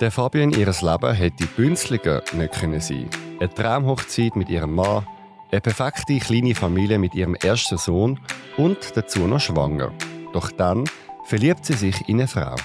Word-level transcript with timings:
Der 0.00 0.10
Fabian 0.10 0.50
ihres 0.50 0.82
Leben 0.82 1.14
hätte 1.14 1.46
bünzliger 1.46 2.22
nicht 2.32 2.52
können 2.54 2.80
sein. 2.80 3.08
Eine 3.38 3.52
Traumhochzeit 3.52 4.34
mit 4.36 4.48
ihrem 4.48 4.74
Mann, 4.74 5.06
eine 5.50 5.60
perfekte 5.60 6.18
kleine 6.18 6.54
Familie 6.54 6.98
mit 6.98 7.14
ihrem 7.14 7.34
ersten 7.36 7.78
Sohn 7.78 8.18
und 8.56 8.96
dazu 8.96 9.26
noch 9.26 9.40
schwanger. 9.40 9.92
Doch 10.32 10.50
dann 10.50 10.84
verliebt 11.24 11.64
sie 11.64 11.74
sich 11.74 12.08
in 12.08 12.18
eine 12.18 12.28
Frau. 12.28 12.56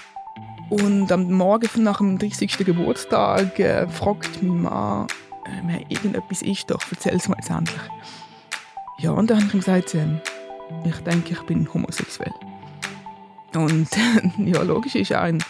Und 0.70 1.12
am 1.12 1.32
Morgen 1.32 1.84
nach 1.84 2.00
dem 2.00 2.18
30. 2.18 2.58
Geburtstag 2.58 3.60
äh, 3.60 3.88
fragt 3.88 4.42
mein 4.42 4.62
Mann, 4.64 5.08
äh, 5.70 5.84
irgendetwas 5.88 6.42
ist 6.42 6.70
doch, 6.70 6.82
erzähl 6.92 7.16
es 7.16 7.28
mir 7.30 7.36
jetzt 7.38 7.50
endlich. 7.50 7.82
Ja, 9.00 9.12
und 9.12 9.30
dann 9.30 9.38
habe 9.38 9.48
ich 9.48 9.54
ihm 9.54 9.60
gesagt, 9.60 9.96
äh, 9.96 10.08
ich 10.86 10.98
denke, 11.04 11.34
ich 11.34 11.42
bin 11.44 11.72
homosexuell. 11.74 12.34
Und 13.56 13.88
ja, 14.38 14.62
logisch 14.64 14.96
ist 14.96 15.14
ein 15.14 15.44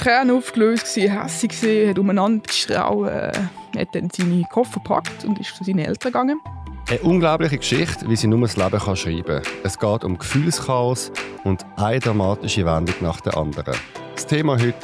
Tränen 0.00 0.34
aufgelöst, 0.34 0.96
hässlich 0.96 1.88
hat 1.88 1.98
umeinander 1.98 2.42
geschrauen, 2.46 3.08
äh, 3.08 3.32
hat 3.78 3.88
dann 3.92 4.08
seine 4.10 4.44
Koffer 4.50 4.80
gepackt 4.80 5.26
und 5.26 5.38
ist 5.38 5.54
zu 5.54 5.62
seinen 5.62 5.80
Eltern 5.80 6.10
gegangen. 6.10 6.40
Eine 6.88 7.00
unglaubliche 7.00 7.58
Geschichte, 7.58 8.08
wie 8.08 8.16
sie 8.16 8.26
nur 8.26 8.40
das 8.40 8.56
Leben 8.56 8.78
kann 8.78 8.96
schreiben 8.96 9.42
kann. 9.42 9.42
Es 9.62 9.78
geht 9.78 10.04
um 10.04 10.16
Gefühlschaos 10.16 11.12
und 11.44 11.66
eine 11.76 12.00
dramatische 12.00 12.64
Wendung 12.64 12.94
nach 13.02 13.20
der 13.20 13.36
anderen. 13.36 13.74
Das 14.14 14.26
Thema 14.26 14.54
heute: 14.54 14.74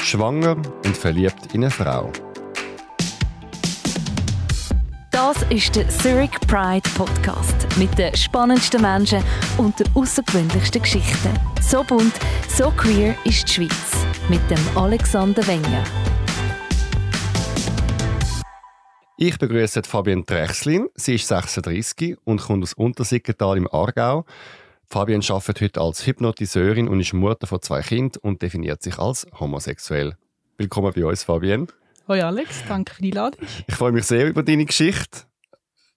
Schwanger 0.00 0.54
und 0.54 0.96
verliebt 0.96 1.52
in 1.52 1.64
eine 1.64 1.70
Frau. 1.72 2.12
Das 5.10 5.42
ist 5.50 5.74
der 5.74 5.88
Zurich 5.88 6.30
Pride 6.46 6.88
Podcast 6.96 7.66
mit 7.76 7.96
den 7.98 8.14
spannendsten 8.14 8.82
Menschen 8.82 9.22
und 9.58 9.80
den 9.80 9.86
außergewöhnlichsten 9.94 10.80
Geschichten. 10.80 11.40
So 11.60 11.82
bunt, 11.82 12.14
so 12.48 12.70
queer 12.70 13.16
ist 13.24 13.48
die 13.48 13.52
Schweiz 13.52 13.93
mit 14.28 14.40
dem 14.50 14.58
Alexander 14.74 15.46
Wenger. 15.46 15.84
Ich 19.18 19.38
begrüße 19.38 19.82
Fabienne 19.84 20.24
Trechslin. 20.24 20.88
Sie 20.94 21.16
ist 21.16 21.28
36 21.28 22.16
und 22.24 22.40
kommt 22.40 22.62
aus 22.62 22.72
Untersiggenthal 22.72 23.58
im 23.58 23.68
Aargau. 23.70 24.24
Fabienne 24.86 25.24
arbeitet 25.28 25.60
heute 25.60 25.80
als 25.80 26.06
Hypnotiseurin 26.06 26.88
und 26.88 27.00
ist 27.00 27.12
Mutter 27.12 27.46
von 27.46 27.60
zwei 27.60 27.82
Kindern 27.82 28.20
und 28.22 28.40
definiert 28.40 28.82
sich 28.82 28.98
als 28.98 29.26
homosexuell. 29.38 30.16
Willkommen 30.56 30.92
bei 30.94 31.04
uns, 31.04 31.22
Fabienne. 31.22 31.66
Hoi 32.08 32.22
Alex, 32.22 32.64
danke 32.66 32.94
für 32.94 33.02
die 33.02 33.12
Einladung. 33.12 33.46
Ich 33.66 33.74
freue 33.74 33.92
mich 33.92 34.04
sehr 34.04 34.26
über 34.26 34.42
deine 34.42 34.64
Geschichte. 34.64 35.20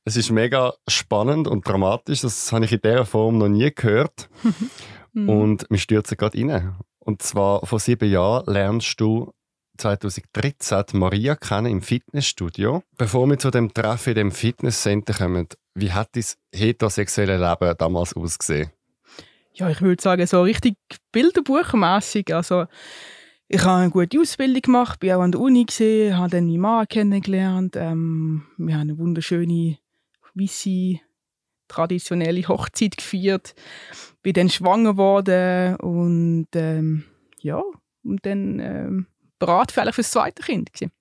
Es 0.03 0.17
ist 0.17 0.31
mega 0.31 0.73
spannend 0.87 1.47
und 1.47 1.67
dramatisch. 1.67 2.21
Das 2.21 2.51
habe 2.51 2.65
ich 2.65 2.73
in 2.73 2.81
dieser 2.83 3.05
Form 3.05 3.37
noch 3.37 3.49
nie 3.49 3.71
gehört. 3.73 4.29
und 5.15 5.65
wir 5.69 5.77
stürzen 5.77 6.17
gerade 6.17 6.37
rein. 6.39 6.75
Und 7.07 7.21
zwar 7.21 7.65
vor 7.65 7.79
sieben 7.79 8.11
Jahren 8.11 8.53
lernst 8.53 8.99
du 8.99 9.31
2013 9.77 10.99
Maria 10.99 11.37
kennen 11.37 11.67
im 11.67 11.81
Fitnessstudio. 11.81 12.83
Bevor 12.97 13.27
wir 13.27 13.39
zu 13.39 13.49
dem 13.49 13.73
Treffen 13.73 14.09
in 14.09 14.15
dem 14.15 14.31
Fitnesscenter 14.33 15.13
kommen, 15.13 15.47
wie 15.73 15.93
hat 15.93 16.09
dein 16.11 16.25
heterosexuelle 16.53 17.37
Leben 17.37 17.77
damals 17.77 18.13
ausgesehen? 18.13 18.71
Ja, 19.53 19.69
ich 19.69 19.81
würde 19.81 20.03
sagen, 20.03 20.27
so 20.27 20.41
richtig 20.41 20.75
bilderbuchmässig. 21.13 22.35
Also, 22.35 22.65
ich 23.47 23.63
habe 23.63 23.83
eine 23.83 23.89
gute 23.89 24.19
Ausbildung 24.19 24.61
gemacht, 24.61 24.99
bin 24.99 25.13
auch 25.13 25.21
an 25.21 25.31
der 25.31 25.39
Uni 25.39 25.63
gesehen, 25.63 26.17
habe 26.17 26.31
dann 26.31 26.47
meinen 26.47 26.59
Mann 26.59 26.87
kennengelernt. 26.89 27.77
Ähm, 27.77 28.47
wir 28.57 28.73
haben 28.73 28.81
eine 28.81 28.97
wunderschöne, 28.97 29.77
weisse, 30.33 30.99
traditionelle 31.67 32.47
Hochzeit 32.47 32.97
gefeiert 32.97 33.55
bin 34.27 34.33
dann 34.33 34.49
schwanger 34.49 34.91
geworden 34.91 35.77
und 35.77 36.47
ähm, 36.53 37.05
ja, 37.39 37.61
und 38.03 38.25
dann 38.25 38.59
ähm, 38.59 39.07
bereit 39.39 39.71
für 39.71 39.85
das 39.85 40.11
zweite 40.11 40.43
Kind. 40.43 40.73
Gewesen. 40.73 40.91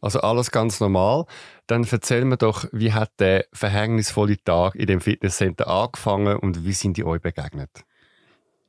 Also 0.00 0.20
alles 0.20 0.50
ganz 0.50 0.80
normal. 0.80 1.26
Dann 1.66 1.86
erzähl 1.90 2.24
mir 2.24 2.38
doch, 2.38 2.66
wie 2.72 2.94
hat 2.94 3.10
der 3.18 3.44
verhängnisvolle 3.52 4.42
Tag 4.42 4.74
in 4.74 4.86
dem 4.86 5.02
Fitnesscenter 5.02 5.66
angefangen 5.66 6.38
und 6.38 6.64
wie 6.64 6.72
sind 6.72 6.96
die 6.96 7.04
euch 7.04 7.20
begegnet? 7.20 7.70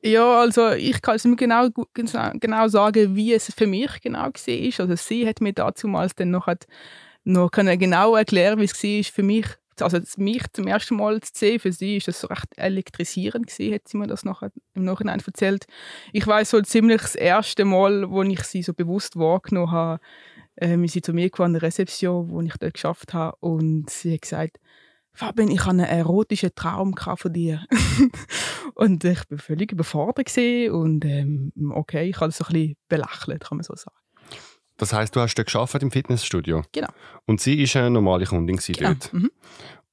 Ja, 0.02 0.42
also 0.42 0.72
ich 0.72 1.02
kann 1.02 1.16
es 1.16 1.24
mir 1.24 1.38
genau, 1.38 1.70
genau 1.94 2.68
sagen, 2.68 3.16
wie 3.16 3.34
es 3.34 3.54
für 3.54 3.68
mich 3.68 4.02
genau 4.02 4.24
war. 4.24 4.80
Also 4.80 4.96
sie 4.96 5.28
hat 5.28 5.40
mir 5.40 5.54
damals 5.54 6.14
dann 6.16 6.32
noch, 6.32 6.48
noch 7.24 7.52
genau 7.52 8.16
erklären, 8.16 8.60
wie 8.60 8.66
es 8.66 8.84
war 8.84 9.14
für 9.14 9.24
mich 9.24 9.48
also 9.82 10.00
mich 10.18 10.44
zum 10.54 10.68
ersten 10.68 10.96
Mal 10.96 11.22
zu 11.22 11.32
sehen, 11.34 11.60
für 11.60 11.72
sie 11.72 11.98
ist 11.98 12.08
das 12.08 12.30
recht 12.30 12.48
elektrisierend 12.58 13.48
gewesen, 13.48 13.74
hat 13.74 13.88
sie 13.88 13.98
mir 13.98 14.08
das 14.08 14.24
nachher, 14.26 14.52
im 14.74 14.84
Nachhinein 14.84 15.22
erzählt. 15.26 15.66
Ich 16.14 16.26
weiß 16.26 16.50
so 16.52 16.62
ziemlich 16.62 17.02
das 17.02 17.16
erste 17.16 17.66
Mal, 17.66 18.10
wo 18.10 18.24
ich 18.24 18.44
sie 18.44 18.64
so 18.64 18.74
bewusst 18.74 19.18
wahrgenommen 19.18 19.72
habe, 19.72 20.02
äh, 20.56 20.78
wir 20.78 20.90
sind 20.90 21.06
zu 21.06 21.14
mir 21.14 21.26
gekommen, 21.26 21.48
an 21.48 21.54
der 21.54 21.62
Rezeption, 21.64 22.30
wo 22.30 22.42
ich 22.42 22.58
dort 22.58 22.74
geschafft 22.74 23.14
habe 23.14 23.38
und 23.40 23.90
sie 23.90 24.14
hat 24.14 24.22
gesagt, 24.22 24.58
Fabian, 25.14 25.50
ich 25.50 25.62
habe 25.62 25.72
einen 25.72 25.86
erotischen 25.86 26.54
Traum 26.54 26.96
von 26.96 27.34
dir. 27.34 27.66
und 28.76 29.04
ich 29.04 29.20
war 29.32 29.38
völlig 29.40 29.72
überfordert 29.72 30.32
und 30.72 31.06
ähm, 31.06 31.52
okay, 31.74 32.08
ich 32.08 32.18
habe 32.18 32.28
das 32.28 32.38
so 32.38 32.46
ein 32.46 32.54
bisschen 32.54 32.76
belächelt, 32.88 33.44
kann 33.44 33.58
man 33.58 33.64
so 33.64 33.76
sagen. 33.76 33.98
Das 34.78 34.94
heißt, 34.94 35.16
du 35.16 35.22
hast 35.22 35.36
dort 35.36 35.48
geschafft 35.48 35.82
im 35.82 35.92
Fitnessstudio. 35.92 36.64
Genau. 36.72 36.90
Und 37.26 37.42
sie 37.42 37.62
ist 37.62 37.76
eine 37.76 37.90
normale 37.90 38.26
Kundin 38.26 38.58
genau. 38.58 38.90
dort. 38.90 39.14
Mhm. 39.14 39.32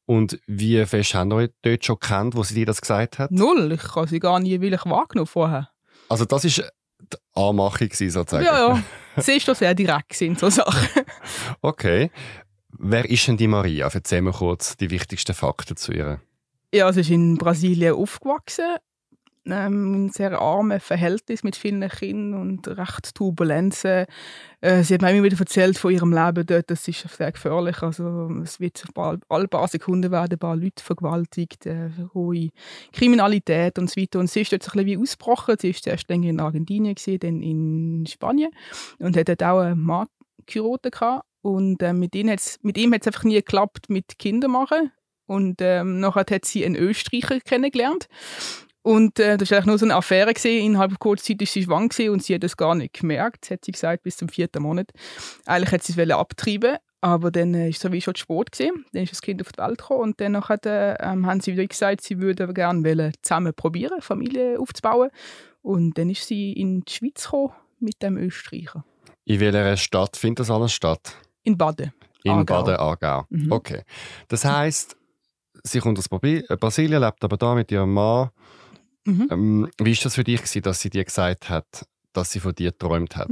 Und 0.06 0.38
wie 0.46 0.84
fest 0.84 1.14
haben 1.14 1.32
euch 1.32 1.50
dort 1.62 1.84
schon 1.84 1.98
kennt, 1.98 2.36
wo 2.36 2.42
sie 2.42 2.54
dir 2.54 2.66
das 2.66 2.80
gesagt 2.80 3.18
hat? 3.18 3.30
Null. 3.30 3.72
Ich 3.72 3.96
habe 3.96 4.06
sie 4.06 4.20
gar 4.20 4.38
nie 4.38 4.60
wirklich 4.60 4.84
wahrgenommen 4.84 5.26
vorher. 5.26 5.70
Also 6.10 6.26
das 6.26 6.44
ist 6.44 6.58
die 7.00 7.16
Anmachung 7.34 7.88
sozusagen? 7.90 8.44
Ja, 8.44 8.74
ja. 8.74 8.82
Sie 9.22 9.32
ist 9.36 9.46
doch 9.46 9.54
sehr 9.54 9.74
direkt 9.74 10.20
in 10.20 10.34
so 10.34 10.50
Sachen. 10.50 11.04
okay. 11.62 12.10
Wer 12.70 13.08
ist 13.08 13.28
denn 13.28 13.36
die 13.36 13.46
Maria? 13.46 13.88
Erzähl 13.92 14.22
mir 14.22 14.32
kurz 14.32 14.76
die 14.76 14.90
wichtigsten 14.90 15.34
Fakten 15.34 15.76
zu 15.76 15.92
ihr. 15.92 16.20
Ja, 16.74 16.92
sie 16.92 17.02
ist 17.02 17.10
in 17.10 17.38
Brasilien 17.38 17.94
aufgewachsen 17.94 18.76
ähm, 19.46 20.06
ein 20.06 20.08
sehr 20.10 20.40
armes 20.40 20.82
Verhältnis 20.82 21.42
mit 21.42 21.56
vielen 21.56 21.86
Kindern 21.88 22.40
und 22.40 22.68
recht 22.68 23.14
Turbulenzen. 23.14 24.06
Äh, 24.60 24.82
sie 24.82 24.94
hat 24.94 25.02
mir 25.02 25.10
immer 25.10 25.24
wieder 25.24 25.38
erzählt 25.38 25.78
von 25.78 25.92
ihrem 25.92 26.12
Leben 26.12 26.46
dort, 26.46 26.70
das 26.70 26.88
ist 26.88 27.06
sehr 27.08 27.32
gefährlich. 27.32 27.82
Also, 27.82 28.30
es 28.42 28.60
wird 28.60 28.82
alle 29.28 29.48
paar 29.48 29.68
Sekunden 29.68 30.10
werden 30.10 30.34
ein 30.34 30.38
paar 30.38 30.56
Leute 30.56 30.82
vergewaltigt, 30.82 31.66
äh, 31.66 31.90
hohe 32.14 32.50
Kriminalität 32.92 33.78
und 33.78 33.90
so 33.90 34.00
weiter. 34.00 34.18
Und 34.18 34.30
sie 34.30 34.40
ist 34.42 34.52
dort 34.52 34.62
so 34.62 34.72
ein 34.72 34.84
bisschen 34.84 35.02
ausgebrochen. 35.02 35.56
Sie 35.60 35.74
war 35.74 35.80
zuerst 35.80 36.08
länger 36.08 36.30
in 36.30 36.40
Argentinien, 36.40 36.94
gewesen, 36.94 37.18
dann 37.18 37.42
in 37.42 38.06
Spanien 38.06 38.50
und 38.98 39.16
hat 39.16 39.28
dort 39.28 39.42
auch 39.42 39.60
einen 39.60 39.80
Mann. 39.80 40.06
Und 41.42 41.82
äh, 41.82 41.92
mit, 41.92 42.14
ihm 42.14 42.30
hat's, 42.30 42.58
mit 42.62 42.78
ihm 42.78 42.94
hat 42.94 43.02
es 43.02 43.08
einfach 43.08 43.24
nie 43.24 43.34
geklappt 43.34 43.90
mit 43.90 44.18
Kindern 44.18 44.52
machen. 44.52 44.90
Und 45.26 45.60
ähm, 45.60 46.00
nachher 46.00 46.24
hat 46.30 46.44
sie 46.44 46.64
einen 46.64 46.76
Österreicher 46.76 47.40
kennengelernt. 47.40 48.08
Und 48.84 49.18
äh, 49.18 49.38
das 49.38 49.50
war 49.50 49.56
eigentlich 49.56 49.66
nur 49.66 49.78
so 49.78 49.86
eine 49.86 49.96
Affäre. 49.96 50.34
Gewesen. 50.34 50.62
Innerhalb 50.62 50.98
kurzer 50.98 51.24
Zeit 51.24 51.40
war 51.40 51.46
sie 51.46 51.62
schwanger 51.64 52.12
und 52.12 52.22
sie 52.22 52.34
hat 52.34 52.42
das 52.42 52.56
gar 52.56 52.74
nicht 52.74 53.00
gemerkt, 53.00 53.50
hat 53.50 53.64
sie 53.64 53.72
gesagt, 53.72 54.02
bis 54.02 54.18
zum 54.18 54.28
vierten 54.28 54.62
Monat. 54.62 54.90
Eigentlich 55.46 55.72
hat 55.72 55.82
sie 55.82 55.98
es 55.98 56.10
abtreiben 56.10 56.76
aber 57.04 57.30
dann 57.30 57.52
äh, 57.52 57.68
ist 57.68 57.84
es 57.84 57.92
wie 57.92 58.00
schon 58.00 58.16
spät 58.16 58.50
gewesen. 58.50 58.86
Dann 58.92 59.02
ist 59.02 59.12
das 59.12 59.20
Kind 59.20 59.42
auf 59.42 59.52
die 59.52 59.58
Welt 59.58 59.76
gekommen 59.76 60.00
und 60.00 60.20
dann 60.22 60.34
äh, 60.34 60.96
haben 60.98 61.40
sie 61.40 61.52
wieder 61.52 61.66
gesagt, 61.66 62.00
sie 62.00 62.18
würden 62.18 62.54
gerne 62.54 63.12
zusammen 63.20 63.52
probieren, 63.52 64.00
Familie 64.00 64.58
aufzubauen. 64.58 65.10
Und 65.60 65.98
dann 65.98 66.08
ist 66.08 66.26
sie 66.26 66.54
in 66.54 66.80
die 66.80 66.90
Schweiz 66.90 67.24
gekommen 67.24 67.52
mit 67.78 68.02
dem 68.02 68.16
Österreicher. 68.16 68.86
In 69.26 69.38
welcher 69.38 69.76
Stadt 69.76 70.16
findet 70.16 70.40
das 70.40 70.50
alles 70.50 70.72
statt? 70.72 71.14
In 71.42 71.58
Baden. 71.58 71.92
In 72.22 72.46
Baden-Aargau. 72.46 73.26
Mhm. 73.28 73.52
Okay. 73.52 73.82
Das 74.28 74.46
heißt, 74.46 74.96
sie 75.62 75.80
kommt 75.80 75.98
aus 75.98 76.08
Brasilien, 76.08 77.02
lebt 77.02 77.22
aber 77.22 77.36
da 77.36 77.54
mit 77.54 77.70
ihrem 77.70 77.92
Mann 77.92 78.30
Mhm. 79.04 79.28
Ähm, 79.30 79.70
wie 79.78 79.96
war 79.96 80.02
das 80.02 80.14
für 80.14 80.24
dich, 80.24 80.40
gewesen, 80.40 80.62
dass 80.62 80.80
sie 80.80 80.90
dir 80.90 81.04
gesagt 81.04 81.48
hat, 81.48 81.86
dass 82.12 82.30
sie 82.30 82.40
von 82.40 82.54
dir 82.54 82.72
geträumt 82.72 83.16
hat? 83.16 83.30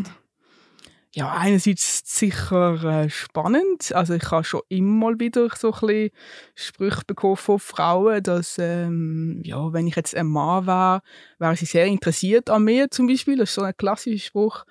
Ja, 1.14 1.30
einerseits 1.32 2.02
sicher 2.06 2.82
äh, 2.84 3.10
spannend. 3.10 3.92
Also 3.92 4.14
ich 4.14 4.30
habe 4.30 4.44
schon 4.44 4.62
immer 4.70 5.10
mal 5.10 5.20
wieder 5.20 5.46
so 5.54 5.70
ein 5.70 5.80
bisschen 5.80 6.10
Sprüche 6.54 7.02
bekommen 7.06 7.36
von 7.36 7.58
Frauen, 7.58 8.22
dass 8.22 8.56
ähm, 8.58 9.42
ja, 9.44 9.74
wenn 9.74 9.86
ich 9.86 9.96
jetzt 9.96 10.16
ein 10.16 10.26
Mann 10.26 10.66
wäre, 10.66 11.02
wäre 11.38 11.54
sie 11.54 11.66
sehr 11.66 11.84
interessiert 11.84 12.48
an 12.48 12.64
mir 12.64 12.90
zum 12.90 13.08
Beispiel. 13.08 13.36
Das 13.36 13.50
ist 13.50 13.56
so 13.56 13.62
ein 13.62 13.76
klassischer 13.76 14.24
Spruch. 14.24 14.64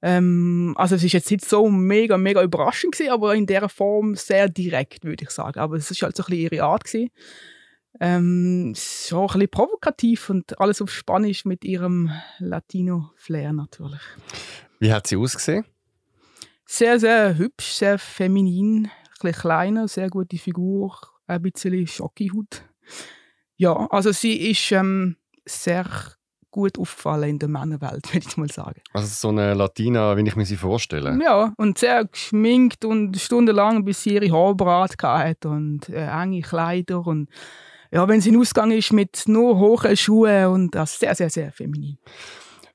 Ähm, 0.00 0.74
also 0.78 0.94
es 0.94 1.04
ist 1.04 1.12
jetzt 1.12 1.30
nicht 1.30 1.44
so 1.44 1.68
mega, 1.68 2.16
mega 2.16 2.42
überraschend 2.42 2.92
gewesen, 2.92 3.10
aber 3.10 3.34
in 3.34 3.44
der 3.46 3.68
Form 3.68 4.14
sehr 4.14 4.48
direkt, 4.48 5.04
würde 5.04 5.24
ich 5.24 5.30
sagen. 5.30 5.58
Aber 5.58 5.76
es 5.76 5.90
ist 5.90 6.00
halt 6.00 6.16
so 6.16 6.22
ein 6.22 6.30
bisschen 6.30 6.52
ihre 6.52 6.64
Art 6.64 6.84
gewesen. 6.84 7.10
Ähm, 8.00 8.72
so 8.74 9.22
ein 9.22 9.26
bisschen 9.26 9.48
provokativ 9.50 10.30
und 10.30 10.60
alles 10.60 10.82
auf 10.82 10.90
Spanisch 10.90 11.44
mit 11.44 11.64
ihrem 11.64 12.10
Latino-Flair 12.38 13.52
natürlich. 13.52 14.00
Wie 14.78 14.92
hat 14.92 15.06
sie 15.06 15.16
ausgesehen? 15.16 15.64
Sehr, 16.66 16.98
sehr 16.98 17.38
hübsch, 17.38 17.72
sehr 17.72 17.98
feminin, 17.98 18.86
ein 18.86 18.90
bisschen 19.20 19.40
kleiner, 19.40 19.88
sehr 19.88 20.10
gute 20.10 20.36
Figur, 20.36 20.98
ein 21.26 21.42
bisschen 21.42 21.86
Schockihut. 21.86 22.62
Ja, 23.56 23.86
also 23.90 24.12
sie 24.12 24.50
ist 24.50 24.72
ähm, 24.72 25.16
sehr 25.46 25.86
gut 26.50 26.78
auffallen 26.78 27.30
in 27.30 27.38
der 27.38 27.48
Männerwelt, 27.48 28.06
würde 28.12 28.26
ich 28.28 28.36
mal 28.36 28.50
sagen. 28.50 28.80
Also 28.92 29.06
so 29.06 29.28
eine 29.28 29.54
Latina, 29.54 30.16
wie 30.16 30.26
ich 30.26 30.36
mir 30.36 30.46
sie 30.46 30.56
vorstelle. 30.56 31.18
Ja, 31.22 31.52
und 31.56 31.78
sehr 31.78 32.04
geschminkt 32.04 32.84
und 32.84 33.16
stundenlang, 33.18 33.84
bis 33.84 34.02
sie 34.02 34.14
ihre 34.14 34.30
Haare 34.32 34.88
hatte 35.02 35.48
und 35.48 35.88
äh, 35.88 36.06
enge 36.06 36.40
Kleider 36.40 37.06
und 37.06 37.28
ja, 37.92 38.08
wenn 38.08 38.20
sie 38.20 38.30
in 38.30 38.38
Ausgang 38.38 38.70
ist 38.70 38.92
mit 38.92 39.24
nur 39.26 39.58
hohen 39.58 39.96
Schuhen 39.96 40.46
und 40.46 40.74
das 40.74 40.98
sehr, 40.98 41.14
sehr, 41.14 41.30
sehr 41.30 41.52
feminin. 41.52 41.98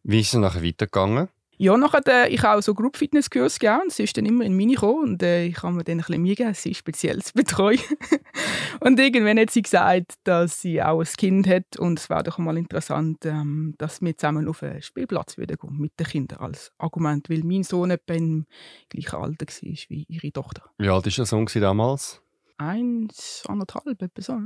Wie 0.04 0.22
ist 0.22 0.34
es 0.34 0.40
nachher 0.40 0.64
weitergegangen? 0.64 1.30
Ja, 1.62 1.78
nachher 1.78 2.02
äh, 2.08 2.34
ich 2.34 2.44
auch 2.44 2.60
so 2.60 2.74
Group 2.74 2.98
Fitness 2.98 3.30
Kurs 3.30 3.60
gegeben 3.60 3.92
sie 3.92 4.02
ist 4.02 4.18
dann 4.18 4.26
immer 4.26 4.44
in 4.44 4.58
meine 4.58 4.74
gekommen 4.74 5.12
und 5.12 5.22
äh, 5.22 5.46
ich 5.46 5.62
habe 5.62 5.74
mir 5.76 5.84
dann 5.84 6.00
ein 6.00 6.00
bisschen 6.00 6.22
Mühe 6.24 6.34
gegeben, 6.34 6.56
sie 6.56 6.74
speziell 6.74 7.22
zu 7.22 7.34
betreuen. 7.36 7.78
und 8.80 9.00
irgendwann 9.00 9.38
hat 9.38 9.52
sie 9.52 9.62
gesagt, 9.62 10.16
dass 10.24 10.60
sie 10.60 10.82
auch 10.82 11.02
ein 11.02 11.06
Kind 11.06 11.48
hat 11.48 11.78
und 11.78 12.00
es 12.00 12.10
wäre 12.10 12.24
doch 12.24 12.40
mal 12.40 12.58
interessant, 12.58 13.28
ähm, 13.28 13.76
dass 13.78 14.02
wir 14.02 14.18
zusammen 14.18 14.48
auf 14.48 14.64
einen 14.64 14.82
Spielplatz 14.82 15.38
würden 15.38 15.56
gehen 15.62 15.78
mit 15.78 15.92
den 16.00 16.08
Kindern 16.08 16.40
als 16.40 16.72
Argument, 16.80 17.30
weil 17.30 17.44
mein 17.44 17.62
Sohn 17.62 17.92
etwa 17.92 18.16
im 18.16 18.48
gleichen 18.90 19.18
Alter 19.18 19.46
war 19.46 19.78
wie 19.90 20.06
ihre 20.10 20.32
Tochter. 20.32 20.64
Wie 20.80 20.90
alt 20.90 21.06
war 21.06 21.12
der 21.12 21.26
Sohn 21.28 21.46
damals? 21.46 22.24
Eins, 22.58 23.44
anderthalb, 23.48 24.02
etwa 24.02 24.22
so. 24.22 24.40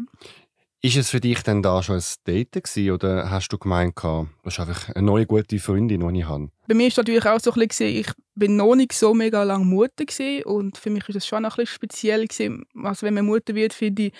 Ist 0.85 0.97
es 0.97 1.09
für 1.09 1.19
dich 1.19 1.41
denn 1.41 1.63
da 1.63 1.81
schon 1.81 1.95
ein 1.95 2.03
Date 2.27 2.51
gewesen, 2.51 2.91
oder 2.91 3.31
hast 3.31 3.49
du 3.49 3.57
gemeint, 3.57 3.95
das 3.95 4.27
ist 4.53 4.59
einfach 4.59 4.89
eine 4.89 5.03
neue 5.03 5.25
gute 5.25 5.57
Freundin, 5.57 6.07
die 6.07 6.19
ich 6.19 6.27
habe? 6.27 6.51
Bei 6.67 6.75
mir 6.75 6.89
war 6.89 6.93
natürlich 6.97 7.25
auch 7.25 7.39
so 7.39 7.51
ein 7.53 7.67
bisschen, 7.67 7.87
ich 7.87 8.05
bin 8.35 8.55
noch 8.55 8.75
nicht 8.75 8.93
so 8.93 9.15
mega 9.15 9.41
lange 9.41 9.65
Mutter 9.65 10.05
gewesen, 10.05 10.43
und 10.43 10.77
für 10.77 10.91
mich 10.91 11.09
ist 11.09 11.15
es 11.15 11.25
schon 11.25 11.43
ein 11.43 11.49
bisschen 11.49 11.65
speziell. 11.65 12.27
Also 12.83 13.07
wenn 13.07 13.15
man 13.15 13.25
Mutter 13.25 13.55
wird, 13.55 13.73
finde 13.73 14.03
ich, 14.03 14.13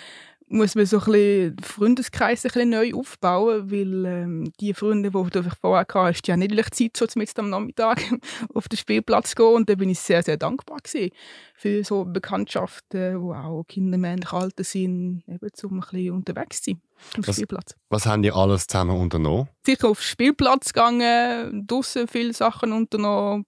muss 0.47 0.75
man 0.75 0.85
so 0.85 0.99
ein 0.99 1.05
bisschen 1.05 1.57
Freundeskreis 1.61 2.45
ein 2.45 2.49
bisschen 2.49 2.69
neu 2.69 2.93
aufbauen, 2.93 3.71
weil 3.71 4.05
ähm, 4.05 4.53
die 4.59 4.73
Freunde, 4.73 5.11
die 5.11 5.29
du 5.29 5.43
vorher 5.61 5.87
hast, 5.93 6.21
die 6.23 6.31
haben 6.31 6.39
nicht 6.39 6.75
Zeit, 6.75 6.97
so 6.97 7.07
mit 7.15 7.39
am 7.39 7.49
Nachmittag 7.49 8.01
auf 8.53 8.67
den 8.67 8.77
Spielplatz 8.77 9.31
zu 9.31 9.35
gehen. 9.37 9.55
Und 9.55 9.69
da 9.69 9.75
bin 9.75 9.89
ich 9.89 9.99
sehr, 9.99 10.21
sehr 10.21 10.37
dankbar 10.37 10.77
gewesen 10.83 11.11
für 11.55 11.83
so 11.83 12.05
Bekanntschaften, 12.05 13.21
wo 13.21 13.33
auch 13.33 13.63
Kinder 13.67 13.97
männlich 13.97 14.31
Alter 14.31 14.63
sind, 14.63 15.23
eben 15.27 15.49
um 15.63 15.73
ein 15.73 15.79
bisschen 15.79 16.11
unterwegs 16.11 16.61
zu 16.61 16.71
sein 16.71 16.81
auf 17.17 17.27
was, 17.27 17.35
Spielplatz. 17.35 17.75
Was 17.89 18.05
haben 18.05 18.21
die 18.21 18.31
alles 18.31 18.67
zusammen 18.67 18.99
unternommen? 18.99 19.49
Sicher 19.65 19.89
auf 19.89 19.99
den 19.99 20.03
Spielplatz 20.03 20.73
gegangen, 20.73 21.65
draußen 21.67 22.07
viele 22.07 22.33
Sachen 22.33 22.71
unternommen. 22.71 23.45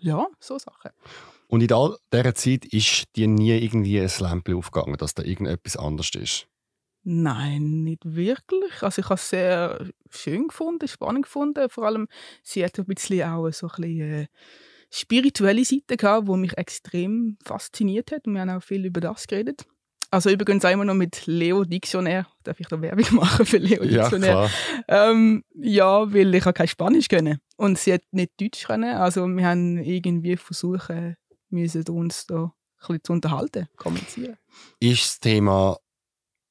Ja, 0.00 0.26
so 0.40 0.58
Sachen. 0.58 0.90
Und 1.56 1.62
in 1.62 1.72
all 1.72 1.96
dieser 2.12 2.34
Zeit 2.34 2.66
ist 2.66 3.16
dir 3.16 3.26
nie 3.26 3.52
irgendwie 3.52 3.98
ein 3.98 4.10
Lämpchen 4.20 4.56
aufgegangen, 4.56 4.98
dass 4.98 5.14
da 5.14 5.22
irgendetwas 5.22 5.78
anders 5.78 6.10
ist? 6.10 6.48
Nein, 7.02 7.82
nicht 7.82 8.02
wirklich. 8.04 8.82
Also 8.82 9.00
ich 9.00 9.06
habe 9.06 9.14
es 9.14 9.30
sehr 9.30 9.88
schön 10.10 10.48
gefunden, 10.48 10.86
spannend 10.86 11.22
gefunden. 11.22 11.70
Vor 11.70 11.86
allem, 11.86 12.08
sie 12.42 12.62
hat 12.62 12.78
ein 12.78 12.84
bisschen 12.84 13.26
auch 13.26 13.50
so 13.52 13.68
ein 13.68 13.80
bisschen, 13.80 14.00
äh, 14.00 14.26
spirituelle 14.90 15.64
Seite 15.64 15.96
gehabt, 15.96 16.28
die 16.28 16.32
mich 16.32 16.58
extrem 16.58 17.38
fasziniert 17.42 18.12
hat. 18.12 18.26
Und 18.26 18.34
wir 18.34 18.42
haben 18.42 18.50
auch 18.50 18.62
viel 18.62 18.84
über 18.84 19.00
das 19.00 19.26
geredet. 19.26 19.64
Also 20.10 20.28
übrigens 20.28 20.62
auch 20.62 20.70
immer 20.70 20.84
noch 20.84 20.92
mit 20.92 21.26
Leo 21.26 21.64
Dictionär. 21.64 22.26
Darf 22.44 22.60
ich 22.60 22.68
da 22.68 22.82
Werbung 22.82 23.06
machen 23.14 23.46
für 23.46 23.56
Leo 23.56 23.82
Dictionär? 23.82 24.50
Ja, 24.88 25.10
ähm, 25.10 25.42
ja 25.54 26.12
weil 26.12 26.34
ich 26.34 26.44
kein 26.44 26.68
Spanisch 26.68 27.08
können 27.08 27.38
und 27.56 27.78
sie 27.78 27.94
hat 27.94 28.02
nicht 28.10 28.38
Deutsch 28.38 28.66
können. 28.66 28.94
Also 28.94 29.26
wir 29.26 29.46
haben 29.46 29.78
irgendwie 29.78 30.36
versucht, 30.36 30.90
müssen 31.50 31.86
uns 31.88 32.26
da 32.26 32.44
ein 32.44 32.52
bisschen 32.78 33.04
zu 33.04 33.12
unterhalten, 33.12 33.68
kommunizieren. 33.76 34.36
Ist 34.80 35.04
das 35.04 35.20
Thema 35.20 35.76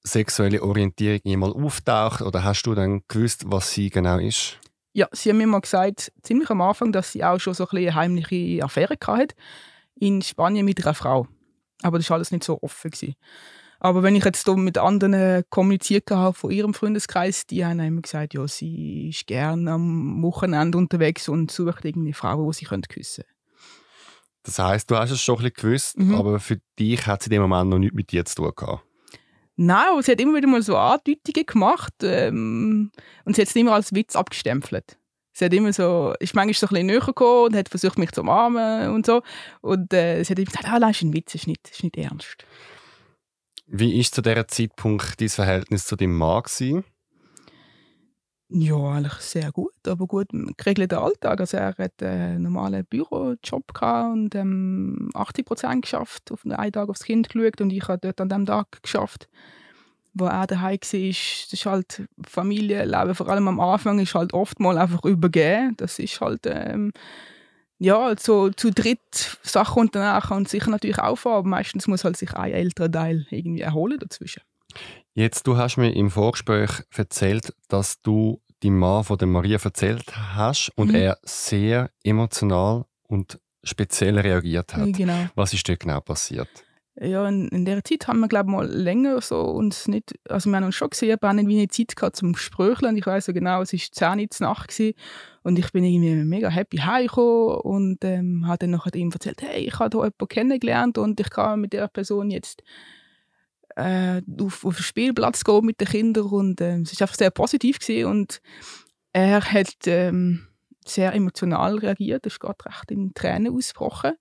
sexuelle 0.03 0.61
Orientierung 0.61 1.19
jemals 1.23 1.55
auftaucht 1.55 2.21
oder 2.21 2.43
hast 2.43 2.63
du 2.63 2.75
dann 2.75 3.01
gewusst, 3.07 3.43
was 3.47 3.71
sie 3.71 3.89
genau 3.89 4.19
ist? 4.19 4.59
Ja, 4.93 5.07
sie 5.11 5.29
haben 5.29 5.37
mir 5.37 5.47
mal 5.47 5.61
gesagt, 5.61 6.11
ziemlich 6.21 6.49
am 6.49 6.61
Anfang, 6.61 6.91
dass 6.91 7.11
sie 7.11 7.23
auch 7.23 7.39
schon 7.39 7.53
so 7.53 7.67
ein 7.67 7.77
eine 7.77 7.95
heimliche 7.95 8.63
Affäre 8.63 8.97
hatte 9.07 9.35
in 9.95 10.21
Spanien 10.21 10.65
mit 10.65 10.85
einer 10.85 10.93
Frau. 10.93 11.27
Aber 11.81 11.97
das 11.97 12.09
war 12.09 12.15
alles 12.15 12.31
nicht 12.31 12.43
so 12.43 12.61
offen. 12.61 12.91
Gewesen. 12.91 13.15
Aber 13.79 14.03
wenn 14.03 14.15
ich 14.15 14.23
jetzt 14.23 14.47
mit 14.47 14.77
anderen 14.77 15.43
kommuniziert 15.49 16.09
habe 16.11 16.33
von 16.33 16.51
ihrem 16.51 16.73
Freundeskreis, 16.73 17.45
die 17.45 17.65
haben 17.65 17.79
immer 17.79 18.01
gesagt, 18.01 18.33
ja, 18.33 18.47
sie 18.47 19.09
ist 19.09 19.27
gerne 19.27 19.71
am 19.71 20.21
Wochenende 20.23 20.77
unterwegs 20.77 21.27
und 21.27 21.51
sucht 21.51 21.85
irgendwie 21.85 22.13
Frauen, 22.13 22.49
die 22.49 22.57
sie 22.57 22.65
küssen 22.65 22.83
können. 22.87 23.34
Das 24.45 24.59
heißt, 24.59 24.89
du 24.89 24.95
hast 24.95 25.11
es 25.11 25.21
schon 25.21 25.37
ein 25.37 25.43
bisschen 25.43 25.55
gewusst, 25.55 25.97
mhm. 25.97 26.15
aber 26.15 26.39
für 26.39 26.59
dich 26.79 27.05
hat 27.07 27.23
sie 27.23 27.27
in 27.27 27.31
dem 27.31 27.41
Moment 27.41 27.69
noch 27.71 27.79
nichts 27.79 27.95
mit 27.95 28.11
dir 28.11 28.23
zu 28.25 28.35
tun 28.35 28.51
gehabt. 28.55 28.83
Nein, 29.57 29.87
aber 29.91 30.03
sie 30.03 30.11
hat 30.11 30.21
immer 30.21 30.37
wieder 30.37 30.47
mal 30.47 30.61
so 30.61 30.77
Andeutungen 30.77 31.45
gemacht 31.45 31.93
ähm, 32.03 32.91
und 33.23 33.35
sie 33.35 33.41
hat 33.41 33.49
es 33.49 33.55
immer 33.55 33.73
als 33.73 33.93
Witz 33.93 34.15
abgestempelt. 34.15 34.97
Sie 35.33 35.45
hat 35.45 35.53
immer 35.53 35.73
so, 35.73 36.13
ist 36.19 36.35
manchmal 36.35 36.53
so 36.53 36.67
ein 36.67 36.69
bisschen 36.69 36.85
näher 36.85 36.99
gekommen 36.99 37.45
und 37.45 37.55
hat 37.55 37.69
versucht, 37.69 37.97
mich 37.97 38.11
zu 38.11 38.21
umarmen 38.21 38.91
und 38.91 39.05
so. 39.05 39.21
Und 39.61 39.91
äh, 39.93 40.23
sie 40.23 40.31
hat 40.31 40.39
immer 40.39 40.45
gesagt, 40.45 40.67
ah, 40.69 40.79
das 40.79 40.91
ist 40.91 41.01
ein 41.01 41.13
Witz, 41.13 41.33
das 41.33 41.41
ist 41.41 41.47
nicht, 41.47 41.63
das 41.63 41.71
ist 41.73 41.83
nicht 41.83 41.97
ernst. 41.97 42.45
Wie 43.67 43.97
war 43.97 44.11
zu 44.11 44.21
diesem 44.21 44.47
Zeitpunkt 44.47 45.19
dein 45.19 45.29
Verhältnis 45.29 45.85
zu 45.87 45.95
deinem 45.95 46.17
Mann? 46.17 46.43
Gewesen? 46.43 46.83
Ja, 48.49 48.75
eigentlich 48.77 49.13
sehr 49.13 49.51
gut, 49.51 49.73
aber 49.87 50.05
gut 50.05 50.27
geregelter 50.57 51.01
Alltag. 51.01 51.39
Also 51.39 51.57
er 51.57 51.75
hat 51.77 52.03
einen 52.03 52.43
normalen 52.43 52.85
Bürojob 52.85 53.81
und 53.81 54.35
ähm, 54.35 55.09
80 55.15 55.45
Prozent 55.45 55.81
geschafft, 55.81 56.31
auf 56.31 56.45
einen 56.45 56.71
Tag 56.71 56.89
aufs 56.89 57.03
Kind 57.03 57.29
geschaut 57.29 57.59
und 57.59 57.71
ich 57.71 57.87
habe 57.87 57.97
dort 57.99 58.21
an 58.21 58.29
dem 58.29 58.45
Tag 58.45 58.83
geschafft, 58.83 59.27
wo 60.13 60.25
er 60.25 60.47
daheim 60.47 60.73
war. 60.73 60.79
Das 60.79 61.53
ist 61.53 61.65
halt 61.65 62.03
Familienleben, 62.27 63.15
vor 63.15 63.29
allem 63.29 63.47
am 63.47 63.59
Anfang, 63.59 63.99
ist 63.99 64.13
halt 64.15 64.33
oft 64.33 64.59
einfach 64.61 65.03
übergeben. 65.05 65.73
Das 65.77 65.97
ist 65.97 66.21
halt 66.21 66.41
ähm, 66.45 66.91
ja, 67.79 68.15
so 68.19 68.49
zu 68.51 68.71
dritt 68.71 69.39
Sachen 69.43 69.81
unternehmen 69.81 70.21
kann 70.21 70.45
sicher 70.45 70.69
natürlich 70.71 70.99
auffahren, 70.99 71.39
aber 71.39 71.47
meistens 71.49 71.87
muss 71.87 72.03
halt 72.03 72.17
sich 72.17 72.33
ein 72.33 72.53
älterer 72.53 72.91
Teil 72.91 73.25
irgendwie 73.31 73.61
erholen 73.61 73.99
dazwischen. 73.99 74.43
Jetzt, 75.17 75.47
du 75.47 75.55
hast 75.55 75.77
mir 75.77 75.95
im 75.95 76.11
Vorgespräch 76.11 76.83
erzählt, 76.93 77.55
dass 77.69 78.01
du 78.01 78.41
deinem 78.61 78.79
Mann 78.79 79.05
von 79.05 79.17
der 79.17 79.29
Maria 79.29 79.57
erzählt 79.63 80.03
hast 80.13 80.73
und 80.75 80.89
mhm. 80.89 80.95
er 80.95 81.17
sehr 81.23 81.89
emotional 82.03 82.83
und 83.07 83.39
speziell 83.63 84.19
reagiert 84.19 84.75
hat. 84.75 84.91
Genau. 84.91 85.27
Was 85.35 85.53
ist 85.53 85.69
dort 85.69 85.79
genau 85.79 86.01
passiert? 86.01 86.49
Ja, 86.99 87.29
in, 87.29 87.47
in 87.47 87.63
der 87.63 87.81
Zeit 87.85 88.09
haben 88.09 88.19
wir 88.19 88.27
glaube 88.27 88.51
mal 88.51 88.67
länger 88.67 89.21
so 89.21 89.39
uns 89.39 89.87
nicht, 89.87 90.15
also 90.27 90.49
wir 90.49 90.57
haben 90.57 90.65
uns 90.65 90.75
schon 90.75 90.89
gesehen, 90.89 91.13
aber 91.13 91.29
auch 91.29 91.33
nicht 91.33 91.47
wie 91.47 91.59
eine 91.59 91.69
Zeit 91.69 91.95
gehabt 91.95 92.17
zum 92.17 92.33
Gesprächeln. 92.33 92.91
Und 92.91 92.97
ich 92.97 93.05
weiß 93.05 93.23
so 93.23 93.31
genau, 93.31 93.61
es 93.61 93.71
war 93.71 93.79
10 93.79 94.19
Uhr 94.19 94.27
Nacht 94.41 94.67
gewesen, 94.67 94.95
und 95.43 95.57
ich 95.57 95.71
bin 95.71 95.85
irgendwie 95.85 96.25
mega 96.25 96.49
happy 96.49 96.77
heimgekommen 96.77 97.59
und 97.59 98.03
ähm, 98.03 98.47
habe 98.47 98.57
dann 98.57 98.71
nachher 98.71 98.93
ihm 98.95 99.11
erzählt, 99.13 99.41
hey, 99.43 99.65
ich 99.65 99.79
habe 99.79 99.97
hier 99.97 100.03
jemanden 100.03 100.27
kennengelernt 100.27 100.97
und 100.97 101.19
ich 101.21 101.29
kann 101.29 101.61
mit 101.61 101.71
der 101.71 101.87
Person 101.87 102.31
jetzt 102.31 102.63
äh, 103.75 104.21
auf, 104.41 104.65
auf 104.65 104.75
den 104.75 104.83
Spielplatz 104.83 105.43
gehen 105.43 105.65
mit 105.65 105.79
den 105.79 105.87
Kindern 105.87 106.25
und 106.25 106.61
äh, 106.61 106.79
es 106.79 106.99
war 106.99 107.05
einfach 107.05 107.17
sehr 107.17 107.31
positiv 107.31 107.79
gewesen 107.79 108.09
und 108.09 108.41
er 109.11 109.41
hat 109.41 109.75
ähm, 109.85 110.47
sehr 110.85 111.13
emotional 111.13 111.77
reagiert, 111.77 112.25
er 112.25 112.27
ist 112.27 112.39
gerade 112.39 112.65
recht 112.65 112.91
in 112.91 113.13
Tränen 113.13 113.53
ausgebrochen 113.53 114.13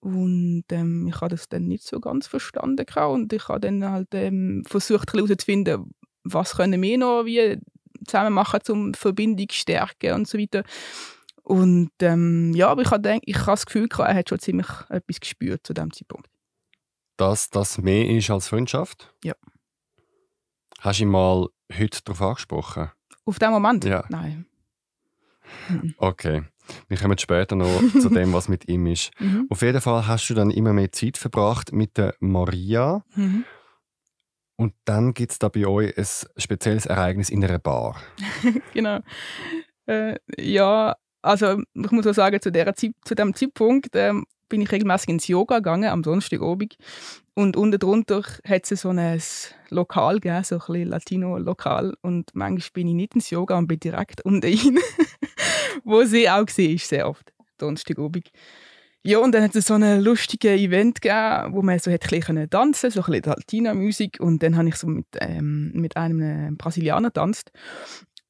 und 0.00 0.64
ähm, 0.70 1.08
ich 1.08 1.20
habe 1.20 1.30
das 1.30 1.48
dann 1.48 1.66
nicht 1.66 1.84
so 1.84 1.98
ganz 1.98 2.26
verstanden 2.26 2.86
und 3.08 3.32
ich 3.32 3.48
habe 3.48 3.60
dann 3.60 3.84
halt 3.90 4.08
ähm, 4.12 4.62
versucht 4.66 5.12
herauszufinden, 5.12 5.94
was 6.24 6.56
können 6.56 6.80
wir 6.80 6.98
noch 6.98 7.24
wie 7.24 7.58
zusammen 8.06 8.34
machen, 8.34 8.60
um 8.68 8.94
Verbindung 8.94 9.48
zu 9.48 9.56
stärken 9.56 10.12
und 10.12 10.28
so 10.28 10.38
weiter. 10.38 10.62
Und 11.42 11.90
ähm, 12.00 12.52
ja, 12.54 12.68
aber 12.68 12.82
ich 12.82 12.90
habe 12.90 13.18
ich 13.22 13.36
habe 13.36 13.52
das 13.52 13.66
Gefühl, 13.66 13.88
er 13.98 14.14
hat 14.14 14.28
schon 14.28 14.38
ziemlich 14.38 14.68
etwas 14.88 15.20
gespürt 15.20 15.66
zu 15.66 15.74
dem 15.74 15.92
Zeitpunkt 15.92 16.28
dass 17.16 17.50
das 17.50 17.78
mehr 17.78 18.08
ist 18.08 18.30
als 18.30 18.48
Freundschaft? 18.48 19.14
Ja. 19.22 19.34
Hast 20.80 21.00
du 21.00 21.04
ihn 21.04 21.10
mal 21.10 21.48
heute 21.72 22.00
darauf 22.04 22.22
angesprochen? 22.22 22.90
Auf 23.24 23.38
den 23.38 23.50
Moment? 23.50 23.84
Ja. 23.84 24.04
Nein. 24.08 24.46
Okay. 25.98 26.42
Wir 26.88 26.96
kommen 26.96 27.18
später 27.18 27.56
noch 27.56 27.82
zu 28.00 28.08
dem, 28.08 28.32
was 28.32 28.48
mit 28.48 28.68
ihm 28.68 28.86
ist. 28.86 29.10
Mhm. 29.20 29.46
Auf 29.50 29.62
jeden 29.62 29.80
Fall 29.80 30.06
hast 30.06 30.28
du 30.28 30.34
dann 30.34 30.50
immer 30.50 30.72
mehr 30.72 30.90
Zeit 30.92 31.18
verbracht 31.18 31.72
mit 31.72 31.96
der 31.98 32.14
Maria. 32.20 33.04
Mhm. 33.14 33.44
Und 34.56 34.74
dann 34.84 35.14
gibt 35.14 35.32
es 35.32 35.38
da 35.38 35.48
bei 35.48 35.66
euch 35.66 35.96
ein 35.98 36.06
spezielles 36.36 36.86
Ereignis 36.86 37.28
in 37.28 37.44
einer 37.44 37.58
Bar. 37.58 38.00
genau. 38.72 39.00
Äh, 39.86 40.16
ja, 40.38 40.94
also 41.22 41.60
ich 41.74 41.90
muss 41.90 42.06
auch 42.06 42.14
sagen, 42.14 42.40
zu, 42.40 42.52
der 42.52 42.74
Zeit, 42.74 42.92
zu 43.04 43.14
dem 43.14 43.34
Zeitpunkt 43.34 43.90
ähm, 43.94 44.24
bin 44.48 44.60
ich 44.60 44.72
regelmäßig 44.72 45.08
ins 45.08 45.28
Yoga 45.28 45.58
gegangen 45.58 45.90
am 45.90 46.02
Donnerstagabend. 46.02 46.76
Und 47.34 47.56
unten 47.56 47.78
drunter 47.78 48.22
hat 48.46 48.70
es 48.70 48.82
so 48.82 48.90
ein 48.90 49.20
Lokal 49.70 50.20
gegeben, 50.20 50.44
so 50.44 50.60
ein 50.68 50.84
Latino-Lokal. 50.84 51.94
Und 52.00 52.30
manchmal 52.34 52.70
bin 52.72 52.88
ich 52.88 52.94
nicht 52.94 53.14
ins 53.14 53.30
Yoga 53.30 53.58
und 53.58 53.66
bin 53.66 53.80
direkt 53.80 54.24
unten 54.24 54.46
rein, 54.46 54.78
wo 55.84 56.04
sie 56.04 56.30
auch 56.30 56.46
war, 56.46 56.78
sehr 56.78 57.08
oft, 57.08 57.32
Donnerstagabend. 57.58 58.30
Ja, 59.06 59.18
und 59.18 59.32
dann 59.32 59.42
hat 59.42 59.54
es 59.54 59.66
so 59.66 59.74
ein 59.74 60.00
lustiges 60.00 60.58
Event 60.58 61.02
gegeben, 61.02 61.54
wo 61.54 61.60
man 61.60 61.78
so 61.78 61.90
hat 61.90 62.10
ein 62.10 62.48
tanzen 62.48 62.90
so 62.90 63.02
ein 63.02 63.12
bisschen 63.12 63.34
Latina-Musik. 63.36 64.18
Und 64.18 64.42
dann 64.42 64.56
habe 64.56 64.68
ich 64.68 64.76
so 64.76 64.86
mit, 64.86 65.06
ähm, 65.20 65.72
mit 65.74 65.98
einem 65.98 66.56
Brasilianer 66.56 67.08
getanzt. 67.08 67.52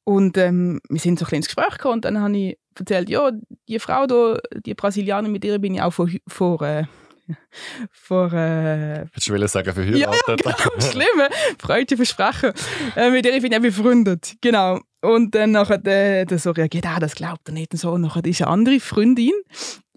Und 0.04 0.37
ähm, 0.37 0.80
wir 0.88 1.00
sind 1.00 1.18
so 1.18 1.25
ein 1.25 1.26
bisschen 1.26 1.37
ins 1.38 1.46
Gespräch 1.46 1.70
gekommen 1.70 1.94
und 1.94 2.04
dann 2.04 2.20
habe 2.20 2.37
ich 2.37 2.58
erzählt, 2.78 3.08
ja, 3.08 3.30
die 3.68 3.78
Frau 3.78 4.06
da, 4.06 4.38
die 4.64 4.75
Brasilianerin, 4.75 5.32
mit 5.32 5.44
ihr 5.44 5.58
bin 5.58 5.75
ich 5.75 5.82
auch 5.82 5.92
vor, 5.92 6.08
vor 6.28 6.61
äh, 6.62 6.84
vor 7.90 8.32
äh, 8.32 9.06
Hättest 9.12 9.28
du 9.28 9.49
sagen 9.49 9.73
verheiratet? 9.73 10.00
Ja, 10.00 10.12
ja 10.12 10.37
genau, 10.37 10.80
schlimm. 10.90 11.28
Freude 11.58 11.96
versprechen. 11.96 12.52
Äh, 12.96 13.11
mit 13.11 13.26
ihr 13.26 13.40
bin 13.40 13.52
ich 13.52 13.61
befreundet. 13.61 14.34
Genau. 14.40 14.80
Und 15.00 15.34
dann 15.34 15.52
nachher 15.52 15.78
der, 15.78 16.26
der 16.26 16.38
so 16.38 16.50
reagiert, 16.50 16.87
ah, 16.87 16.99
das 16.99 17.14
glaubt 17.14 17.49
er 17.49 17.54
nicht 17.54 17.73
und 17.73 17.78
so. 17.78 17.92
Und 17.92 18.02
nachher 18.02 18.25
ist 18.25 18.42
eine 18.42 18.50
andere 18.50 18.80
Freundin 18.80 19.32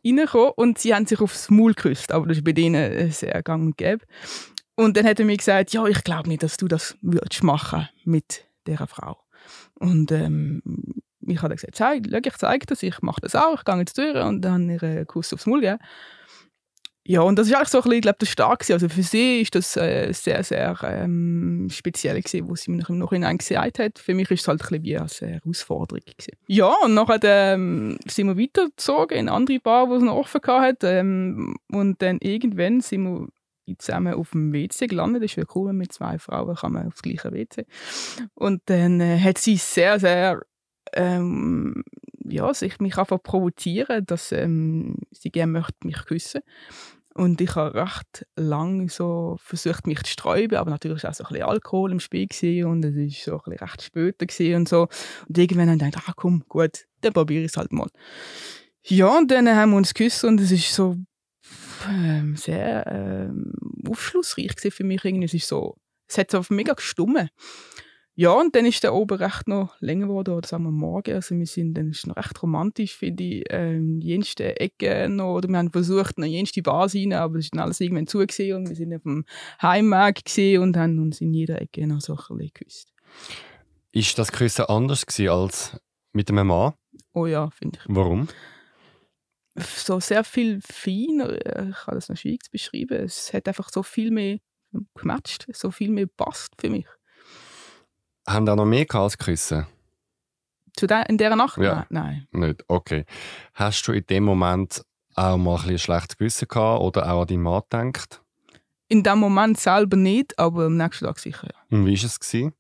reingekommen 0.05 0.51
und 0.55 0.79
sie 0.79 0.93
haben 0.93 1.05
sich 1.05 1.19
aufs 1.19 1.49
Maul 1.49 1.73
geküsst. 1.73 2.11
Aber 2.11 2.27
das 2.27 2.37
ist 2.37 2.43
bei 2.43 2.53
denen 2.53 3.11
sehr 3.11 3.41
gang 3.43 3.63
und 3.63 3.77
gäbe. 3.77 4.05
Und 4.75 4.95
dann 4.95 5.05
hat 5.05 5.19
er 5.19 5.25
mir 5.25 5.37
gesagt, 5.37 5.73
ja, 5.73 5.85
ich 5.85 6.03
glaube 6.03 6.29
nicht, 6.29 6.43
dass 6.43 6.57
du 6.57 6.67
das 6.67 6.95
würdest 7.01 7.43
machen 7.43 7.89
mit 8.03 8.45
dieser 8.67 8.87
Frau. 8.87 9.17
Und 9.79 10.11
ähm, 10.11 10.61
ich 11.25 11.41
habe 11.41 11.55
gesagt, 11.55 11.77
schau, 11.77 11.93
ich 11.93 12.33
zeige 12.37 12.65
das, 12.65 12.83
ich 12.83 13.01
mache 13.01 13.21
das 13.21 13.35
auch, 13.35 13.59
ich 13.59 13.65
gehe 13.65 13.77
jetzt 13.77 13.97
durch 13.97 14.15
und 14.15 14.41
dann 14.41 14.69
ihr 14.69 14.81
einen 14.81 15.07
Kuss 15.07 15.33
aufs 15.33 15.45
Maul 15.45 15.61
gegeben. 15.61 15.79
Ja, 17.09 17.21
und 17.21 17.37
das 17.39 17.47
ist 17.47 17.55
eigentlich 17.55 17.69
so 17.69 17.77
ein 17.77 17.83
bisschen, 17.83 17.95
ich 17.95 18.01
glaube, 18.01 18.17
das 18.19 18.29
stark 18.29 18.59
gewesen. 18.59 18.73
Also 18.73 18.89
für 18.89 19.01
sie 19.01 19.39
ist 19.39 19.55
das 19.55 19.77
äh, 19.77 20.11
sehr, 20.11 20.43
sehr 20.43 20.77
ähm, 20.83 21.69
speziell 21.71 22.21
gewesen, 22.21 22.49
wo 22.49 22.55
sie 22.55 22.69
mir 22.69 22.83
im 22.89 22.97
Nachhinein 22.97 23.37
gesagt 23.37 23.79
hat. 23.79 23.97
Für 23.97 24.13
mich 24.13 24.29
ist 24.29 24.41
es 24.41 24.47
halt 24.49 24.61
ein 24.61 24.81
bisschen 24.81 24.83
wie 24.83 24.97
eine 24.97 25.39
Herausforderung 25.39 26.01
gewesen. 26.03 26.37
Ja, 26.47 26.73
und 26.83 26.95
nachher 26.95 27.23
ähm, 27.23 27.97
sind 28.07 28.27
wir 28.27 28.37
weitergezogen 28.37 29.17
in 29.17 29.29
andere 29.29 29.59
Bar, 29.59 29.87
die 29.87 29.93
es 29.93 30.03
noch 30.03 30.17
offen 30.17 30.41
hatte. 30.45 30.87
Ähm, 30.87 31.55
und 31.71 32.01
dann 32.01 32.17
irgendwann 32.19 32.81
sind 32.81 33.03
wir 33.03 33.27
zusammen 33.77 34.13
auf 34.13 34.31
dem 34.31 34.53
WC 34.53 34.87
gelandet. 34.87 35.23
Das 35.23 35.31
ist 35.31 35.37
ja 35.37 35.43
cool, 35.55 35.73
mit 35.73 35.91
zwei 35.91 36.19
Frauen 36.19 36.55
kann 36.55 36.73
man 36.73 36.87
aufs 36.87 37.01
gleiche 37.01 37.31
WC. 37.31 37.65
Und 38.33 38.61
dann 38.65 39.01
äh, 39.01 39.19
hat 39.19 39.37
sie 39.37 39.57
sehr, 39.57 39.99
sehr 39.99 40.41
ähm, 40.93 41.83
ja, 42.29 42.53
sich 42.53 42.79
mich 42.79 42.97
einfach 42.97 43.21
provozieren, 43.21 44.05
dass 44.05 44.31
ähm, 44.31 44.97
sie 45.11 45.31
gerne 45.31 45.51
möchte 45.51 45.85
mich 45.85 46.05
küssen. 46.05 46.41
Und 47.13 47.41
ich 47.41 47.55
habe 47.55 47.73
recht 47.73 48.27
lange 48.35 48.89
so 48.89 49.37
versucht, 49.39 49.87
mich 49.87 50.03
zu 50.03 50.11
sträuben, 50.11 50.55
aber 50.55 50.69
natürlich 50.69 51.01
war 51.01 51.09
auch 51.09 51.15
so 51.15 51.23
ein 51.23 51.29
bisschen 51.29 51.47
Alkohol 51.47 51.91
im 51.91 51.99
Spiel 51.99 52.27
und 52.63 52.85
es 52.85 52.95
war 52.95 53.09
so 53.09 53.51
ein 53.51 53.51
bisschen 53.51 53.67
recht 53.67 53.81
spät 53.81 54.55
und 54.55 54.69
so. 54.69 54.87
Und 55.27 55.37
irgendwann 55.37 55.69
habe 55.69 55.77
ich 55.77 55.91
gedacht, 55.91 56.05
ach 56.07 56.15
komm, 56.15 56.43
gut, 56.47 56.85
dann 57.01 57.13
probiere 57.13 57.43
ich 57.43 57.51
es 57.51 57.57
halt 57.57 57.73
mal. 57.73 57.87
Ja, 58.83 59.17
und 59.17 59.31
dann 59.31 59.49
haben 59.49 59.71
wir 59.71 59.77
uns 59.77 59.95
geküsst 59.95 60.23
und 60.25 60.39
es 60.39 60.51
ist 60.51 60.71
so 60.71 60.95
sehr 62.35 62.85
ähm, 62.87 63.53
aufschlussreich 63.87 64.53
für 64.69 64.83
mich. 64.83 65.03
Irgendwie. 65.03 65.25
Es, 65.25 65.33
ist 65.33 65.47
so, 65.47 65.77
es 66.07 66.17
hat 66.17 66.31
so 66.31 66.41
mega 66.49 66.73
gestummen. 66.73 67.29
Ja, 68.19 68.31
und 68.31 68.55
dann 68.55 68.65
ist 68.65 68.81
der 68.81 68.95
oben 68.95 69.15
recht 69.19 69.47
noch 69.47 69.79
länger 69.79 70.07
geworden, 70.07 70.33
oder 70.33 70.47
sagen 70.47 70.63
wir 70.63 70.71
morgen. 70.71 71.13
Also 71.13 71.35
wir 71.35 71.45
sind, 71.45 71.75
dann 71.75 71.91
ist 71.91 71.99
es 71.99 72.07
noch 72.07 72.17
recht 72.17 72.41
romantisch, 72.41 72.95
finde 72.97 73.23
ich, 73.23 73.43
ähm, 73.51 74.01
jenste 74.01 74.59
Ecke 74.59 75.07
noch, 75.07 75.35
oder 75.35 75.47
wir 75.47 75.59
haben 75.59 75.71
versucht, 75.71 76.17
noch 76.17 76.25
jenste 76.25 76.63
Bar 76.63 76.91
rein, 76.91 77.13
aber 77.13 77.37
es 77.37 77.45
ist 77.45 77.53
dann 77.53 77.61
alles 77.61 77.79
irgendwann 77.79 78.07
zu 78.07 78.17
und 78.17 78.69
wir 78.69 78.75
sind 78.75 78.95
auf 78.95 79.03
dem 79.03 79.23
Heimweg 79.61 80.23
und 80.59 80.75
haben 80.77 80.97
uns 80.97 81.21
in 81.21 81.31
jeder 81.31 81.61
Ecke 81.61 81.85
noch 81.85 82.01
so 82.01 82.13
ein 82.13 82.37
bisschen 82.37 82.51
geküsst. 82.55 82.91
Ist 83.91 84.17
das 84.17 84.31
Küssen 84.31 84.65
anders 84.65 85.05
gewesen 85.05 85.29
als 85.29 85.79
mit 86.11 86.31
einem 86.31 86.47
Mann? 86.47 86.73
Oh 87.13 87.27
ja, 87.27 87.51
finde 87.51 87.77
ich. 87.79 87.85
Warum? 87.87 88.29
So 89.57 89.99
sehr 89.99 90.23
viel 90.23 90.61
feiner, 90.61 91.29
äh, 91.45 91.69
ich 91.69 91.75
kann 91.75 91.95
das 91.95 92.09
noch 92.09 92.17
schwierig 92.17 92.43
zu 92.43 92.51
beschreiben. 92.51 93.03
Es 93.03 93.33
hat 93.33 93.47
einfach 93.47 93.69
so 93.69 93.81
viel 93.81 94.11
mehr 94.11 94.37
gematcht, 94.95 95.47
so 95.53 95.71
viel 95.71 95.89
mehr 95.89 96.07
passt 96.07 96.53
für 96.59 96.69
mich. 96.69 96.85
Haben 98.27 98.45
da 98.45 98.55
noch 98.55 98.65
mehr 98.65 98.85
als 98.93 99.17
Küssen? 99.17 99.65
Zu 100.75 100.85
de 100.85 101.03
in 101.07 101.17
dieser 101.17 101.35
Nacht? 101.35 101.57
Ja. 101.57 101.87
Nein. 101.89 102.27
Nicht, 102.31 102.63
okay. 102.67 103.05
Hast 103.53 103.87
du 103.87 103.93
in 103.93 104.05
dem 104.05 104.23
Moment 104.25 104.83
auch 105.15 105.37
mal 105.37 105.59
ein, 105.61 105.69
ein 105.69 105.79
schlechtes 105.79 106.17
Gewissen 106.17 106.47
gehabt 106.47 106.81
oder 106.81 107.11
auch 107.11 107.21
an 107.21 107.27
deinen 107.27 107.41
Mann 107.41 107.63
gedacht? 107.69 108.21
In 108.89 109.01
dem 109.01 109.17
Moment 109.17 109.59
selber 109.59 109.97
nicht, 109.97 110.37
aber 110.37 110.65
am 110.65 110.77
nächsten 110.77 111.05
Tag 111.05 111.19
sicher, 111.19 111.47
ja. 111.47 111.77
Und 111.77 111.85
wie 111.85 111.97
war 111.97 112.05
es? 112.05 112.19
Gewesen? 112.19 112.53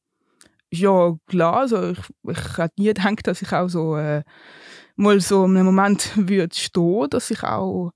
Ja, 0.71 1.15
klar. 1.27 1.57
Also 1.57 1.91
ich, 1.91 1.99
ich 2.23 2.57
hätte 2.57 2.81
nie 2.81 2.87
gedacht, 2.87 3.27
dass 3.27 3.41
ich 3.41 3.53
auch 3.53 3.67
so 3.69 3.95
äh, 3.95 4.23
mal 4.97 5.21
so 5.21 5.45
in 5.45 5.55
einem 5.55 5.67
Moment 5.67 6.11
würde 6.15 6.55
stehen, 6.55 7.09
dass 7.09 7.31
ich 7.31 7.43
auch 7.43 7.91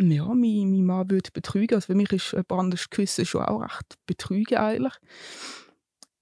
ja, 0.00 0.24
meinen 0.24 0.72
mein 0.72 0.84
Mann 0.84 1.10
würde 1.10 1.30
betrügen. 1.32 1.76
Also 1.76 1.86
für 1.86 1.94
mich 1.94 2.12
ist 2.12 2.34
ein 2.34 2.44
anderes 2.48 2.90
Küssen 2.90 3.24
schon 3.24 3.42
auch 3.42 3.62
recht 3.62 3.94
betrügen 4.06 4.58
eigentlich. 4.58 4.94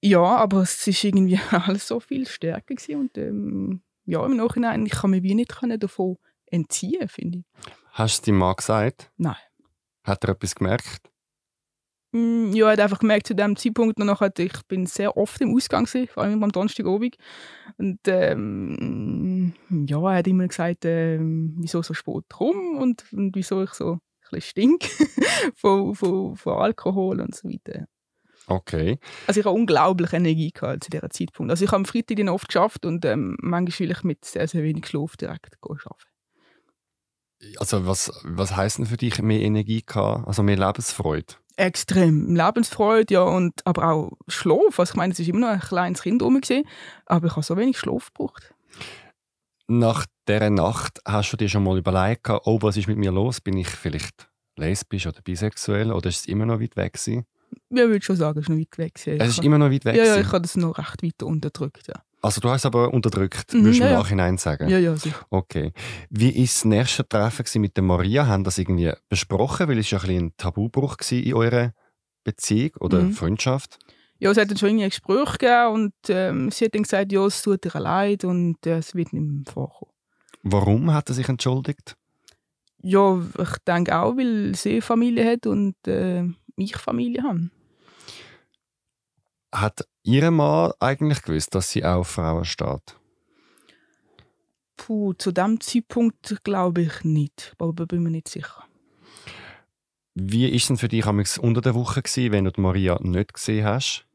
Ja, 0.02 0.20
aber 0.22 0.62
es 0.62 0.86
ist 0.86 1.04
irgendwie 1.04 1.38
alles 1.50 1.88
so 1.88 2.00
viel 2.00 2.26
stärker 2.26 2.74
gewesen 2.74 3.00
und 3.00 3.16
ähm, 3.16 3.82
ja, 4.04 4.24
im 4.26 4.36
Nachhinein, 4.36 4.84
ich 4.84 4.92
kann 4.92 5.10
mich 5.10 5.22
wie 5.22 5.34
nicht 5.34 5.54
davon 5.78 6.18
entziehen, 6.46 7.08
finde 7.08 7.38
ich. 7.38 7.44
Hast 7.92 8.18
du 8.18 8.20
es 8.20 8.22
deinem 8.22 8.38
Mann 8.38 8.56
gesagt? 8.56 9.10
Nein. 9.16 9.36
Hat 10.02 10.24
er 10.24 10.30
etwas 10.30 10.54
gemerkt? 10.56 11.12
Mm, 12.10 12.52
ja, 12.52 12.66
er 12.66 12.72
hat 12.72 12.80
einfach 12.80 12.98
gemerkt, 12.98 13.28
zu 13.28 13.34
dem 13.34 13.56
Zeitpunkt 13.56 13.98
noch, 13.98 14.20
ich 14.20 14.52
bin 14.68 14.86
sehr 14.86 15.16
oft 15.16 15.40
im 15.40 15.54
Ausgang, 15.54 15.84
gewesen, 15.84 16.08
vor 16.08 16.24
allem 16.24 16.42
am 16.42 16.52
Donnerstagabend. 16.52 17.16
Und 17.78 18.00
ähm, 18.06 19.31
ja, 19.70 20.10
er 20.10 20.18
hat 20.18 20.26
immer 20.26 20.46
gesagt, 20.48 20.84
äh, 20.84 21.18
wieso 21.20 21.82
so 21.82 21.94
spät 21.94 22.24
rum 22.40 22.76
und, 22.78 23.04
und 23.12 23.34
wieso 23.34 23.62
ich 23.62 23.70
so 23.70 23.92
ein 23.92 24.00
bisschen 24.30 24.40
stink 24.42 24.84
von, 25.54 25.94
von, 25.94 26.36
von 26.36 26.54
Alkohol 26.54 27.20
und 27.20 27.34
so 27.34 27.48
weiter. 27.48 27.86
Okay. 28.46 28.98
Also 29.26 29.40
ich 29.40 29.46
habe 29.46 29.56
unglaublich 29.56 30.12
Energie 30.12 30.50
gehabt 30.50 30.84
zu 30.84 30.90
diesem 30.90 31.10
Zeitpunkt. 31.10 31.50
Also 31.50 31.64
ich 31.64 31.70
habe 31.70 31.76
am 31.76 31.84
Freitag 31.84 32.16
dann 32.16 32.28
oft 32.28 32.48
geschafft 32.48 32.84
und 32.84 33.04
ähm, 33.04 33.36
manchmal 33.40 33.78
will 33.78 33.90
ich 33.92 34.04
mit 34.04 34.24
sehr, 34.24 34.48
sehr 34.48 34.62
wenig 34.62 34.86
Schlaf 34.86 35.16
direkt 35.16 35.56
arbeiten. 35.62 35.90
Also 37.58 37.86
was, 37.86 38.12
was 38.24 38.56
heisst 38.56 38.78
denn 38.78 38.86
für 38.86 38.96
dich 38.96 39.20
mehr 39.20 39.40
Energie 39.40 39.82
gehabt? 39.84 40.26
Also 40.28 40.42
mehr 40.42 40.56
Lebensfreude? 40.56 41.34
Extrem. 41.56 42.34
Lebensfreude, 42.34 43.14
ja, 43.14 43.22
und, 43.22 43.66
aber 43.66 43.92
auch 43.92 44.12
Schlaf. 44.28 44.78
Also 44.78 44.92
ich 44.92 44.96
meine, 44.96 45.12
es 45.12 45.18
war 45.18 45.28
immer 45.28 45.40
noch 45.40 45.48
ein 45.48 45.60
kleines 45.60 46.02
Kind 46.02 46.22
rum, 46.22 46.40
aber 47.06 47.26
ich 47.26 47.32
habe 47.32 47.42
so 47.42 47.56
wenig 47.56 47.78
Schlaf 47.78 48.12
gebraucht. 48.12 48.54
Nach 49.78 50.04
dieser 50.28 50.50
Nacht 50.50 51.00
hast 51.06 51.32
du 51.32 51.38
dir 51.38 51.48
schon 51.48 51.64
mal 51.64 51.78
überlegt, 51.78 52.28
oh, 52.28 52.58
was 52.60 52.76
ist 52.76 52.88
mit 52.88 52.98
mir 52.98 53.10
los? 53.10 53.40
Bin 53.40 53.56
ich 53.56 53.68
vielleicht 53.68 54.28
lesbisch 54.56 55.06
oder 55.06 55.22
bisexuell 55.22 55.90
oder 55.92 56.10
ist 56.10 56.20
es 56.20 56.26
immer 56.26 56.44
noch 56.44 56.60
weit 56.60 56.76
weg 56.76 56.92
gewesen? 56.92 57.24
Ja, 57.70 57.88
würde 57.88 58.04
schon 58.04 58.16
sagen, 58.16 58.38
es 58.38 58.44
ist 58.44 58.48
noch 58.50 58.58
weit 58.58 58.76
weg. 58.76 58.92
Es 58.96 59.06
ist 59.06 59.42
immer 59.42 59.56
noch 59.56 59.70
weit 59.70 59.86
weg? 59.86 59.96
Ja, 59.96 60.04
ja, 60.04 60.20
ich 60.20 60.26
habe 60.26 60.42
das 60.42 60.56
noch 60.56 60.76
recht 60.76 61.02
weit 61.02 61.22
unterdrückt, 61.22 61.86
ja. 61.88 61.94
Also 62.20 62.42
du 62.42 62.50
hast 62.50 62.60
es 62.60 62.66
aber 62.66 62.92
unterdrückt, 62.92 63.54
mhm, 63.54 63.64
würdest 63.64 63.80
du 63.80 63.84
ja, 63.84 63.90
im 63.90 63.96
Nachhinein 63.96 64.36
sagen? 64.36 64.68
Ja, 64.68 64.78
ja, 64.78 64.94
sicher. 64.94 65.26
Okay. 65.30 65.72
Wie 66.10 66.34
war 66.36 66.42
das 66.42 66.64
nächste 66.66 67.08
Treffen 67.08 67.60
mit 67.62 67.74
der 67.76 67.82
Maria? 67.82 68.26
Haben 68.26 68.44
das 68.44 68.58
irgendwie 68.58 68.92
besprochen? 69.08 69.68
Weil 69.68 69.78
es 69.78 69.90
ja 69.90 69.98
ein, 70.00 70.10
ein 70.10 70.36
Tabubruch 70.36 70.96
in 71.10 71.32
eurer 71.34 71.72
Beziehung 72.24 72.72
oder 72.78 73.00
mhm. 73.00 73.12
Freundschaft? 73.14 73.78
Ja, 74.22 74.30
es 74.30 74.38
hat 74.38 74.48
dann 74.48 74.56
schon 74.56 74.68
irgendwie 74.68 74.84
ein 74.84 74.90
Gespräch 74.90 75.32
gegeben 75.32 75.72
und 75.72 75.94
ähm, 76.08 76.48
sie 76.52 76.66
hat 76.66 76.76
dann 76.76 76.84
gesagt, 76.84 77.10
ja, 77.10 77.26
es 77.26 77.42
tut 77.42 77.64
ihr 77.64 77.80
leid 77.80 78.22
und 78.22 78.64
äh, 78.64 78.78
es 78.78 78.94
wird 78.94 79.12
nicht 79.12 79.20
mehr 79.20 79.52
vorkommen. 79.52 79.90
Warum 80.44 80.94
hat 80.94 81.08
er 81.08 81.16
sich 81.16 81.28
entschuldigt? 81.28 81.96
Ja, 82.82 83.20
ich 83.40 83.58
denke 83.66 83.98
auch, 83.98 84.16
weil 84.16 84.54
sie 84.54 84.80
Familie 84.80 85.28
hat 85.28 85.48
und 85.48 85.74
äh, 85.88 86.22
ich 86.54 86.76
Familie 86.76 87.24
habe. 87.24 87.50
Hat 89.52 89.88
Ihre 90.04 90.30
Mann 90.30 90.70
eigentlich 90.78 91.22
gewusst, 91.22 91.56
dass 91.56 91.70
sie 91.70 91.84
auf 91.84 92.06
Frauen 92.06 92.44
steht? 92.44 92.96
Puh, 94.76 95.14
zu 95.14 95.32
dem 95.32 95.60
Zeitpunkt 95.60 96.44
glaube 96.44 96.82
ich 96.82 97.02
nicht, 97.02 97.56
aber 97.58 97.86
bin 97.86 98.04
mir 98.04 98.10
nicht 98.10 98.28
sicher. 98.28 98.62
Wie 100.14 100.46
ist 100.46 100.62
es 100.62 100.68
denn 100.68 100.76
für 100.76 100.86
dich 100.86 101.06
unter 101.38 101.60
der 101.60 101.74
Woche 101.74 102.02
gewesen, 102.02 102.30
wenn 102.30 102.44
du 102.44 102.60
Maria 102.60 103.00
nicht 103.02 103.34
gesehen 103.34 103.64
hast? 103.64 104.06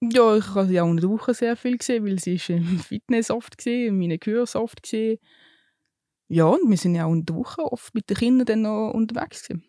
Ja, 0.00 0.36
ich 0.36 0.54
habe 0.54 0.66
sie 0.66 0.80
auch 0.80 0.86
unter 0.86 1.02
der 1.02 1.10
Woche 1.10 1.34
sehr 1.34 1.56
viel 1.56 1.78
gesehen, 1.78 2.04
weil 2.04 2.18
sie 2.18 2.34
ist 2.34 2.50
im 2.50 2.78
Fitness 2.78 3.30
oft 3.30 3.56
gesehen, 3.56 3.88
in 3.88 3.98
meinen 3.98 4.20
Kursen 4.20 4.60
oft 4.60 4.82
gesehen. 4.82 5.18
Ja, 6.28 6.46
und 6.46 6.68
wir 6.68 6.76
sind 6.76 6.94
ja 6.94 7.06
auch 7.06 7.10
unter 7.10 7.32
der 7.32 7.36
Woche 7.36 7.62
oft 7.62 7.94
mit 7.94 8.10
den 8.10 8.16
Kindern 8.16 8.46
dann 8.46 8.62
noch 8.62 8.90
unterwegs 8.90 9.46
gewesen 9.46 9.64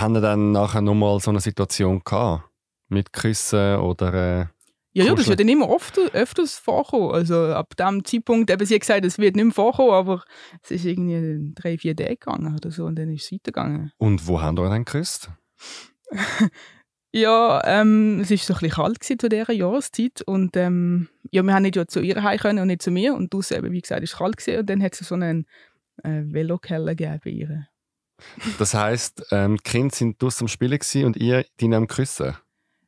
haben 0.00 0.14
dann 0.20 0.52
nachher 0.52 0.82
nochmal 0.82 1.20
so 1.20 1.30
eine 1.30 1.40
Situation 1.40 2.02
gehabt? 2.04 2.44
Mit 2.88 3.12
Küssen 3.12 3.76
oder. 3.76 4.14
Äh, 4.14 4.46
ja, 4.96 5.04
ja, 5.06 5.14
das 5.14 5.26
wird 5.26 5.40
dann 5.40 5.48
immer 5.48 5.68
oft, 5.68 5.98
öfters 5.98 6.56
vorkommen. 6.56 7.10
Also 7.10 7.46
ab 7.46 7.74
dem 7.76 8.04
Zeitpunkt, 8.04 8.48
eben 8.48 8.64
sie 8.64 8.74
hat 8.74 8.82
gesagt, 8.82 9.04
es 9.04 9.18
wird 9.18 9.34
nicht 9.34 9.44
mehr 9.44 9.54
vorkommen, 9.54 9.90
aber 9.90 10.22
es 10.62 10.70
ist 10.70 10.84
irgendwie 10.84 11.52
drei, 11.54 11.78
vier 11.78 11.96
Tage 11.96 12.16
gegangen 12.16 12.54
oder 12.54 12.70
so 12.70 12.84
und 12.84 12.96
dann 12.96 13.12
ist 13.12 13.24
es 13.24 13.32
weitergegangen. 13.32 13.90
Und 13.96 14.28
wo 14.28 14.40
haben 14.40 14.56
wir 14.56 14.68
dann 14.68 14.84
geküsst? 14.84 15.30
ja, 17.14 17.62
ähm, 17.64 18.18
es 18.20 18.30
war 18.30 18.36
so 18.38 18.54
ein 18.54 18.58
bisschen 18.58 18.70
kalt 18.70 19.04
zu 19.04 19.28
dieser 19.28 19.52
Jahreszeit 19.52 20.22
und 20.22 20.56
ähm, 20.56 21.08
ja, 21.30 21.44
wir 21.44 21.54
haben 21.54 21.62
nicht 21.62 21.76
ja 21.76 21.86
zu 21.86 22.00
ihr 22.00 22.20
heim 22.20 22.38
können 22.38 22.58
und 22.58 22.66
nicht 22.66 22.82
zu 22.82 22.90
mir 22.90 23.14
und 23.14 23.32
draußen 23.32 23.56
eben, 23.56 23.70
wie 23.70 23.80
gesagt, 23.80 24.02
es 24.02 24.12
war 24.14 24.26
kalt 24.26 24.36
gewesen, 24.36 24.58
und 24.58 24.68
dann 24.68 24.82
hat 24.82 25.00
es 25.00 25.06
so 25.06 25.14
einen 25.14 25.46
äh, 26.02 26.22
Velokeller 26.24 26.96
gegeben 26.96 27.20
bei 27.24 27.30
ihr. 27.30 27.68
Das 28.58 28.74
heisst, 28.74 29.24
ähm, 29.30 29.58
die 29.58 29.62
Kinder 29.62 29.94
sind 29.94 30.20
draußen 30.20 30.44
am 30.44 30.48
Spielen 30.48 30.80
und 31.04 31.16
ihr 31.16 31.44
die 31.60 31.72
am 31.72 31.86
Küssen? 31.86 32.36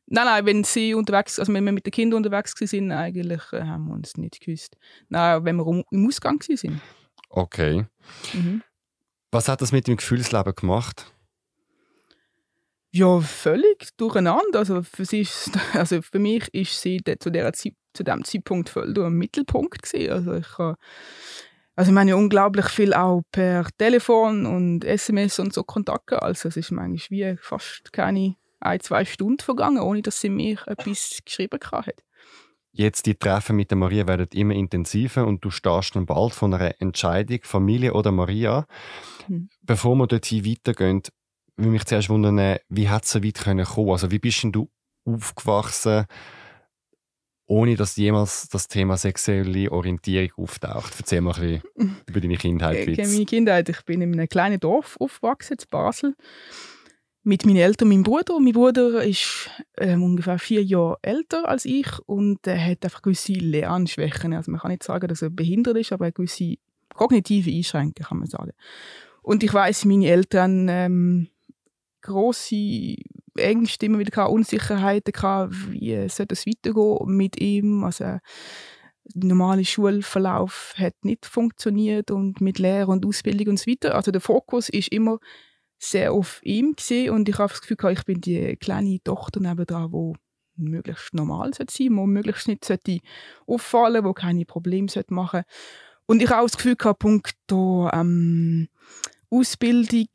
Nein, 0.07 0.25
nein, 0.25 0.45
wenn 0.45 0.63
sie 0.65 0.93
unterwegs, 0.93 1.39
also 1.39 1.53
wenn 1.53 1.63
wir 1.63 1.71
mit 1.71 1.85
den 1.85 1.91
Kindern 1.91 2.17
unterwegs 2.17 2.53
sind, 2.57 2.91
eigentlich 2.91 3.41
äh, 3.53 3.61
haben 3.61 3.87
wir 3.87 3.93
uns 3.93 4.17
nicht 4.17 4.41
geküsst. 4.41 4.75
Nein, 5.07 5.45
wenn 5.45 5.55
wir 5.55 5.83
im 5.89 6.07
Ausgang 6.07 6.41
sind. 6.41 6.81
Okay. 7.29 7.85
Mhm. 8.33 8.61
Was 9.31 9.47
hat 9.47 9.61
das 9.61 9.71
mit 9.71 9.87
dem 9.87 9.95
Gefühlsleben 9.95 10.53
gemacht? 10.53 11.13
Ja, 12.91 13.19
völlig 13.19 13.89
durcheinander. 13.97 14.59
Also 14.59 14.81
für, 14.81 15.05
sie 15.05 15.21
ist, 15.21 15.51
also 15.73 16.01
für 16.01 16.19
mich 16.19 16.47
ist 16.53 16.81
sie 16.81 17.01
zu, 17.19 17.29
der 17.29 17.51
zu 17.53 17.73
dem 17.99 18.23
Zeitpunkt 18.23 18.69
voll 18.69 18.97
im 18.97 19.17
Mittelpunkt 19.17 19.81
gewesen. 19.81 20.11
Also 20.11 20.33
ich 20.35 20.57
habe 20.57 20.77
also 21.77 21.91
ich 21.91 21.93
meine 21.93 22.17
unglaublich 22.17 22.69
viel 22.69 22.91
auch 22.95 23.21
per 23.31 23.67
Telefon 23.77 24.47
und 24.47 24.83
SMS 24.83 25.37
und 25.37 25.53
so 25.53 25.61
Kontakt 25.61 26.07
gehabt. 26.07 26.23
Also 26.23 26.49
es 26.49 26.57
ist 26.57 26.71
manchmal 26.71 27.35
wie 27.35 27.37
fast 27.39 27.93
keine 27.93 28.35
ein, 28.59 28.79
zwei 28.79 29.05
Stunden 29.05 29.37
vergangen, 29.43 29.79
ohne 29.79 30.01
dass 30.01 30.19
sie 30.19 30.29
mir 30.29 30.57
etwas 30.65 31.19
geschrieben 31.23 31.59
hat. 31.71 32.03
Jetzt 32.71 33.05
die 33.05 33.13
Treffen 33.13 33.55
mit 33.55 33.69
der 33.69 33.77
Maria 33.77 34.07
werden 34.07 34.27
immer 34.33 34.55
intensiver 34.55 35.27
und 35.27 35.45
du 35.45 35.51
stehst 35.51 35.95
dann 35.95 36.07
bald 36.07 36.33
von 36.33 36.53
einer 36.53 36.73
Entscheidung, 36.79 37.39
Familie 37.43 37.93
oder 37.93 38.11
Maria. 38.11 38.65
Hm. 39.27 39.49
Bevor 39.61 39.95
wir 39.95 40.07
dort 40.07 40.31
weitergehen, 40.31 41.03
würde 41.57 41.71
mich 41.71 41.85
zuerst 41.85 42.09
wundern, 42.09 42.59
wie 42.69 42.89
hat 42.89 43.05
es 43.05 43.11
so 43.11 43.23
weit 43.23 43.35
können 43.35 43.65
kommen? 43.65 43.91
Also 43.91 44.11
wie 44.11 44.19
bist 44.19 44.43
denn 44.43 44.51
du 44.51 44.69
aufgewachsen, 45.05 46.05
ohne 47.47 47.75
dass 47.75 47.95
jemals 47.95 48.49
das 48.49 48.67
Thema 48.67 48.97
sexuelle 48.97 49.71
Orientierung 49.71 50.31
auftaucht? 50.37 50.93
Erzähl 50.97 51.21
mal 51.21 51.33
ein 51.35 51.61
bisschen 51.75 51.97
über 52.07 52.21
deine 52.21 52.37
Kindheit. 52.37 52.87
Okay, 52.87 53.07
meine 53.07 53.25
Kindheit, 53.25 53.69
ich 53.69 53.83
bin 53.85 54.01
in 54.01 54.13
einem 54.13 54.29
kleinen 54.29 54.59
Dorf 54.59 54.97
aufgewachsen, 54.99 55.57
in 55.59 55.65
Basel, 55.69 56.15
mit 57.23 57.45
meinen 57.45 57.57
Eltern 57.57 57.87
und 57.87 57.95
meinem 57.95 58.03
Bruder. 58.03 58.39
Mein 58.39 58.53
Bruder 58.53 59.03
ist 59.03 59.49
ähm, 59.77 60.03
ungefähr 60.03 60.39
vier 60.39 60.63
Jahre 60.63 60.97
älter 61.01 61.47
als 61.47 61.65
ich 61.65 61.87
und 62.05 62.45
er 62.45 62.63
hat 62.63 62.85
einfach 62.85 63.01
gewisse 63.01 63.33
Lernschwächen. 63.33 64.33
Also 64.33 64.51
man 64.51 64.61
kann 64.61 64.71
nicht 64.71 64.83
sagen, 64.83 65.07
dass 65.07 65.23
er 65.23 65.29
behindert 65.29 65.77
ist, 65.77 65.91
aber 65.91 66.05
er 66.05 66.07
hat 66.09 66.15
gewisse 66.15 66.55
kognitive 66.93 67.51
Einschränkungen, 67.51 68.07
kann 68.07 68.19
man 68.19 68.27
sagen. 68.27 68.51
Und 69.23 69.43
ich 69.43 69.53
weiß, 69.53 69.85
meine 69.85 70.07
Eltern 70.07 70.67
ähm, 70.69 71.27
große 72.01 72.95
Ängste 73.35 73.85
immer 73.85 73.99
wieder 73.99 74.11
gehabt, 74.11 74.31
Unsicherheiten 74.31 75.11
gehabt, 75.11 75.71
wie 75.71 76.07
soll 76.09 76.25
das 76.25 76.45
weitergehen 76.45 77.15
mit 77.15 77.39
ihm. 77.39 77.83
Also 77.83 78.03
der 78.03 78.21
normale 79.15 79.65
Schulverlauf 79.65 80.73
hat 80.77 80.93
nicht 81.03 81.25
funktioniert 81.25 82.11
und 82.11 82.41
mit 82.41 82.59
Lehre 82.59 82.91
und 82.91 83.05
Ausbildung 83.05 83.49
und 83.49 83.59
so 83.59 83.69
weiter. 83.69 83.95
Also 83.95 84.11
der 84.11 84.21
Fokus 84.21 84.69
ist 84.69 84.89
immer 84.89 85.19
sehr 85.79 86.11
auf 86.11 86.39
ihm 86.43 86.75
gesehen 86.75 87.13
und 87.13 87.29
ich 87.29 87.37
habe 87.37 87.51
das 87.51 87.61
Gefühl 87.61 87.91
ich 87.91 88.03
bin 88.05 88.19
die 88.19 88.55
kleine 88.57 88.99
Tochter 89.03 89.39
nebenan, 89.39 89.91
die 89.91 90.13
möglichst 90.57 91.13
normal 91.13 91.53
sein 91.53 91.67
sollte, 91.69 91.83
die 91.83 91.89
möglichst 91.89 92.47
nicht 92.47 92.65
sollte 92.65 92.99
auffallen 93.45 94.03
wo 94.03 94.13
keine 94.13 94.45
Probleme 94.45 94.89
sollte 94.89 95.13
machen 95.13 95.43
Und 96.07 96.21
ich 96.21 96.29
habe 96.29 96.41
auch 96.41 96.47
das 96.47 96.57
Gefühl 96.57 96.75
gehabt, 96.75 96.99
punkto 96.99 97.89
ähm, 97.93 98.69
Ausbildung 99.29 100.09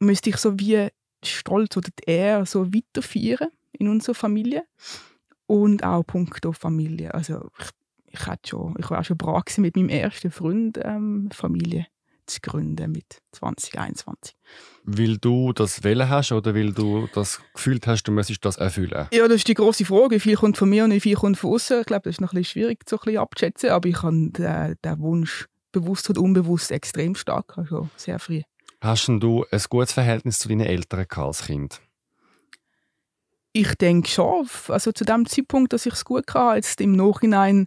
müsste 0.00 0.30
ich 0.30 0.36
so 0.36 0.58
wie 0.58 0.88
Stolz 1.28 1.76
oder 1.76 1.90
die 1.98 2.10
Ehre 2.10 2.46
so 2.46 2.72
weiterführen 2.72 3.48
in 3.72 3.88
unserer 3.88 4.14
Familie. 4.14 4.64
Und 5.46 5.84
auch 5.84 6.02
punkto 6.02 6.52
Familie. 6.52 7.12
Also 7.12 7.50
ich, 7.58 7.68
ich, 8.06 8.26
hatte 8.26 8.48
schon, 8.50 8.74
ich 8.78 8.90
war 8.90 9.04
schon 9.04 9.18
bereit 9.18 9.56
mit 9.58 9.76
meinem 9.76 9.90
ersten 9.90 10.30
Freund 10.30 10.78
ähm, 10.82 11.28
Familie 11.32 11.86
zu 12.26 12.40
gründen 12.40 12.92
mit 12.92 13.18
2021. 13.32 14.34
Weil 14.84 15.18
du 15.18 15.52
das 15.52 15.84
wählen 15.84 16.08
hast 16.08 16.32
oder 16.32 16.54
weil 16.54 16.72
du 16.72 17.08
das 17.12 17.40
gefühlt 17.52 17.86
hast, 17.86 18.04
du 18.04 18.12
müsstest 18.12 18.44
das 18.44 18.56
erfüllen? 18.56 19.08
Ja, 19.12 19.28
das 19.28 19.36
ist 19.36 19.48
die 19.48 19.54
große 19.54 19.84
Frage. 19.84 20.16
Wie 20.16 20.20
viel 20.20 20.36
kommt 20.36 20.56
von 20.56 20.68
mir 20.68 20.84
und 20.84 20.92
wie 20.92 21.00
viel 21.00 21.16
kommt 21.16 21.38
von 21.38 21.54
außen? 21.54 21.80
Ich 21.80 21.86
glaube, 21.86 22.04
das 22.04 22.16
ist 22.16 22.20
noch 22.20 22.32
ein 22.32 22.38
bisschen 22.38 22.62
schwierig 22.62 22.80
so 22.88 22.96
ein 22.96 23.00
bisschen 23.04 23.18
abzuschätzen, 23.18 23.70
aber 23.70 23.88
ich 23.88 24.02
habe 24.02 24.30
den, 24.30 24.76
den 24.82 24.98
Wunsch 25.00 25.46
bewusst 25.72 26.08
oder 26.08 26.20
unbewusst 26.20 26.70
extrem 26.70 27.14
stark, 27.14 27.58
also 27.58 27.88
sehr 27.96 28.18
früh. 28.18 28.42
Hast 28.84 29.08
du 29.08 29.46
ein 29.50 29.60
gutes 29.70 29.94
Verhältnis 29.94 30.40
zu 30.40 30.48
deinen 30.48 30.66
Eltern 30.66 31.06
als 31.16 31.46
Kind? 31.46 31.80
Ich 33.54 33.74
denke 33.76 34.10
schon. 34.10 34.46
Also 34.68 34.92
zu 34.92 35.06
dem 35.06 35.24
Zeitpunkt, 35.24 35.72
dass 35.72 35.86
ich 35.86 35.94
es 35.94 36.04
gut 36.04 36.34
hatte, 36.34 36.56
jetzt 36.56 36.82
im 36.82 36.92
Nachhinein, 36.92 37.66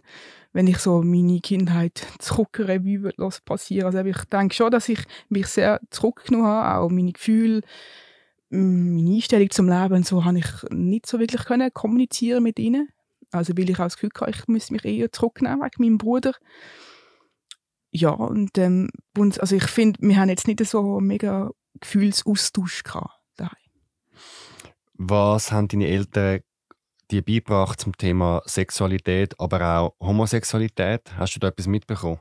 wenn 0.52 0.68
ich 0.68 0.78
so 0.78 1.02
meine 1.02 1.40
Kindheit 1.40 2.06
zurückrevue 2.20 3.10
passieren 3.44 3.86
also 3.86 3.98
ich 3.98 4.24
denke 4.26 4.54
schon, 4.54 4.70
dass 4.70 4.88
ich 4.88 5.00
mich 5.28 5.48
sehr 5.48 5.80
zurückgenommen 5.90 6.46
habe, 6.46 6.78
auch 6.78 6.88
meine 6.88 7.10
Gefühle, 7.10 7.62
meine 8.50 9.16
Einstellung 9.16 9.50
zum 9.50 9.68
Leben 9.68 10.04
so 10.04 10.24
habe 10.24 10.38
ich 10.38 10.46
nicht 10.70 11.06
so 11.06 11.18
wirklich 11.18 11.44
können 11.44 11.74
kommunizieren 11.74 12.44
mit 12.44 12.60
ihnen. 12.60 12.90
Also 13.32 13.56
weil 13.56 13.70
ich 13.70 13.80
auch 13.80 13.86
das 13.86 13.96
Gefühl 13.96 14.10
hatte, 14.20 14.30
ich 14.30 14.46
müsste 14.46 14.72
mich 14.72 14.84
eher 14.84 15.10
zurücknehmen 15.10 15.62
wegen 15.62 15.82
meinem 15.82 15.98
Bruder 15.98 16.32
ja, 17.90 18.10
und 18.10 18.58
ähm, 18.58 18.90
also 19.16 19.56
ich 19.56 19.64
finde, 19.64 19.98
wir 20.02 20.16
haben 20.16 20.28
jetzt 20.28 20.46
nicht 20.46 20.64
so 20.64 21.00
mega 21.00 21.50
Gefühlsaustausch 21.80 22.82
gehabt 22.82 23.20
daheim. 23.36 23.56
Was 24.94 25.52
haben 25.52 25.68
deine 25.68 25.86
Eltern 25.86 26.40
dir 27.10 27.22
beigebracht 27.22 27.80
zum 27.80 27.96
Thema 27.96 28.42
Sexualität, 28.44 29.38
aber 29.40 29.78
auch 29.78 29.94
Homosexualität? 30.00 31.16
Hast 31.16 31.34
du 31.36 31.40
da 31.40 31.48
etwas 31.48 31.66
mitbekommen? 31.66 32.20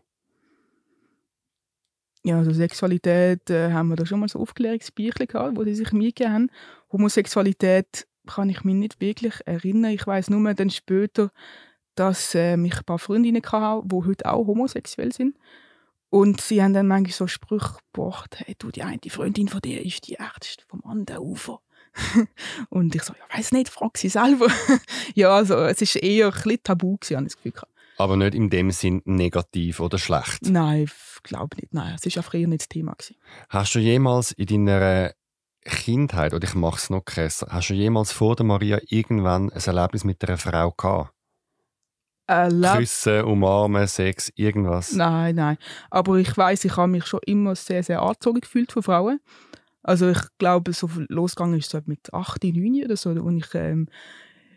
Ja, 2.23 2.37
also 2.37 2.51
Sexualität 2.51 3.49
äh, 3.49 3.71
haben 3.71 3.89
wir 3.89 3.95
da 3.95 4.05
schon 4.05 4.19
mal 4.19 4.29
so 4.29 4.39
Aufklärungsbücher 4.39 5.27
gehabt, 5.27 5.57
wo 5.57 5.63
sie 5.63 5.75
sich 5.75 5.91
mitgegeben 5.91 6.33
haben. 6.33 6.51
Homosexualität 6.91 8.07
kann 8.27 8.49
ich 8.49 8.63
mich 8.63 8.75
nicht 8.75 8.99
wirklich 8.99 9.35
erinnern. 9.45 9.91
Ich 9.91 10.05
weiß 10.05 10.29
nur 10.29 10.53
dann 10.53 10.69
später, 10.69 11.31
dass 11.99 12.35
äh, 12.35 12.55
ich 12.55 12.77
ein 12.77 12.83
paar 12.85 12.99
Freundinnen 12.99 13.41
hatte, 13.43 13.87
die 13.87 13.95
heute 13.95 14.25
auch 14.25 14.47
homosexuell 14.47 15.11
sind. 15.11 15.37
Und 16.09 16.39
sie 16.39 16.63
haben 16.63 16.73
dann 16.73 16.87
manchmal 16.87 17.11
so 17.11 17.27
Sprüche 17.27 17.77
gebracht, 17.91 18.37
hey, 18.37 18.55
du, 18.57 18.71
die 18.71 18.83
eine 18.83 18.99
Freundin 19.09 19.49
von 19.49 19.59
dir 19.61 19.85
ist 19.85 20.07
die 20.07 20.13
Ärzte 20.13 20.63
vom 20.67 20.83
anderen 20.85 21.21
Ufer. 21.21 21.59
und 22.69 22.95
ich 22.95 23.03
so, 23.03 23.13
ja, 23.13 23.37
weiß 23.37 23.51
nicht, 23.51 23.69
frag 23.69 23.97
sie 23.97 24.09
selber. 24.09 24.47
ja, 25.15 25.35
also 25.35 25.55
es 25.55 25.81
ist 25.81 25.95
eher 25.97 26.27
ein 26.27 26.31
bisschen 26.31 26.63
tabu 26.63 26.97
gewesen, 26.97 27.17
habe 27.17 27.27
ich 27.27 27.33
das 27.33 27.43
Gefühl. 27.43 27.61
Aber 27.97 28.15
nicht 28.15 28.35
in 28.35 28.49
dem 28.49 28.71
Sinn 28.71 29.01
negativ 29.05 29.79
oder 29.79 29.97
schlecht? 29.97 30.43
Nein, 30.43 30.83
ich 30.83 31.23
glaube 31.23 31.57
nicht. 31.57 31.73
Nein, 31.73 31.95
es 31.99 32.05
war 32.05 32.21
einfach 32.21 32.35
eher 32.35 32.47
nicht 32.47 32.61
das 32.61 32.69
Thema. 32.69 32.93
Gewesen. 32.93 33.15
Hast 33.49 33.73
du 33.73 33.79
jemals 33.79 34.31
in 34.31 34.65
deiner 34.65 35.13
Kindheit, 35.65 36.33
oder 36.33 36.47
ich 36.47 36.53
mache 36.53 36.77
es 36.77 36.89
noch 36.89 37.03
krasser, 37.03 37.47
hast 37.49 37.69
du 37.69 37.73
jemals 37.73 38.11
vor 38.11 38.35
der 38.35 38.45
Maria 38.45 38.79
irgendwann 38.87 39.51
ein 39.51 39.59
Erlebnis 39.59 40.03
mit 40.03 40.23
einer 40.23 40.37
Frau 40.37 40.71
gehabt? 40.71 41.11
Küssen, 42.27 43.23
umarmen, 43.23 43.87
Sex, 43.87 44.31
irgendwas? 44.35 44.93
Nein, 44.93 45.35
nein. 45.35 45.57
Aber 45.89 46.15
ich 46.17 46.35
weiß, 46.35 46.65
ich 46.65 46.75
habe 46.75 46.89
mich 46.89 47.05
schon 47.05 47.21
immer 47.25 47.55
sehr, 47.55 47.83
sehr 47.83 48.01
angezogen 48.01 48.41
gefühlt 48.41 48.71
von 48.71 48.83
Frauen. 48.83 49.19
Also 49.83 50.09
ich 50.09 50.19
glaube, 50.37 50.73
so 50.73 50.89
losgegangen 51.07 51.57
ist 51.57 51.73
es 51.73 51.87
mit 51.87 52.13
8, 52.13 52.43
9 52.43 52.83
oder 52.83 52.97
so, 52.97 53.11
als 53.11 53.45
ich 53.47 53.55
ähm, 53.55 53.87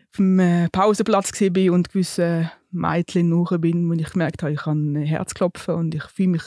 auf 0.09 0.17
dem 0.17 0.39
äh, 0.39 0.67
Pausenplatz 0.69 1.31
war 1.39 1.73
und 1.73 1.89
gewisse 1.89 2.51
Mädchen 2.71 3.29
nachher 3.29 3.59
bin, 3.59 3.89
wo 3.89 3.93
ich 3.93 4.11
gemerkt 4.11 4.43
habe, 4.43 4.51
ich 4.51 4.59
kann 4.59 4.93
ein 4.93 5.03
Herz 5.03 5.33
klopfen 5.33 5.75
und 5.75 5.95
ich 5.95 6.03
fühle 6.03 6.29
mich 6.29 6.43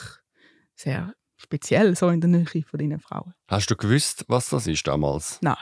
sehr 0.74 1.14
speziell 1.36 1.96
so 1.96 2.08
in 2.08 2.20
der 2.20 2.28
Nähe 2.28 2.44
von 2.44 2.78
diesen 2.78 3.00
Frauen. 3.00 3.32
Hast 3.48 3.70
du 3.70 3.76
gewusst, 3.76 4.24
was 4.28 4.50
das 4.50 4.66
ist 4.66 4.86
damals? 4.86 5.38
Nein. 5.40 5.56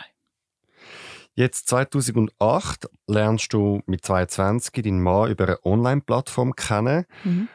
Jetzt 1.34 1.68
2008 1.68 2.90
lernst 3.06 3.52
du 3.52 3.80
mit 3.86 4.04
22 4.04 4.82
deinen 4.82 5.02
Mann 5.02 5.30
über 5.30 5.44
eine 5.44 5.64
Online-Plattform 5.64 6.54
kennen. 6.54 7.06
Mhm. 7.24 7.48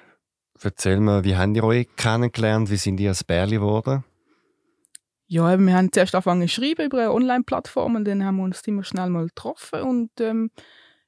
Erzähl 0.62 1.00
mir, 1.00 1.24
wie 1.24 1.36
habt 1.36 1.56
ihr 1.56 1.64
euch 1.64 1.88
kennengelernt? 1.96 2.72
Wie 2.72 2.78
sind 2.78 3.00
ihr 3.00 3.10
als 3.10 3.24
Bärli 3.24 3.58
geworden? 3.58 4.04
Ja, 5.28 5.60
wir 5.60 5.76
haben 5.76 5.92
zuerst 5.92 6.16
angefangen 6.16 6.48
zu 6.48 6.56
schreiben 6.56 6.86
über 6.86 7.00
eine 7.00 7.12
Online-Plattform 7.12 7.96
und 7.96 8.06
dann 8.06 8.26
haben 8.26 8.38
wir 8.38 8.44
uns 8.44 8.62
immer 8.62 8.84
schnell 8.84 9.10
mal 9.10 9.28
getroffen 9.28 9.82
und 9.82 10.10
ähm, 10.22 10.52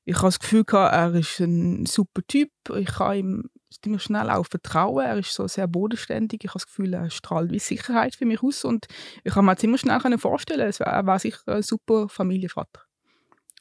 ich 0.04 0.16
habe 0.16 0.28
das 0.28 0.40
Gefühl 0.40 0.66
gehabt, 0.66 0.94
er 0.94 1.16
ist 1.16 1.40
ein 1.40 1.86
super 1.86 2.22
Typ. 2.28 2.50
Ich 2.76 2.88
kann 2.88 3.16
ihm 3.16 3.50
ziemlich 3.82 4.04
schnell 4.04 4.30
auch 4.30 4.46
vertrauen. 4.46 5.06
Er 5.06 5.18
ist 5.18 5.34
so 5.34 5.48
sehr 5.48 5.68
bodenständig. 5.68 6.44
Ich 6.44 6.50
habe 6.50 6.60
das 6.60 6.68
Gefühl, 6.68 6.94
er 6.94 7.10
strahlt 7.10 7.52
wie 7.52 7.60
Sicherheit 7.60 8.16
für 8.16 8.26
mich 8.26 8.42
aus 8.42 8.66
und 8.66 8.88
ich 9.24 9.34
kann 9.34 9.46
mir 9.46 9.56
ziemlich 9.56 9.82
schnell 9.82 10.00
vorstellen, 10.18 10.72
er 10.72 10.86
war, 10.86 11.06
war 11.06 11.20
sicher 11.20 11.42
ein 11.48 11.62
super 11.62 12.10
Familienvater. 12.10 12.82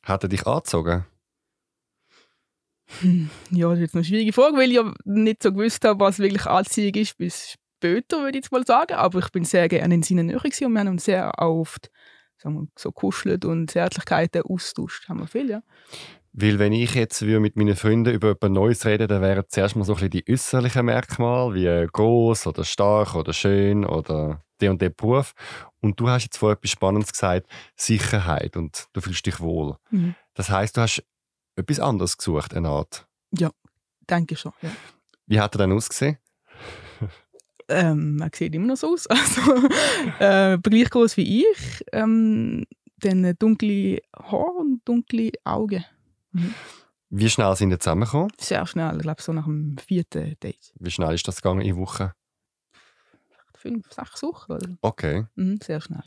Hat 0.02 0.22
er 0.22 0.28
dich 0.28 0.46
angezogen? 0.46 1.04
Hm, 3.00 3.28
ja, 3.50 3.68
das 3.68 3.78
ist 3.78 3.82
jetzt 3.82 3.94
eine 3.94 4.04
schwierige 4.04 4.32
Frage, 4.32 4.56
weil 4.56 4.70
ich 4.70 4.76
ja 4.76 4.94
nicht 5.04 5.42
so 5.42 5.52
gewusst 5.52 5.84
habe, 5.84 6.00
was 6.00 6.18
wirklich 6.18 6.46
Anziehung 6.46 6.94
ist 6.94 7.18
bis 7.18 7.50
später, 7.52 8.18
würde 8.18 8.38
ich 8.38 8.44
jetzt 8.44 8.52
mal 8.52 8.64
sagen. 8.64 8.94
Aber 8.94 9.18
ich 9.18 9.30
bin 9.30 9.44
sehr 9.44 9.68
gerne 9.68 9.94
in 9.94 10.02
seiner 10.02 10.22
Nähe 10.22 10.36
und 10.36 10.60
wir 10.60 10.80
haben 10.80 10.88
uns 10.88 11.04
sehr 11.04 11.30
oft 11.38 11.90
sagen 12.38 12.54
wir, 12.54 12.68
so 12.76 12.92
kuschelt 12.92 13.44
und 13.44 13.70
Zärtlichkeiten 13.70 14.42
austauscht. 14.42 15.08
Haben 15.08 15.20
wir 15.20 15.26
viel, 15.26 15.50
ja. 15.50 15.62
Weil 16.32 16.58
wenn 16.58 16.72
ich 16.72 16.94
jetzt 16.94 17.22
mit 17.22 17.56
meinen 17.56 17.76
Freunden 17.76 18.14
über 18.14 18.30
etwas 18.30 18.50
Neues 18.50 18.86
rede, 18.86 19.06
dann 19.06 19.22
wären 19.22 19.44
zuerst 19.48 19.76
mal 19.76 19.84
so 19.84 19.94
ein 19.94 19.96
bisschen 19.96 20.10
die 20.10 20.32
äußerlichen 20.32 20.84
Merkmale, 20.84 21.54
wie 21.54 21.66
äh, 21.66 21.86
groß 21.86 22.46
oder 22.46 22.64
stark 22.64 23.14
oder 23.14 23.32
schön 23.32 23.84
oder 23.84 24.42
der 24.60 24.70
und 24.70 24.82
der 24.82 24.90
Beruf. 24.90 25.34
Und 25.80 25.98
du 25.98 26.08
hast 26.08 26.24
jetzt 26.24 26.38
vorher 26.38 26.56
etwas 26.56 26.70
Spannendes 26.70 27.12
gesagt, 27.12 27.46
Sicherheit 27.76 28.56
und 28.56 28.88
du 28.92 29.00
fühlst 29.00 29.26
dich 29.26 29.40
wohl. 29.40 29.76
Mhm. 29.90 30.14
Das 30.34 30.50
heißt, 30.50 30.76
du 30.76 30.82
hast 30.82 31.02
etwas 31.56 31.80
anderes 31.80 32.16
gesucht, 32.16 32.54
eine 32.54 32.68
Art. 32.68 33.06
Ja, 33.32 33.50
denke 34.08 34.36
schon. 34.36 34.52
Ja. 34.62 34.70
Wie 35.26 35.40
hat 35.40 35.54
er 35.54 35.58
dann 35.58 35.72
ausgesehen? 35.72 36.18
Ähm, 37.70 38.18
er 38.22 38.30
sieht 38.32 38.54
immer 38.54 38.68
noch 38.68 38.78
so 38.78 38.94
aus. 38.94 39.06
Also, 39.10 39.68
äh, 40.20 40.56
gleich 40.56 40.88
groß 40.88 41.18
wie 41.18 41.42
ich. 41.42 41.84
Ähm, 41.92 42.64
dann 43.00 43.34
dunkle 43.38 44.00
Haare 44.16 44.58
und 44.60 44.80
dunkle 44.86 45.32
Augen. 45.44 45.84
Mhm. 46.38 46.54
Wie 47.10 47.30
schnell 47.30 47.56
sind 47.56 47.70
ihr 47.70 47.80
zusammengekommen? 47.80 48.30
Sehr 48.38 48.66
schnell, 48.66 48.96
ich 48.96 49.02
glaube 49.02 49.22
so 49.22 49.32
nach 49.32 49.44
dem 49.44 49.78
vierten 49.78 50.38
Date. 50.40 50.72
Wie 50.78 50.90
schnell 50.90 51.14
ist 51.14 51.26
das 51.26 51.36
gegangen 51.36 51.62
in 51.62 51.76
Wochen? 51.76 52.10
Fünf, 53.54 53.90
sechs 53.92 54.22
Wochen. 54.22 54.52
Oder? 54.52 54.68
Okay. 54.82 55.26
Mhm, 55.34 55.58
sehr 55.62 55.80
schnell. 55.80 56.04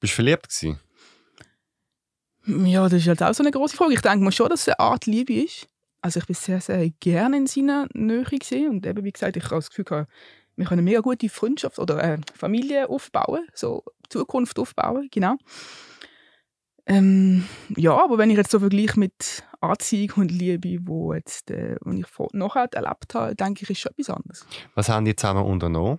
Bist 0.00 0.12
du 0.12 0.14
verliebt 0.14 0.48
gewesen? 0.48 0.80
Ja, 2.46 2.88
das 2.88 3.00
ist 3.00 3.08
halt 3.08 3.22
auch 3.22 3.34
so 3.34 3.42
eine 3.42 3.50
große 3.50 3.76
Frage. 3.76 3.94
Ich 3.94 4.00
denke 4.00 4.24
mal 4.24 4.30
schon, 4.30 4.48
dass 4.48 4.62
es 4.62 4.68
eine 4.68 4.78
Art 4.78 5.06
Liebe 5.06 5.34
ist. 5.34 5.66
Also 6.00 6.20
ich 6.20 6.26
bin 6.26 6.36
sehr, 6.36 6.60
sehr 6.60 6.88
gerne 7.00 7.38
in 7.38 7.46
seiner 7.48 7.88
Nähe 7.92 8.22
gesehen 8.22 8.70
und 8.70 8.86
eben 8.86 9.02
wie 9.02 9.10
gesagt, 9.10 9.36
ich 9.36 9.44
habe 9.44 9.56
das 9.56 9.70
Gefühl 9.70 9.84
gehabt, 9.84 10.12
wir 10.54 10.64
können 10.64 10.78
eine 10.78 10.90
mega 10.90 11.00
gute 11.00 11.28
Freundschaft 11.28 11.78
oder 11.78 12.02
äh, 12.02 12.18
Familie 12.34 12.88
aufbauen, 12.88 13.46
so 13.52 13.82
Zukunft 14.08 14.58
aufbauen, 14.58 15.08
genau. 15.10 15.36
Ähm, 16.88 17.44
ja, 17.76 18.00
aber 18.02 18.16
wenn 18.16 18.30
ich 18.30 18.36
jetzt 18.36 18.52
so 18.52 18.60
vergleiche 18.60 18.98
mit 18.98 19.42
Anziehung 19.60 20.12
und 20.16 20.30
Liebe, 20.30 20.78
wo 20.82 21.12
jetzt, 21.12 21.50
äh, 21.50 21.76
wo 21.80 21.90
ich 21.90 22.06
nachher 22.32 22.68
erlebt 22.72 23.14
habe, 23.14 23.34
denke 23.34 23.64
ich, 23.64 23.70
ist 23.70 23.80
schon 23.80 23.92
etwas 23.92 24.10
anderes. 24.10 24.46
Was 24.74 24.88
haben 24.88 25.04
die 25.04 25.16
zusammen 25.16 25.44
unternommen? 25.44 25.98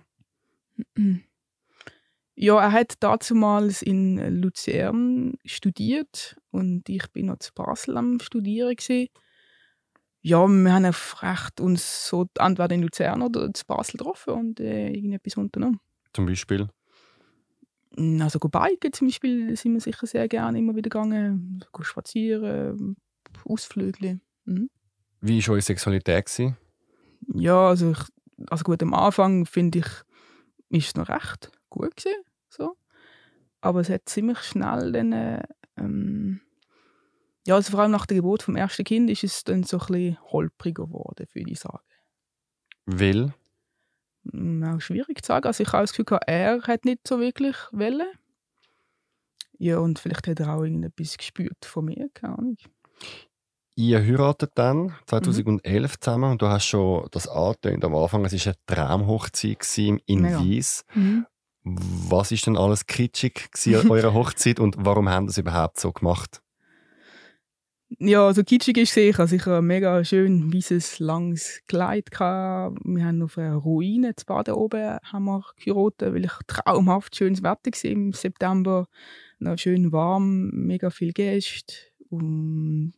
Ja, 2.34 2.60
er 2.60 2.72
hat 2.72 2.94
damals 3.00 3.82
in 3.82 4.40
Luzern 4.40 5.34
studiert 5.44 6.36
und 6.50 6.88
ich 6.88 7.10
bin 7.12 7.26
noch 7.26 7.40
zu 7.40 7.52
Basel 7.52 7.96
am 7.96 8.20
Studieren 8.20 8.76
gewesen. 8.76 9.08
Ja, 10.20 10.46
wir 10.46 10.72
haben 10.72 10.84
recht 10.84 11.60
uns 11.60 12.08
so 12.08 12.28
entweder 12.38 12.74
in 12.74 12.82
Luzern 12.82 13.22
oder 13.22 13.52
zu 13.52 13.66
Basel 13.66 13.98
getroffen 13.98 14.34
und 14.34 14.60
äh, 14.60 14.88
irgendetwas 14.88 15.36
unternommen. 15.36 15.80
Zum 16.12 16.26
Beispiel? 16.26 16.68
Also 17.98 18.38
go 18.38 18.48
biken 18.48 18.92
zum 18.92 19.08
Beispiel 19.08 19.56
sind 19.56 19.72
wir 19.72 19.80
sicher 19.80 20.06
sehr 20.06 20.28
gerne 20.28 20.58
immer 20.58 20.76
wieder 20.76 20.88
gegangen. 20.88 21.64
Go 21.72 21.82
spazieren, 21.82 22.96
Ausflüge. 23.44 24.20
Mhm. 24.44 24.70
Wie 25.20 25.44
war 25.44 25.54
eure 25.54 25.62
Sexualität? 25.62 26.26
Gewesen? 26.26 26.56
Ja, 27.34 27.68
also, 27.68 27.90
ich, 27.90 27.98
also 28.48 28.64
gut, 28.64 28.82
am 28.82 28.94
Anfang 28.94 29.46
finde 29.46 29.80
ich, 29.80 29.86
ist 30.70 30.88
es 30.88 30.94
noch 30.94 31.08
recht 31.08 31.50
gut 31.70 31.96
gewesen, 31.96 32.22
so. 32.48 32.76
Aber 33.60 33.80
es 33.80 33.90
hat 33.90 34.08
ziemlich 34.08 34.38
schnell 34.38 34.92
dann, 34.92 35.12
äh, 35.12 35.42
ähm, 35.76 36.40
ja, 37.46 37.56
also 37.56 37.72
vor 37.72 37.80
allem 37.80 37.90
nach 37.90 38.06
der 38.06 38.18
Geburt 38.18 38.42
vom 38.42 38.54
ersten 38.54 38.84
Kind 38.84 39.10
ist 39.10 39.24
es 39.24 39.42
dann 39.42 39.64
so 39.64 39.78
ein 39.78 39.86
bisschen 39.86 40.18
holpriger 40.30 40.86
geworden, 40.86 41.26
würde 41.32 41.50
ich 41.50 41.58
sagen. 41.58 41.80
Will? 42.86 43.34
Hm, 44.32 44.62
auch 44.64 44.80
schwierig 44.80 45.22
zu 45.22 45.28
sagen. 45.28 45.46
Also 45.46 45.62
ich 45.62 45.72
habe 45.72 45.82
das 45.82 45.92
Gefühl, 45.92 46.18
er 46.26 46.62
hat 46.62 46.84
nicht 46.84 47.06
so 47.06 47.20
wirklich 47.20 47.56
wollen. 47.72 48.06
Ja, 49.58 49.78
und 49.78 49.98
vielleicht 49.98 50.26
hat 50.28 50.40
er 50.40 50.54
auch 50.54 50.62
irgendetwas 50.62 51.16
gespürt 51.16 51.64
von 51.64 51.86
mir, 51.86 52.08
keine 52.14 52.38
Ahnung. 52.38 52.56
Ihr 53.74 54.00
heiratet 54.00 54.52
dann 54.54 54.94
2011 55.06 55.64
mhm. 55.64 56.00
zusammen 56.00 56.32
und 56.32 56.42
du 56.42 56.46
hast 56.46 56.66
schon 56.66 57.06
das 57.12 57.28
angetönt 57.28 57.84
am 57.84 57.94
Anfang, 57.94 58.24
es 58.24 58.32
war 58.32 58.52
eine 58.52 58.66
Traumhochzeit 58.66 59.78
in 60.06 60.22
Mega. 60.22 60.42
Wies. 60.42 60.84
Mhm. 60.94 61.26
Was 61.62 62.32
ist 62.32 62.46
denn 62.46 62.56
alles 62.56 62.86
kitschig 62.86 63.50
an 63.66 63.72
eurer 63.90 64.14
Hochzeit 64.14 64.58
und 64.58 64.76
warum 64.78 65.08
haben 65.08 65.26
das 65.26 65.38
überhaupt 65.38 65.78
so 65.78 65.92
gemacht? 65.92 66.40
Ja, 67.98 68.26
also 68.26 68.44
kitschig 68.44 68.76
ist 68.76 68.92
sicher. 68.92 69.20
Also 69.20 69.36
ich 69.36 69.42
hatte 69.42 69.58
ein 69.58 69.64
mega 69.64 70.04
schön 70.04 70.52
weißes, 70.52 70.98
langes 70.98 71.62
Kleid. 71.68 72.10
Gehabt. 72.10 72.78
Wir 72.84 73.06
haben 73.06 73.22
auf 73.22 73.38
einer 73.38 73.56
Ruine 73.56 74.14
zu 74.14 74.26
Baden 74.26 74.54
oben 74.54 74.98
haben 75.02 75.24
wir 75.24 75.42
geheiratet, 75.56 76.14
weil 76.14 76.24
ich 76.26 76.32
traumhaft 76.46 77.16
schönes 77.16 77.42
Wetter 77.42 77.70
war 77.70 77.90
im 77.90 78.12
September. 78.12 78.86
Noch 79.38 79.58
schön 79.58 79.90
warm, 79.90 80.50
mega 80.50 80.90
viele 80.90 81.12
Gäste. 81.12 81.74
Und 82.10 82.92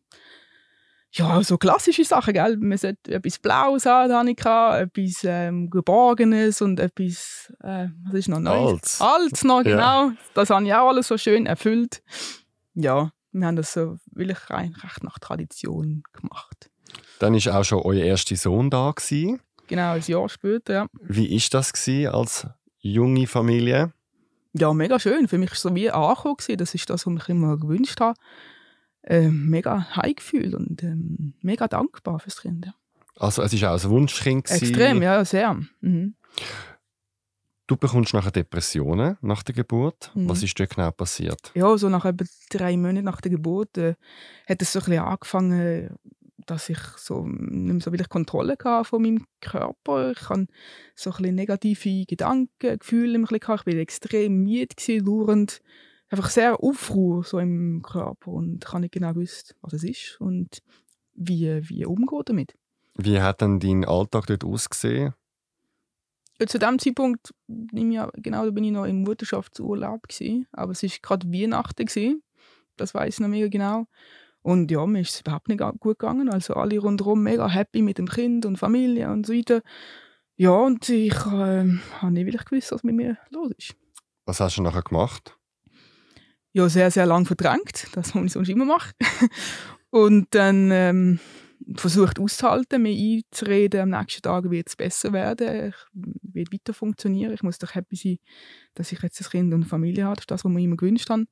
ja, 1.12 1.42
so 1.42 1.58
klassische 1.58 2.04
Sachen, 2.04 2.34
gell? 2.34 2.56
Man 2.56 2.78
sollte 2.78 3.12
etwas 3.12 3.38
Blaues 3.38 3.86
haben, 3.86 4.12
hatte 4.12 4.30
ich, 4.30 4.38
etwas 4.38 5.24
ähm, 5.24 5.70
Geborgenes 5.70 6.62
und 6.62 6.78
etwas, 6.78 7.52
äh, 7.62 7.88
was 8.06 8.14
ist 8.14 8.28
noch 8.28 8.38
Neues? 8.38 9.00
Alt. 9.00 9.32
Alt 9.32 9.44
noch, 9.44 9.62
genau. 9.62 10.08
Ja. 10.10 10.16
Das 10.34 10.50
habe 10.50 10.64
ich 10.64 10.74
auch 10.74 10.88
alles 10.88 11.08
so 11.08 11.18
schön 11.18 11.46
erfüllt. 11.46 12.02
Ja, 12.74 13.12
wir 13.32 13.46
haben 13.46 13.56
das 13.56 13.72
so 13.72 13.98
wirklich 14.12 14.50
rein, 14.50 14.74
recht 14.82 15.04
nach 15.04 15.18
Tradition 15.18 16.02
gemacht. 16.12 16.70
Dann 17.18 17.34
war 17.34 17.60
auch 17.60 17.64
schon 17.64 17.82
euer 17.82 18.04
erster 18.04 18.36
Sohn 18.36 18.70
da. 18.70 18.92
Gewesen. 18.92 19.40
Genau, 19.68 19.92
ein 19.92 20.02
Jahr 20.02 20.28
später, 20.28 20.72
ja. 20.72 20.86
Wie 21.00 21.30
war 21.30 21.48
das 21.50 21.72
gewesen 21.72 22.12
als 22.12 22.46
junge 22.78 23.26
Familie? 23.26 23.92
Ja, 24.52 24.72
mega 24.72 24.98
schön. 24.98 25.28
Für 25.28 25.38
mich 25.38 25.50
war 25.50 25.54
es 25.54 25.62
so 25.62 25.74
wie 25.74 25.90
angekommen. 25.90 26.56
Das 26.56 26.74
ist 26.74 26.90
das, 26.90 27.06
was 27.06 27.22
ich 27.22 27.28
immer 27.28 27.56
gewünscht 27.56 28.00
habe. 28.00 28.18
Ähm, 29.04 29.48
mega 29.48 29.96
Heimgefühl 29.96 30.54
und 30.54 30.82
ähm, 30.82 31.34
mega 31.40 31.68
dankbar 31.68 32.18
fürs 32.18 32.42
Kind. 32.42 32.66
Ja. 32.66 32.74
Also 33.16 33.42
es 33.42 33.62
war 33.62 33.74
auch 33.74 33.84
ein 33.84 33.90
Wunschkind? 33.90 34.44
Gewesen. 34.44 34.64
Extrem, 34.64 35.02
ja, 35.02 35.24
sehr. 35.24 35.58
Mhm. 35.80 36.14
Du 37.70 37.76
bekommst 37.76 38.14
nachher 38.14 38.32
Depressionen 38.32 39.16
nach 39.20 39.44
der 39.44 39.54
Geburt. 39.54 40.10
Mhm. 40.16 40.28
Was 40.28 40.42
ist 40.42 40.58
dort 40.58 40.70
genau 40.70 40.90
passiert? 40.90 41.52
Ja, 41.54 41.78
so 41.78 41.88
nach 41.88 42.04
etwa 42.04 42.24
drei 42.50 42.76
Monaten 42.76 43.04
nach 43.04 43.20
der 43.20 43.30
Geburt 43.30 43.78
äh, 43.78 43.94
hat 44.48 44.60
es 44.60 44.72
so 44.72 44.80
ein 44.80 44.86
bisschen 44.86 45.04
angefangen, 45.04 45.96
dass 46.46 46.68
ich 46.68 46.80
so 46.96 47.24
nicht 47.28 47.72
mehr 47.72 47.80
so 47.80 47.92
wirklich 47.92 48.08
Kontrolle 48.08 48.56
hatte 48.64 48.88
von 48.88 49.02
meinem 49.02 49.24
Körper. 49.40 50.10
Ich 50.10 50.28
hatte 50.28 50.48
so 50.96 51.10
ein 51.10 51.16
bisschen 51.18 51.34
negative 51.36 52.06
Gedanken, 52.06 52.78
Gefühle. 52.80 53.16
Ein 53.16 53.22
bisschen 53.22 53.36
ich 53.36 53.48
war 53.48 53.80
extrem 53.80 54.42
müde, 54.42 55.02
dauernd. 55.04 55.60
Einfach 56.08 56.30
sehr 56.30 56.60
Aufruhr 56.60 57.22
so 57.22 57.38
im 57.38 57.82
Körper 57.82 58.32
und 58.32 58.64
ich 58.64 58.72
habe 58.72 58.80
nicht 58.80 58.94
genau 58.94 59.12
gewusst, 59.12 59.54
was 59.60 59.74
es 59.74 59.84
ist 59.84 60.20
und 60.20 60.60
wie, 61.14 61.60
wie 61.68 61.84
umgehen 61.84 62.22
damit. 62.24 62.54
Wie 62.96 63.20
hat 63.20 63.42
dann 63.42 63.60
dein 63.60 63.84
Alltag 63.84 64.26
dort 64.26 64.44
ausgesehen? 64.44 65.14
Zu 66.46 66.58
dem 66.58 66.78
Zeitpunkt, 66.78 67.34
genau, 67.48 68.10
da 68.14 68.50
bin 68.50 68.64
ich 68.64 68.72
noch 68.72 68.86
im 68.86 69.02
Mutterschaftsurlaub 69.02 70.08
gewesen, 70.08 70.46
aber 70.52 70.72
es 70.72 70.82
war 70.82 70.90
gerade 71.02 71.32
Weihnachten 71.32 71.86
gewesen. 71.86 72.22
Das 72.76 72.94
weiß 72.94 73.14
ich 73.14 73.20
noch 73.20 73.28
mega 73.28 73.48
genau. 73.48 73.86
Und 74.42 74.70
ja, 74.70 74.86
mir 74.86 75.00
ist 75.00 75.14
es 75.14 75.20
überhaupt 75.20 75.48
nicht 75.48 75.60
gut 75.80 75.98
gegangen. 75.98 76.30
Also 76.30 76.54
alle 76.54 76.78
rundherum 76.78 77.22
mega 77.22 77.48
happy 77.48 77.82
mit 77.82 77.98
dem 77.98 78.08
Kind 78.08 78.46
und 78.46 78.56
Familie 78.56 79.10
und 79.10 79.26
so 79.26 79.34
weiter. 79.34 79.60
Ja, 80.36 80.52
und 80.52 80.88
ich 80.88 81.12
äh, 81.12 81.66
habe 81.66 82.12
nicht 82.12 82.26
wirklich 82.26 82.44
gewusst, 82.46 82.72
was 82.72 82.82
mit 82.82 82.94
mir 82.94 83.18
los 83.30 83.50
ist. 83.58 83.74
Was 84.24 84.40
hast 84.40 84.56
du 84.56 84.62
nachher 84.62 84.82
gemacht? 84.82 85.36
Ja, 86.52 86.68
sehr, 86.68 86.90
sehr 86.90 87.06
lang 87.06 87.26
verdrängt, 87.26 87.88
das, 87.92 88.14
was 88.14 88.24
ich 88.24 88.32
sonst 88.32 88.48
immer 88.48 88.64
mache. 88.64 88.92
und 89.90 90.34
dann 90.34 90.70
ähm, 90.72 91.20
versucht 91.76 92.18
auszuhalten, 92.18 92.82
mir 92.82 92.94
einzureden, 92.94 93.80
am 93.80 93.90
nächsten 93.90 94.22
Tag 94.22 94.50
wird 94.50 94.68
es 94.68 94.76
besser 94.76 95.12
werden, 95.12 95.68
ich 95.68 96.34
werde 96.34 96.52
weiter 96.52 96.74
funktionieren, 96.74 97.32
ich 97.32 97.42
muss 97.42 97.58
doch 97.58 97.74
happy 97.74 97.96
sein, 97.96 98.18
dass 98.74 98.92
ich 98.92 99.02
jetzt 99.02 99.20
ein 99.20 99.30
Kind 99.30 99.54
und 99.54 99.60
eine 99.60 99.68
Familie 99.68 100.04
habe, 100.04 100.16
das 100.16 100.22
ist 100.22 100.30
das, 100.30 100.44
was 100.44 100.50
ich 100.50 100.54
mir 100.54 100.62
immer 100.62 100.76
gewünscht 100.76 101.10
habe. 101.10 101.26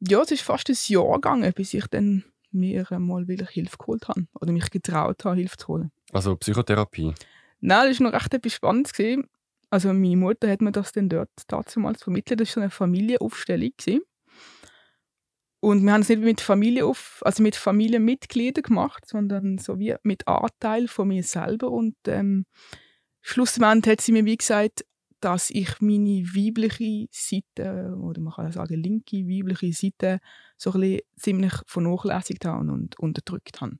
Ja, 0.00 0.20
es 0.20 0.30
ist 0.30 0.42
fast 0.42 0.68
ein 0.68 0.76
Jahr 0.86 1.14
gegangen, 1.14 1.52
bis 1.54 1.74
ich 1.74 1.86
dann 1.86 2.24
mir 2.50 2.86
mal 2.98 3.26
wieder 3.28 3.46
Hilfe 3.46 3.78
geholt 3.78 4.08
habe 4.08 4.26
oder 4.40 4.52
mich 4.52 4.70
getraut 4.70 5.24
habe, 5.24 5.36
Hilfe 5.36 5.56
zu 5.56 5.68
holen. 5.68 5.92
Also 6.12 6.36
Psychotherapie? 6.36 7.14
Nein, 7.60 7.88
das 7.88 8.00
war 8.00 8.10
noch 8.10 8.14
recht 8.20 8.34
etwas 8.34 8.54
Spannendes. 8.54 8.92
Gewesen. 8.92 9.28
Also 9.70 9.92
meine 9.92 10.16
Mutter 10.16 10.50
hat 10.50 10.60
mir 10.60 10.72
das 10.72 10.92
dann 10.92 11.08
dort 11.08 11.30
damals 11.46 12.02
vermittelt, 12.02 12.40
das 12.40 12.48
war 12.48 12.54
so 12.54 12.60
eine 12.60 12.70
Familienaufstellung. 12.70 13.70
Gewesen. 13.78 14.02
Und 15.62 15.84
wir 15.84 15.92
haben 15.92 16.00
es 16.00 16.08
nicht 16.08 16.22
mit 16.22 16.40
Familie 16.40 16.84
auf, 16.84 17.22
also 17.24 17.40
mit 17.40 17.54
Familienmitgliedern 17.54 18.64
gemacht, 18.64 19.06
sondern 19.06 19.58
so 19.58 19.78
wie 19.78 19.94
mit 20.02 20.26
Anteil 20.26 20.88
von 20.88 21.06
mir 21.06 21.22
selber. 21.22 21.70
Und 21.70 21.94
ähm, 22.08 22.46
schlussendlich 23.20 23.92
hat 23.92 24.00
sie 24.00 24.10
mir 24.10 24.24
wie 24.24 24.36
gesagt, 24.36 24.84
dass 25.20 25.50
ich 25.50 25.80
meine 25.80 26.24
weibliche 26.34 27.06
Seite, 27.12 27.96
oder 27.96 28.20
man 28.20 28.32
kann 28.32 28.50
sagen 28.50 28.82
linke 28.82 29.18
weibliche 29.18 29.72
Seite, 29.72 30.18
so 30.56 30.72
ein 30.72 30.80
bisschen 30.80 31.00
ziemlich 31.16 31.52
vernachlässigt 31.66 32.44
habe 32.44 32.68
und 32.68 32.98
unterdrückt 32.98 33.60
habe. 33.60 33.78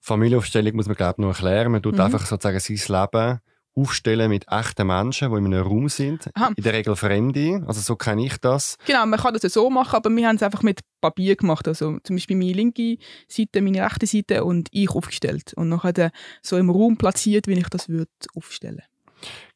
Familienaufstellung 0.00 0.74
muss 0.74 0.88
man 0.88 0.96
glaube 0.96 1.14
ich 1.18 1.18
noch 1.18 1.28
erklären. 1.28 1.70
Man 1.70 1.82
tut 1.82 1.94
mhm. 1.94 2.00
einfach 2.00 2.26
sozusagen 2.26 2.58
sein 2.58 3.00
Leben 3.00 3.40
aufstellen 3.76 4.30
mit 4.30 4.46
echten 4.48 4.86
Menschen, 4.86 5.30
die 5.30 5.36
in 5.36 5.46
einem 5.46 5.66
Raum 5.66 5.88
sind. 5.88 6.30
Aha. 6.34 6.52
In 6.56 6.62
der 6.62 6.72
Regel 6.72 6.96
Fremde. 6.96 7.62
Also 7.66 7.80
so 7.80 7.94
kenne 7.94 8.24
ich 8.24 8.38
das. 8.38 8.76
Genau, 8.86 9.04
man 9.06 9.20
kann 9.20 9.34
das 9.34 9.42
ja 9.42 9.48
so 9.48 9.68
machen, 9.68 9.96
aber 9.96 10.10
wir 10.10 10.26
haben 10.26 10.36
es 10.36 10.42
einfach 10.42 10.62
mit 10.62 10.80
Papier 11.00 11.36
gemacht. 11.36 11.68
Also 11.68 11.98
zum 12.02 12.16
Beispiel 12.16 12.36
meine 12.36 12.52
linke 12.52 12.96
Seite, 13.28 13.60
meine 13.60 13.84
rechte 13.84 14.06
Seite 14.06 14.44
und 14.44 14.68
ich 14.72 14.90
aufgestellt. 14.90 15.52
Und 15.54 15.68
nachher 15.68 16.10
so 16.42 16.56
im 16.56 16.70
Raum 16.70 16.96
platziert, 16.96 17.46
wie 17.46 17.54
ich 17.54 17.68
das 17.68 17.88
würde 17.88 18.10
aufstellen. 18.34 18.82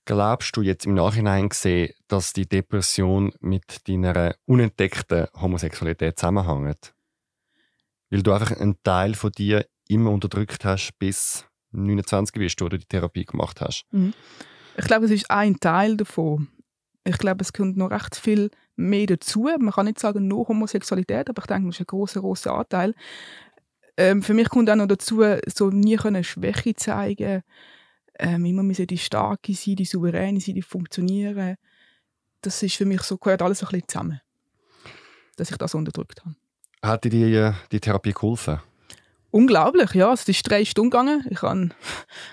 Glaubst 0.05 0.57
du 0.57 0.63
jetzt 0.63 0.87
im 0.87 0.95
Nachhinein 0.95 1.49
gesehen, 1.49 1.95
dass 2.09 2.33
die 2.33 2.49
Depression 2.49 3.33
mit 3.41 3.89
deiner 3.89 4.35
unentdeckten 4.45 5.29
Homosexualität 5.41 6.19
zusammenhängt? 6.19 6.95
Weil 8.11 8.23
du 8.23 8.33
einfach 8.33 8.53
einen 8.59 8.77
Teil 8.83 9.15
von 9.15 9.31
dir 9.31 9.67
immer 9.89 10.11
unterdrückt 10.11 10.65
hast, 10.65 10.93
bis 10.99 11.45
29 11.73 12.35
bist, 12.35 12.61
wo 12.61 12.69
du 12.69 12.79
die 12.79 12.87
Therapie 12.87 13.25
gemacht 13.25 13.61
hast. 13.61 13.85
Ich 14.77 14.85
glaube, 14.85 15.07
es 15.07 15.11
ist 15.11 15.31
ein 15.31 15.59
Teil 15.61 15.97
davon. 15.97 16.49
Ich 17.05 17.19
glaube, 17.19 17.43
es 17.43 17.53
kommt 17.53 17.77
noch 17.77 17.91
recht 17.91 18.17
viel 18.17 18.51
mehr 18.77 19.07
dazu. 19.07 19.49
Man 19.59 19.73
kann 19.73 19.87
nicht 19.87 19.99
sagen, 19.99 20.29
nur 20.29 20.49
Homosexualität, 20.49 21.29
aber 21.29 21.43
ich 21.43 21.47
denke, 21.47 21.69
das 21.69 21.77
ist 21.77 21.81
ein 21.81 21.87
großer, 21.87 22.21
großer 22.21 22.55
Anteil. 22.55 22.95
Ähm, 23.97 24.23
für 24.23 24.35
mich 24.35 24.49
kommt 24.49 24.71
auch 24.71 24.77
noch 24.77 24.87
dazu, 24.87 25.23
so 25.47 25.71
nie 25.71 25.97
können 25.97 26.25
Schwäche 26.25 26.75
zeigen 26.75 27.43
ähm, 28.21 28.45
immer 28.45 28.63
müssen 28.63 28.87
die 28.87 28.99
Starke 28.99 29.55
sein, 29.55 29.77
die 29.77 29.85
Souveräne 29.85 30.41
sein, 30.41 30.55
die 30.55 30.63
funktionieren. 30.63 31.57
Das 32.43 32.63
ist 32.63 32.77
für 32.77 32.85
mich 32.85 33.03
so, 33.03 33.17
gehört 33.17 33.43
alles 33.43 33.63
ein 33.63 33.69
bisschen 33.69 33.89
zusammen. 33.89 34.21
Dass 35.37 35.51
ich 35.51 35.57
das 35.57 35.75
unterdrückt 35.75 36.21
habe. 36.25 36.37
Hat 36.83 37.05
dir 37.05 37.11
die, 37.11 37.35
äh, 37.35 37.53
die 37.73 37.81
Therapie 37.81 38.13
geholfen? 38.13 38.61
Unglaublich, 39.31 39.93
ja. 39.95 40.13
Es 40.13 40.29
ist 40.29 40.43
drei 40.51 40.65
Stunden 40.65 40.91
gegangen. 40.91 41.25
Ich 41.31 41.43
habe 41.43 41.69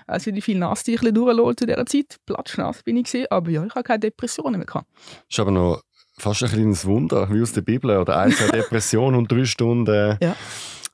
also 0.08 0.32
die 0.32 0.42
viel 0.42 0.58
Nasstücher 0.58 1.12
durchgelassen 1.12 1.58
zu 1.58 1.66
dieser 1.68 1.86
Zeit. 1.86 2.18
Platschnass 2.26 2.84
bin 2.84 2.98
ich 2.98 3.06
gewesen, 3.06 3.28
aber 3.30 3.52
ja, 3.52 3.64
ich 3.66 3.76
habe 3.76 3.84
keine 3.84 4.00
Depressionen 4.00 4.58
mehr 4.60 4.66
gehabt. 4.66 4.88
ist 5.30 5.40
aber 5.40 5.52
noch 5.52 5.82
fast 6.18 6.44
ein 6.44 6.50
kleines 6.50 6.86
Wunder, 6.86 7.32
wie 7.32 7.42
aus 7.42 7.54
der 7.54 7.62
Bibel. 7.62 7.96
Oder 7.98 8.18
eine 8.18 8.34
zwei 8.34 8.48
Depression 8.58 9.16
und 9.16 9.32
drei 9.32 9.46
Stunden 9.46 10.18
Ja. 10.22 10.36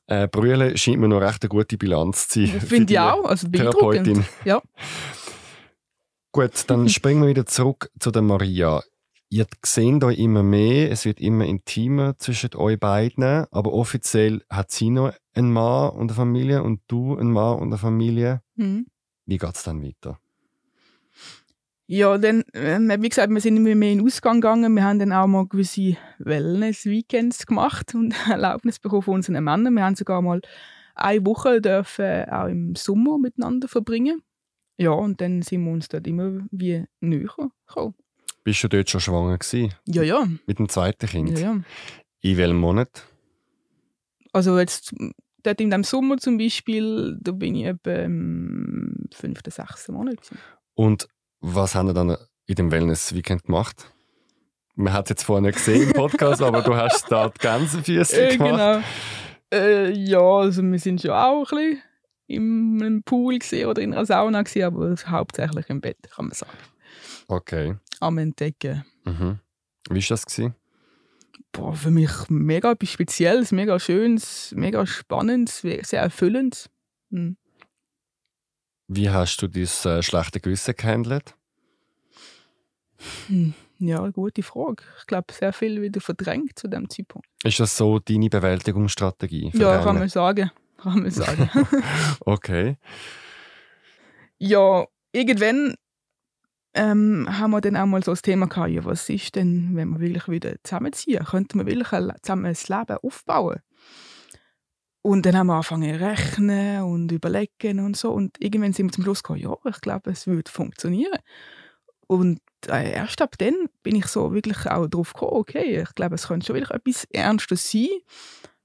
äh, 0.06 0.28
Brüllen 0.28 0.76
scheint 0.76 0.98
mir 0.98 1.08
noch 1.08 1.20
recht 1.20 1.42
eine 1.42 1.48
gute 1.48 1.78
Bilanz 1.78 2.28
zu 2.28 2.46
sein. 2.46 2.60
Finde 2.60 2.92
ich 2.92 2.98
auch. 3.00 3.24
Also 3.24 3.48
Therapeutin. 3.48 4.24
Ja. 4.44 4.60
Gut, 6.32 6.64
dann 6.66 6.88
springen 6.90 7.22
wir 7.22 7.28
wieder 7.28 7.46
zurück 7.46 7.90
zu 7.98 8.10
der 8.10 8.22
Maria. 8.22 8.82
Ihr 9.34 9.46
seht 9.64 10.04
euch 10.04 10.20
immer 10.20 10.44
mehr, 10.44 10.92
es 10.92 11.04
wird 11.04 11.20
immer 11.20 11.44
intimer 11.44 12.16
zwischen 12.18 12.54
euch 12.54 12.78
beiden, 12.78 13.46
aber 13.50 13.72
offiziell 13.72 14.42
hat 14.48 14.70
sie 14.70 14.90
noch 14.90 15.12
einen 15.32 15.52
Mann 15.52 15.90
und 15.90 16.02
eine 16.02 16.14
Familie 16.14 16.62
und 16.62 16.82
du 16.86 17.16
einen 17.16 17.32
Mann 17.32 17.58
und 17.58 17.66
eine 17.66 17.78
Familie. 17.78 18.42
Mhm. 18.54 18.86
Wie 19.26 19.38
geht 19.38 19.56
es 19.56 19.64
dann 19.64 19.82
weiter? 19.82 20.20
Ja, 21.88 22.16
dann, 22.16 22.44
ähm, 22.52 22.92
wie 23.00 23.08
gesagt, 23.08 23.28
wir 23.28 23.40
sind 23.40 23.56
immer 23.56 23.74
mehr 23.74 23.90
in 23.90 23.98
den 23.98 24.06
Ausgang 24.06 24.40
gegangen. 24.40 24.72
Wir 24.72 24.84
haben 24.84 25.00
dann 25.00 25.12
auch 25.12 25.26
mal 25.26 25.48
gewisse 25.48 25.96
Wellness-Weekends 26.20 27.44
gemacht 27.46 27.92
und 27.96 28.14
Erlaubnis 28.30 28.78
bekommen 28.78 29.02
von 29.02 29.14
unseren 29.14 29.42
Männern. 29.42 29.74
Wir 29.74 29.82
haben 29.82 29.96
sogar 29.96 30.22
mal 30.22 30.42
eine 30.94 31.26
Woche 31.26 31.60
dürfen 31.60 32.26
auch 32.30 32.46
im 32.46 32.76
Sommer 32.76 33.18
miteinander 33.18 33.66
verbringen. 33.66 34.22
Ja, 34.78 34.92
und 34.92 35.20
dann 35.20 35.42
sind 35.42 35.64
wir 35.64 35.72
uns 35.72 35.88
dort 35.88 36.06
immer 36.06 36.46
wie 36.52 36.84
näher 37.00 37.34
gekommen. 37.66 37.94
Bist 38.44 38.62
du 38.62 38.68
dort 38.68 38.90
schon 38.90 39.00
schwanger 39.00 39.38
gewesen? 39.38 39.74
Ja, 39.86 40.02
ja. 40.02 40.26
Mit 40.46 40.58
dem 40.58 40.68
zweiten 40.68 41.06
Kind? 41.06 41.38
ja, 41.38 41.52
ja. 41.54 41.60
In 42.20 42.36
welchem 42.36 42.58
Monat? 42.58 43.04
Also 44.32 44.58
jetzt 44.58 44.94
dort 45.42 45.60
in 45.60 45.70
dem 45.70 45.84
Sommer 45.84 46.18
zum 46.18 46.38
Beispiel, 46.38 47.18
da 47.20 47.32
bin 47.32 47.54
ich 47.54 47.64
etwa 47.66 47.90
im 47.96 49.06
fünften, 49.12 49.50
sechsten 49.50 49.92
Monat. 49.94 50.16
gewesen. 50.16 50.38
Und 50.74 51.08
was 51.40 51.74
haben 51.74 51.88
wir 51.88 51.94
dann 51.94 52.16
in 52.46 52.54
dem 52.54 52.70
Wellness-Weekend 52.70 53.44
gemacht? 53.44 53.90
Man 54.74 54.92
hat 54.92 55.06
es 55.06 55.10
jetzt 55.10 55.22
vorher 55.24 55.42
nicht 55.42 55.56
gesehen 55.56 55.82
im 55.88 55.92
Podcast, 55.92 56.42
aber 56.42 56.62
du 56.62 56.74
hast 56.74 57.06
da 57.10 57.28
die 57.28 57.38
Gänsefüße 57.38 58.20
Äh, 58.28 58.36
gemacht. 58.36 58.50
genau. 58.50 58.82
Äh, 59.52 59.90
ja, 59.92 60.18
also 60.20 60.62
wir 60.62 60.78
sind 60.78 61.00
schon 61.00 61.12
auch 61.12 61.50
ein 61.52 61.56
bisschen 61.58 61.82
im 62.26 62.78
einem 62.80 63.02
Pool 63.02 63.38
oder 63.66 63.82
in 63.82 63.92
einer 63.92 64.04
Sauna 64.06 64.42
gewesen, 64.42 64.64
aber 64.64 64.94
hauptsächlich 65.06 65.68
im 65.68 65.80
Bett, 65.80 65.98
kann 66.10 66.26
man 66.26 66.34
sagen. 66.34 66.50
Okay. 67.28 67.76
Am 68.04 68.18
Entdecken. 68.18 68.84
Mhm. 69.04 69.38
Wie 69.88 70.02
war 70.02 70.08
das? 70.08 70.26
Gewesen? 70.26 70.54
Boah, 71.52 71.74
für 71.74 71.90
mich 71.90 72.10
mega 72.28 72.72
etwas 72.72 72.90
Spezielles, 72.90 73.50
mega 73.50 73.78
Schönes, 73.78 74.52
mega 74.54 74.86
Spannendes, 74.86 75.60
sehr 75.60 76.02
erfüllend. 76.02 76.68
Hm. 77.10 77.36
Wie 78.88 79.08
hast 79.08 79.40
du 79.40 79.48
dein 79.48 79.62
äh, 79.62 80.02
schlechte 80.02 80.40
Gewissen 80.40 80.74
gehandelt? 80.76 81.34
Hm. 83.28 83.54
Ja, 83.78 84.06
gute 84.08 84.42
Frage. 84.42 84.82
Ich 84.98 85.06
glaube, 85.06 85.32
sehr 85.32 85.52
viel 85.52 85.80
wieder 85.80 86.00
verdrängt 86.00 86.58
zu 86.58 86.68
dem 86.68 86.90
Zeitpunkt. 86.90 87.26
Ist 87.42 87.60
das 87.60 87.76
so 87.76 87.98
deine 87.98 88.28
Bewältigungsstrategie? 88.28 89.50
Ja, 89.54 89.82
kann 89.82 89.98
man 89.98 90.08
sagen. 90.08 90.50
Kann 90.76 91.02
man 91.02 91.10
sagen. 91.10 91.48
Okay. 92.20 92.76
ja, 94.38 94.84
irgendwann 95.12 95.74
ähm, 96.74 97.26
haben 97.38 97.52
wir 97.52 97.60
dann 97.60 97.76
auch 97.76 97.86
mal 97.86 98.02
so 98.02 98.12
das 98.12 98.22
Thema 98.22 98.46
gehabt, 98.46 98.70
ja, 98.70 98.84
was 98.84 99.08
ist 99.08 99.36
denn, 99.36 99.70
wenn 99.74 99.90
wir 99.90 100.00
wirklich 100.00 100.28
wieder 100.28 100.54
zusammenziehen? 100.62 101.24
Könnten 101.24 101.58
wir 101.58 101.66
wirklich 101.66 101.88
zusammen 102.22 102.46
ein 102.46 102.56
Leben 102.68 102.98
aufbauen? 103.02 103.60
Und 105.02 105.26
dann 105.26 105.36
haben 105.36 105.48
wir 105.48 105.54
angefangen 105.54 105.94
zu 105.94 106.00
rechnen 106.00 106.82
und 106.82 107.12
überlegen 107.12 107.80
und 107.80 107.96
so. 107.96 108.10
Und 108.10 108.40
irgendwann 108.40 108.72
sind 108.72 108.86
wir 108.86 108.92
zum 108.92 109.04
Schluss 109.04 109.22
gekommen, 109.22 109.40
ja, 109.40 109.54
ich 109.68 109.80
glaube, 109.82 110.10
es 110.10 110.26
würde 110.26 110.50
funktionieren. 110.50 111.18
Und 112.06 112.40
äh, 112.68 112.92
erst 112.92 113.20
ab 113.20 113.36
dann 113.38 113.54
bin 113.82 113.96
ich 113.96 114.06
so 114.06 114.32
wirklich 114.32 114.66
auch 114.66 114.86
drauf 114.86 115.12
gekommen, 115.12 115.32
okay, 115.34 115.82
ich 115.82 115.94
glaube, 115.94 116.14
es 116.14 116.28
könnte 116.28 116.46
schon 116.46 116.56
wirklich 116.56 116.74
etwas 116.74 117.04
Ernstes 117.12 117.70
sein. 117.70 117.88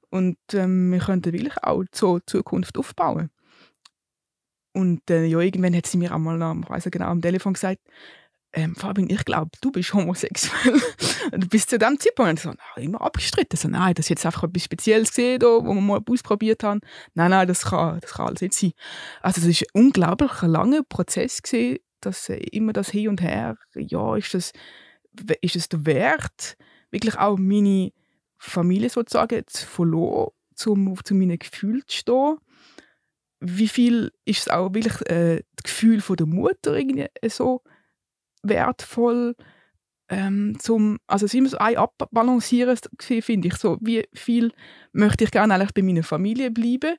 Und 0.10 0.38
ähm, 0.54 0.92
wir 0.92 1.00
könnten 1.00 1.34
wirklich 1.34 1.62
auch 1.62 1.84
so 1.94 2.20
Zukunft 2.20 2.78
aufbauen. 2.78 3.30
Und 4.74 5.10
äh, 5.10 5.26
ja, 5.26 5.40
irgendwann 5.40 5.76
hat 5.76 5.88
sie 5.88 5.98
mir 5.98 6.14
auch 6.14 6.20
mal 6.20 6.42
am, 6.42 6.64
ich 6.64 6.70
nicht 6.70 6.92
genau, 6.92 7.08
am 7.08 7.22
Telefon 7.22 7.54
gesagt, 7.54 7.82
ähm, 8.52 8.76
Fabian, 8.76 9.10
ich 9.10 9.26
glaube, 9.26 9.52
du 9.62 9.72
bist 9.72 9.94
homosexuell. 9.94 10.82
und 11.32 11.50
bis 11.50 11.68
zu 11.68 11.78
dem 11.78 12.00
Zeitpunkt 12.00 12.40
so, 12.40 12.50
nein, 12.50 12.86
immer 12.86 13.02
abgestritten. 13.02 13.58
So, 13.58 13.68
nein, 13.68 13.94
das 13.94 14.06
ist 14.06 14.10
jetzt 14.10 14.26
einfach 14.26 14.44
etwas 14.44 14.64
Spezielles 14.64 15.10
gesehen, 15.10 15.42
wo 15.42 15.62
wir 15.62 15.82
mal 15.82 16.02
ausprobiert 16.10 16.64
haben. 16.64 16.82
Nein, 17.14 17.30
nein, 17.30 17.48
das 17.48 17.66
kann, 17.66 18.00
das 18.00 18.14
kann 18.14 18.28
alles 18.28 18.42
nicht 18.42 18.56
sein. 18.56 18.72
Also 19.22 19.42
das 19.42 19.50
ist 19.50 19.64
ein 19.64 19.86
unglaublich 19.86 20.42
langer 20.42 20.82
Prozess 20.84 21.44
gewesen, 21.44 21.80
dass 22.02 22.30
äh, 22.30 22.38
immer 22.52 22.74
das 22.74 22.90
Hin 22.90 23.10
und 23.10 23.22
Her, 23.22 23.58
ja, 23.76 24.16
ist 24.16 24.34
das, 24.34 24.52
ist 25.42 25.56
es 25.56 25.70
der 25.70 25.86
Wert, 25.86 26.58
wirklich 26.90 27.18
auch 27.18 27.38
meine 27.38 27.92
Familie 28.38 28.90
sozusagen 28.90 29.44
zu 29.46 29.68
verloren, 29.68 30.32
um 30.66 30.98
zu 31.04 31.14
meinen 31.14 31.38
Gefühlen 31.38 31.84
zu 31.86 31.98
stehen 31.98 32.38
wie 33.40 33.68
viel 33.68 34.12
ist 34.26 34.42
es 34.42 34.48
auch 34.50 34.74
wirklich 34.74 35.02
äh, 35.10 35.44
das 35.56 35.64
Gefühl 35.64 36.02
von 36.02 36.18
der 36.18 36.28
Mutter 36.28 36.76
irgendwie 36.78 37.08
so 37.30 37.62
wertvoll 38.44 39.36
ähm, 40.12 40.58
zum 40.60 40.98
also 41.06 41.26
es 41.26 41.34
ist 41.34 41.38
immer 41.38 41.50
so 41.50 41.58
ein 41.60 41.78
Abbalancieren 41.78 42.78
finde 43.00 43.48
ich 43.48 43.56
so 43.56 43.78
wie 43.80 44.08
viel 44.14 44.52
möchte 44.92 45.24
ich 45.24 45.32
gerne 45.32 45.54
eigentlich 45.54 45.74
bei 45.74 45.84
meiner 45.84 46.04
Familie 46.04 46.50
bleiben 46.52 46.96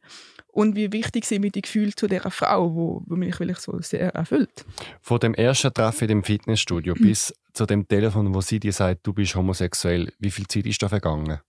und 0.46 0.76
wie 0.76 0.92
wichtig 0.92 1.24
sind 1.24 1.42
mir 1.42 1.50
die 1.50 1.62
Gefühle 1.62 1.92
zu 1.94 2.07
dieser 2.07 2.31
Frau 2.31 2.74
wo, 2.74 3.03
wo 3.07 3.16
mich 3.16 3.38
wirklich 3.40 3.59
so 3.59 3.81
sehr 3.81 4.14
erfüllt 4.14 4.64
Von 5.00 5.18
dem 5.18 5.35
ersten 5.35 5.74
Treffen 5.74 6.05
in 6.05 6.09
dem 6.09 6.24
Fitnessstudio 6.24 6.94
Mhm. 6.96 7.03
bis 7.03 7.35
zu 7.53 7.66
dem 7.66 7.87
Telefon, 7.88 8.33
wo 8.33 8.40
sie 8.40 8.61
dir 8.61 8.72
sagt, 8.72 9.05
du 9.05 9.12
bist 9.12 9.35
homosexuell, 9.35 10.12
wie 10.20 10.31
viel 10.31 10.46
Zeit 10.46 10.66
ist 10.66 10.81
da 10.81 10.88
vergangen? 10.88 11.40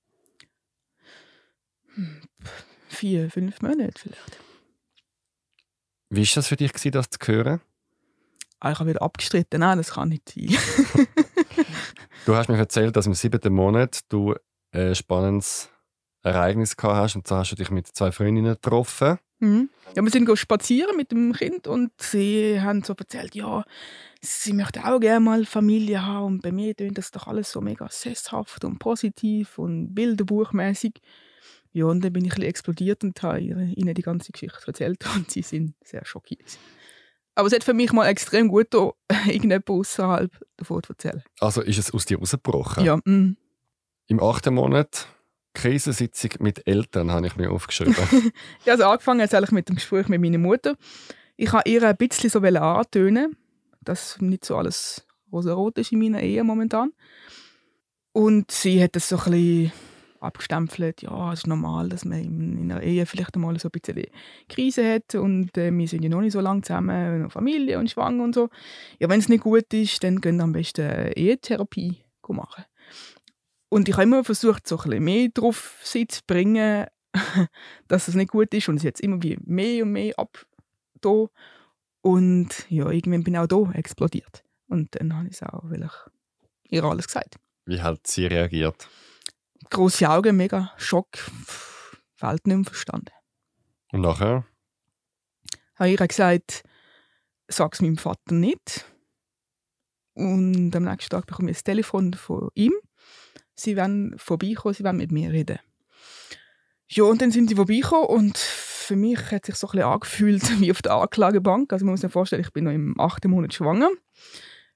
vier 2.89 3.29
fünf 3.29 3.61
Monate 3.61 3.93
vielleicht 3.97 4.39
Wie 6.11 6.21
war 6.21 6.35
das 6.35 6.47
für 6.47 6.57
dich, 6.57 6.73
gewesen, 6.73 6.91
das 6.91 7.09
zu 7.09 7.19
hören? 7.25 7.61
ah, 8.61 8.71
ich 8.71 8.79
habe 8.79 8.89
wieder 8.89 9.01
abgestritten 9.01 9.59
nein 9.59 9.77
das 9.77 9.91
kann 9.91 10.09
nicht 10.09 10.29
sein 10.29 10.47
Du 12.25 12.35
hast 12.35 12.49
mir 12.49 12.57
erzählt, 12.57 12.95
dass 12.95 13.07
im 13.07 13.15
siebten 13.15 13.51
Monat 13.51 14.01
du 14.09 14.35
ein 14.71 14.93
spannendes 14.93 15.69
Ereignis 16.21 16.77
gehabt 16.77 16.95
hast 16.95 17.15
und 17.15 17.27
zwar 17.27 17.39
hast 17.39 17.51
du 17.51 17.55
dich 17.55 17.71
mit 17.71 17.87
zwei 17.87 18.11
Freundinnen 18.11 18.53
getroffen. 18.53 19.17
Mhm. 19.39 19.69
Ja, 19.95 20.03
wir 20.03 20.11
sind 20.11 20.29
spazieren 20.37 20.95
mit 20.95 21.11
dem 21.11 21.33
Kind 21.33 21.65
und 21.65 21.91
sie 21.99 22.61
haben 22.61 22.83
so 22.83 22.93
erzählt, 22.93 23.33
ja, 23.33 23.63
sie 24.21 24.53
möchte 24.53 24.85
auch 24.85 24.99
gerne 24.99 25.19
mal 25.19 25.45
Familie 25.45 26.05
haben 26.05 26.25
und 26.25 26.41
bei 26.43 26.51
mir 26.51 26.75
tönt 26.75 26.99
das 26.99 27.09
doch 27.09 27.25
alles 27.25 27.51
so 27.51 27.59
mega 27.59 27.87
sesshaft 27.89 28.63
und 28.63 28.77
positiv 28.77 29.57
und 29.57 29.95
bilderbuchmäßig. 29.95 31.01
Ja, 31.73 31.85
und 31.85 32.03
dann 32.03 32.11
bin 32.11 32.25
ich 32.25 32.31
ein 32.31 32.35
bisschen 32.35 32.49
explodiert 32.49 33.03
und 33.03 33.21
habe 33.23 33.39
ihnen 33.41 33.93
die 33.93 34.01
ganze 34.01 34.31
Geschichte 34.31 34.67
erzählt 34.67 35.03
und 35.15 35.31
sie 35.31 35.41
sind 35.41 35.75
sehr 35.83 36.05
schockiert. 36.05 36.57
Aber 37.35 37.47
es 37.47 37.53
hat 37.53 37.63
für 37.63 37.73
mich 37.73 37.93
mal 37.93 38.07
extrem 38.07 38.49
gut 38.49 38.71
getan, 38.71 38.91
irgendjemand 39.25 39.69
außerhalb 39.69 40.31
davon 40.57 40.83
zu 40.83 40.93
erzählen. 40.93 41.23
Also 41.39 41.61
ist 41.61 41.79
es 41.79 41.93
aus 41.93 42.05
dir 42.05 42.19
rausgebrochen. 42.19 42.83
Ja, 42.83 42.97
mm. 42.97 43.37
Im 44.07 44.19
achten 44.21 44.53
Monat 44.53 45.07
Krisensitzung 45.53 46.31
mit 46.39 46.65
Eltern 46.67 47.11
habe 47.11 47.27
ich 47.27 47.35
mir 47.35 47.51
aufgeschrieben. 47.51 47.95
Ja, 48.65 48.73
also 48.73 48.85
angefangen 48.85 49.19
jetzt 49.19 49.33
eigentlich 49.33 49.51
mit 49.51 49.69
dem 49.69 49.75
Gespräch 49.75 50.07
mit 50.07 50.21
meiner 50.21 50.37
Mutter. 50.37 50.75
Ich 51.37 51.51
habe 51.51 51.69
ihr 51.69 51.83
ein 51.83 51.97
bisschen 51.97 52.29
so 52.29 52.39
antönen, 52.39 53.35
dass 53.81 54.19
nicht 54.21 54.45
so 54.45 54.57
alles 54.57 55.05
rosa-rot 55.31 55.77
ist 55.77 55.91
in 55.91 55.99
meiner 55.99 56.21
Ehe 56.21 56.43
momentan. 56.43 56.93
Und 58.13 58.51
sie 58.51 58.83
hat 58.83 58.95
das 58.95 59.09
so 59.09 59.17
ein 59.17 59.31
bisschen 59.31 59.71
abgestempelt, 60.21 61.01
ja, 61.01 61.33
es 61.33 61.39
ist 61.39 61.47
normal, 61.47 61.89
dass 61.89 62.05
man 62.05 62.19
in 62.19 62.71
einer 62.71 62.81
Ehe 62.81 63.05
vielleicht 63.05 63.35
einmal 63.35 63.59
so 63.59 63.67
ein 63.67 63.71
bisschen 63.71 64.05
Krise 64.49 64.93
hat 64.93 65.15
und 65.15 65.57
äh, 65.57 65.71
wir 65.71 65.87
sind 65.87 66.03
ja 66.03 66.09
noch 66.09 66.21
nicht 66.21 66.33
so 66.33 66.39
lange 66.39 66.61
zusammen, 66.61 67.29
Familie 67.29 67.79
und 67.79 67.89
schwanger 67.89 68.23
und 68.23 68.35
so. 68.35 68.49
Ja, 68.99 69.09
wenn 69.09 69.19
es 69.19 69.29
nicht 69.29 69.43
gut 69.43 69.73
ist, 69.73 70.03
dann 70.03 70.21
gehen 70.21 70.37
wir 70.37 70.43
am 70.43 70.53
besten 70.53 71.11
Ehetherapie 71.15 72.03
machen. 72.29 72.63
Und 73.69 73.87
ich 73.87 73.93
habe 73.93 74.03
immer 74.03 74.23
versucht, 74.23 74.67
so 74.67 74.77
ein 74.77 74.83
bisschen 74.83 75.03
mehr 75.03 75.29
drauf 75.33 75.81
zu 75.83 76.21
bringen, 76.27 76.87
dass 77.87 78.07
es 78.07 78.15
nicht 78.15 78.31
gut 78.31 78.53
ist 78.53 78.69
und 78.69 78.77
es 78.77 78.83
jetzt 78.83 79.01
immer 79.01 79.21
wie 79.23 79.37
mehr 79.43 79.83
und 79.83 79.91
mehr 79.91 80.17
ab 80.17 80.45
da. 80.99 81.27
Und 82.01 82.65
ja, 82.69 82.89
irgendwann 82.89 83.23
bin 83.23 83.33
ich 83.35 83.39
auch 83.39 83.47
da 83.47 83.71
explodiert. 83.73 84.43
Und 84.67 84.95
dann 84.95 85.15
habe 85.15 85.27
ich 85.27 85.35
es 85.35 85.43
auch, 85.43 85.63
weil 85.69 85.89
ihr 86.69 86.83
alles 86.83 87.07
gesagt. 87.07 87.35
Wie 87.65 87.81
hat 87.81 88.07
sie 88.07 88.25
reagiert? 88.25 88.87
Große 89.71 90.09
Augen, 90.09 90.35
mega 90.35 90.73
Schock, 90.75 91.07
Welt 92.19 92.45
nicht 92.45 92.57
mehr 92.57 92.65
verstanden. 92.65 93.13
Und 93.93 94.01
nachher? 94.01 94.45
Habe 95.75 95.89
ich 95.89 95.97
ihr 95.97 96.07
gesagt, 96.07 96.63
sag 97.47 97.73
es 97.73 97.81
meinem 97.81 97.97
Vater 97.97 98.33
nicht. 98.33 98.85
Und 100.13 100.75
am 100.75 100.83
nächsten 100.83 101.11
Tag 101.11 101.25
bekomme 101.25 101.51
ich 101.51 101.59
ein 101.59 101.63
Telefon 101.63 102.13
von 102.13 102.49
ihm. 102.53 102.73
Sie 103.55 103.77
wollen 103.77 104.13
vorbeikommen, 104.17 104.73
sie 104.73 104.83
wollen 104.83 104.97
mit 104.97 105.13
mir 105.13 105.31
reden. 105.31 105.59
Ja, 106.89 107.05
und 107.05 107.21
dann 107.21 107.31
sind 107.31 107.47
sie 107.47 107.55
vorbeigekommen 107.55 108.07
und 108.07 108.37
für 108.37 108.97
mich 108.97 109.31
hat 109.31 109.45
sich 109.45 109.55
so 109.55 109.67
ein 109.67 109.71
bisschen 109.71 109.87
angefühlt 109.87 110.43
wie 110.59 110.71
auf 110.71 110.81
der 110.81 110.95
Anklagebank. 110.95 111.71
Also 111.71 111.85
man 111.85 111.93
muss 111.93 112.01
sich 112.01 112.11
vorstellen, 112.11 112.41
ich 112.41 112.51
bin 112.51 112.65
noch 112.65 112.73
im 112.73 112.99
achten 112.99 113.31
Monat 113.31 113.53
schwanger. 113.53 113.89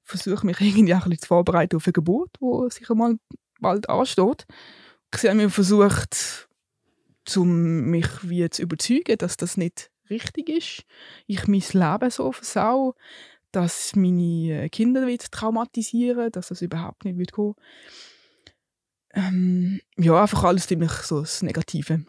Versuche 0.04 0.46
mich 0.46 0.58
irgendwie 0.62 0.94
ein 0.94 1.02
bisschen 1.02 1.20
zu 1.20 1.28
vorbereiten 1.28 1.76
auf 1.76 1.86
eine 1.86 1.92
Geburt, 1.92 2.30
die 2.40 2.72
sicher 2.72 2.96
mal 2.96 3.18
bald 3.60 3.90
ansteht. 3.90 4.46
Ich 5.14 5.24
habe 5.26 5.36
mir 5.36 5.50
versucht, 5.50 6.48
um 7.36 7.86
mich 7.90 8.08
wie 8.24 8.50
zu 8.50 8.62
überzeugen, 8.62 9.18
dass 9.18 9.38
das 9.38 9.58
nicht 9.58 9.90
richtig 10.10 10.50
ist. 10.50 10.86
Ich 11.28 11.48
mein 11.48 11.64
Leben 11.72 12.10
so 12.10 12.32
versau, 12.32 12.96
dass 13.52 13.96
meine 13.96 14.70
Kinder 14.70 15.08
wieder 15.08 15.26
traumatisieren, 15.32 16.32
dass 16.32 16.50
das 16.50 16.62
überhaupt 16.62 17.06
nicht 17.06 17.18
wird 17.18 17.32
kommen. 17.32 17.56
Ähm, 19.14 19.80
ja, 19.98 20.22
einfach 20.22 20.44
alles 20.44 20.68
ziemlich 20.68 20.92
so 20.92 21.22
das 21.22 21.42
Negative. 21.42 22.06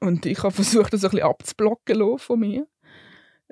Und 0.00 0.26
ich 0.26 0.42
habe 0.42 0.52
versucht, 0.52 0.92
das 0.92 1.04
ein 1.04 1.10
bisschen 1.10 1.26
abzublocken 1.26 2.18
von 2.18 2.40
mir. 2.40 2.66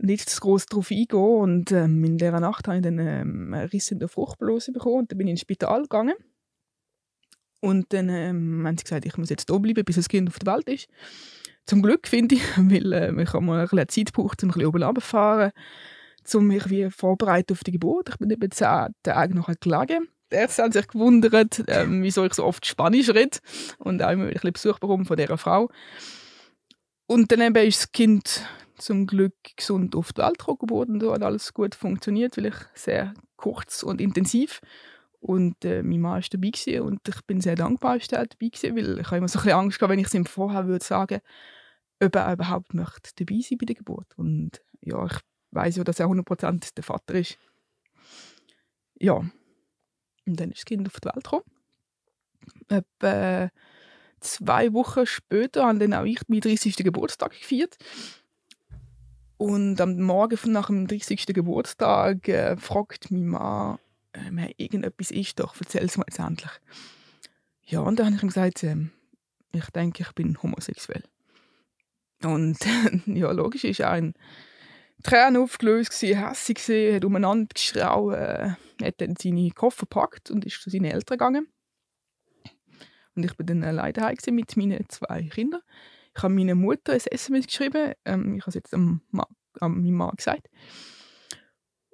Nicht 0.01 0.29
zu 0.29 0.41
groß 0.41 0.67
darauf 0.67 0.91
eingehen. 0.91 1.19
Und 1.19 1.73
ähm, 1.73 2.05
in 2.05 2.19
dieser 2.19 2.39
Nacht 2.39 2.69
habe 2.69 2.79
ich 2.79 2.83
dann 2.83 2.99
ähm, 2.99 3.55
einen 3.55 3.69
Riss 3.69 3.91
in 3.91 3.99
der 3.99 4.09
Fruchtblase 4.09 4.73
bekommen 4.73 5.01
und 5.01 5.11
dann 5.11 5.19
bin 5.19 5.27
ich 5.27 5.33
ins 5.33 5.41
Spital 5.41 5.83
gegangen. 5.83 6.15
Und 7.61 7.93
dann 7.93 8.09
ähm, 8.09 8.65
haben 8.67 8.79
sie 8.79 8.85
gesagt, 8.85 9.05
ich 9.05 9.17
muss 9.17 9.31
jetzt 9.31 9.49
hier 9.51 9.59
bleiben, 9.59 9.85
bis 9.85 9.97
das 9.97 10.09
Kind 10.09 10.29
auf 10.29 10.39
der 10.39 10.55
Welt 10.55 10.69
ist. 10.69 10.89
Zum 11.67 11.83
Glück, 11.83 12.07
finde 12.07 12.37
ich, 12.37 12.43
weil 12.57 12.93
äh, 12.93 13.23
ich 13.23 13.33
mal 13.35 13.61
ein 13.61 13.69
bisschen 13.69 13.89
Zeit 13.89 14.15
gebraucht, 14.15 14.43
um 14.43 14.51
ein 14.51 14.53
bisschen 14.53 14.69
oben 14.69 14.83
runterzufahren, 14.83 15.53
um 16.35 16.47
mich 16.47 16.71
wie 16.71 16.91
vorbereiten 16.91 17.53
auf 17.53 17.65
die 17.65 17.73
Geburt. 17.73 18.11
Ich 18.11 18.19
bin 18.19 18.31
eben 18.31 18.51
zehn 18.51 18.89
Tage 19.03 19.35
noch 19.35 19.51
gelegen. 19.61 20.09
Die 20.31 20.37
Ärzte 20.37 20.63
haben 20.63 20.73
sich 20.73 20.87
gewundert, 20.87 21.65
ähm, 21.69 22.03
wieso 22.03 22.25
ich 22.25 22.35
so 22.35 22.45
oft 22.45 22.67
Spanisch 22.67 23.09
rede 23.09 23.39
und 23.79 24.03
auch 24.03 24.11
immer 24.11 24.25
ein 24.25 24.33
bisschen 24.33 24.53
Besuch 24.53 24.79
bekomme 24.79 25.07
von 25.07 25.17
dieser 25.17 25.39
Frau. 25.39 25.71
Und 27.07 27.33
dann 27.33 27.41
eben 27.41 27.67
ist 27.67 27.81
das 27.81 27.93
Kind 27.93 28.47
zum 28.77 29.07
Glück 29.07 29.35
gesund 29.57 29.97
auf 29.97 30.13
die 30.13 30.21
Welt 30.21 30.39
geboren 30.39 30.91
und 30.91 31.01
so 31.01 31.13
hat 31.13 31.23
alles 31.23 31.55
gut 31.55 31.75
funktioniert, 31.75 32.37
weil 32.37 32.47
ich 32.47 32.55
sehr 32.75 33.15
kurz 33.37 33.83
und 33.83 34.01
intensiv 34.01 34.61
und 35.21 35.65
äh, 35.65 35.83
mein 35.83 36.01
Mann 36.01 36.23
war 36.23 36.29
dabei 36.31 36.51
gewesen, 36.51 36.81
und 36.83 37.09
ich 37.09 37.21
bin 37.27 37.41
sehr 37.41 37.57
dankbar, 37.57 37.99
dass 37.99 38.09
er 38.09 38.27
dabei 38.27 38.51
war, 38.53 38.77
weil 38.77 39.01
ich 39.01 39.07
habe 39.07 39.17
immer 39.17 39.29
so 39.29 39.39
ein 39.39 39.43
bisschen 39.43 39.59
Angst 39.59 39.79
gehabt, 39.79 39.93
wenn 39.93 39.99
ich 39.99 40.07
es 40.07 40.15
ihm 40.15 40.27
vorher 40.27 40.67
würde 40.67 40.85
sagen, 40.85 41.21
ob 42.01 42.15
er 42.15 42.33
überhaupt 42.33 42.75
möchte 42.75 43.11
dabei 43.17 43.41
sein 43.41 43.59
bei 43.59 43.67
der 43.67 43.75
Geburt. 43.75 44.17
Und 44.17 44.63
ja, 44.81 45.05
ich 45.07 45.19
weiß 45.51 45.77
ja, 45.77 45.85
dass 45.85 45.99
er 45.99 46.07
100% 46.07 46.75
der 46.75 46.85
Vater 46.85 47.15
ist. 47.15 47.39
Ja. 49.01 49.15
Und 49.15 50.41
dann 50.41 50.51
ist 50.51 50.59
das 50.59 50.65
Kind 50.67 50.87
auf 50.87 51.01
die 51.01 51.07
Welt 51.07 51.25
gekommen. 51.25 51.45
Etwa 52.69 53.51
zwei 54.21 54.73
Wochen 54.73 55.07
später 55.07 55.67
haben 55.67 55.79
dann 55.79 55.95
auch 55.95 56.05
ich 56.05 56.21
meinen 56.29 56.43
30. 56.43 56.77
Geburtstag 56.77 57.33
gefeiert. 57.33 57.77
Und 59.37 59.81
am 59.81 60.01
Morgen 60.01 60.53
nach 60.53 60.67
dem 60.67 60.87
30. 60.87 61.27
Geburtstag 61.27 62.29
äh, 62.29 62.57
fragt 62.57 63.11
mein 63.11 63.27
Mann, 63.27 63.79
ähm, 64.27 64.39
irgendetwas 64.57 65.11
ist 65.11 65.39
doch, 65.41 65.55
erzähl 65.59 65.85
es 65.85 65.97
mir 65.97 66.05
jetzt 66.09 66.19
endlich. 66.19 66.51
Ja, 67.67 67.81
und 67.81 67.99
dann 67.99 68.07
habe 68.07 68.17
ich 68.17 68.23
ihm 68.23 68.29
gesagt, 68.29 68.65
ähm, 68.65 68.91
ich 69.53 69.69
denke, 69.71 70.03
ich 70.03 70.13
bin 70.13 70.43
homosexuell. 70.43 71.03
Und 72.23 72.59
ja, 73.07 73.31
logisch 73.33 73.65
ist 73.65 73.81
ein 73.83 74.15
Tränen 75.03 75.43
aufgelöst, 75.43 76.03
hässig 76.03 76.59
hat 76.95 77.05
umeinander 77.05 77.49
geschrauen, 77.55 78.15
äh, 78.15 78.51
hat 78.83 79.01
dann 79.01 79.15
seine 79.21 79.51
Koffer 79.51 79.87
gepackt 79.87 80.31
und 80.31 80.45
ist 80.45 80.61
zu 80.61 80.71
seinen 80.71 80.87
Eltern 80.87 81.19
gegangen. 81.19 81.49
Und 83.15 83.25
ich 83.25 83.37
bin 83.37 83.47
dann 83.47 83.65
alleine 83.65 83.93
daheim 83.93 84.17
mit 84.31 84.57
meinen 84.57 84.89
zwei 84.89 85.23
Kindern. 85.25 85.63
Ich 86.17 86.23
habe 86.23 86.35
meiner 86.35 86.55
Mutter 86.55 86.93
ein 86.93 87.01
SMS 87.01 87.47
geschrieben. 87.47 87.93
Ähm, 88.05 88.37
ich 88.37 88.43
habe 88.43 88.51
es 88.51 88.55
jetzt 88.55 88.75
am, 88.75 89.03
am 89.61 89.83
meinem 89.83 89.95
Mann 89.95 90.17
gesagt. 90.17 90.49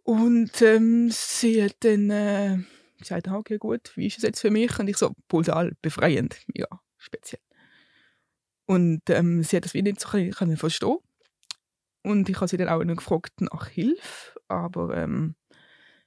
Und 0.05 0.61
ähm, 0.61 1.09
sie 1.11 1.65
hat 1.65 1.77
dann 1.81 2.11
äh, 2.11 2.59
gesagt, 2.99 3.27
ah, 3.27 3.37
okay, 3.37 3.57
gut, 3.57 3.91
wie 3.97 4.07
ist 4.07 4.19
es 4.19 4.23
jetzt 4.23 4.41
für 4.41 4.51
mich? 4.51 4.79
Und 4.79 4.89
ich 4.89 4.99
so, 4.99 5.13
pulsal, 5.29 5.73
befreiend, 5.81 6.37
ja, 6.55 6.67
speziell. 6.99 7.41
Und 8.67 9.03
ähm, 9.09 9.43
sie 9.43 9.57
hat 9.57 9.65
das 9.65 9.75
wieder 9.75 9.91
nicht 9.91 10.01
so 10.01 10.09
können 10.09 10.57
verstehen. 10.57 10.99
Und 12.03 12.29
ich 12.29 12.37
habe 12.37 12.49
sie 12.49 12.59
dann 12.59 12.69
auch 12.69 12.85
noch 12.85 12.97
gefragt 12.97 13.41
nach 13.41 13.69
Hilfe, 13.69 14.39
aber 14.47 14.95
ähm, 14.95 15.37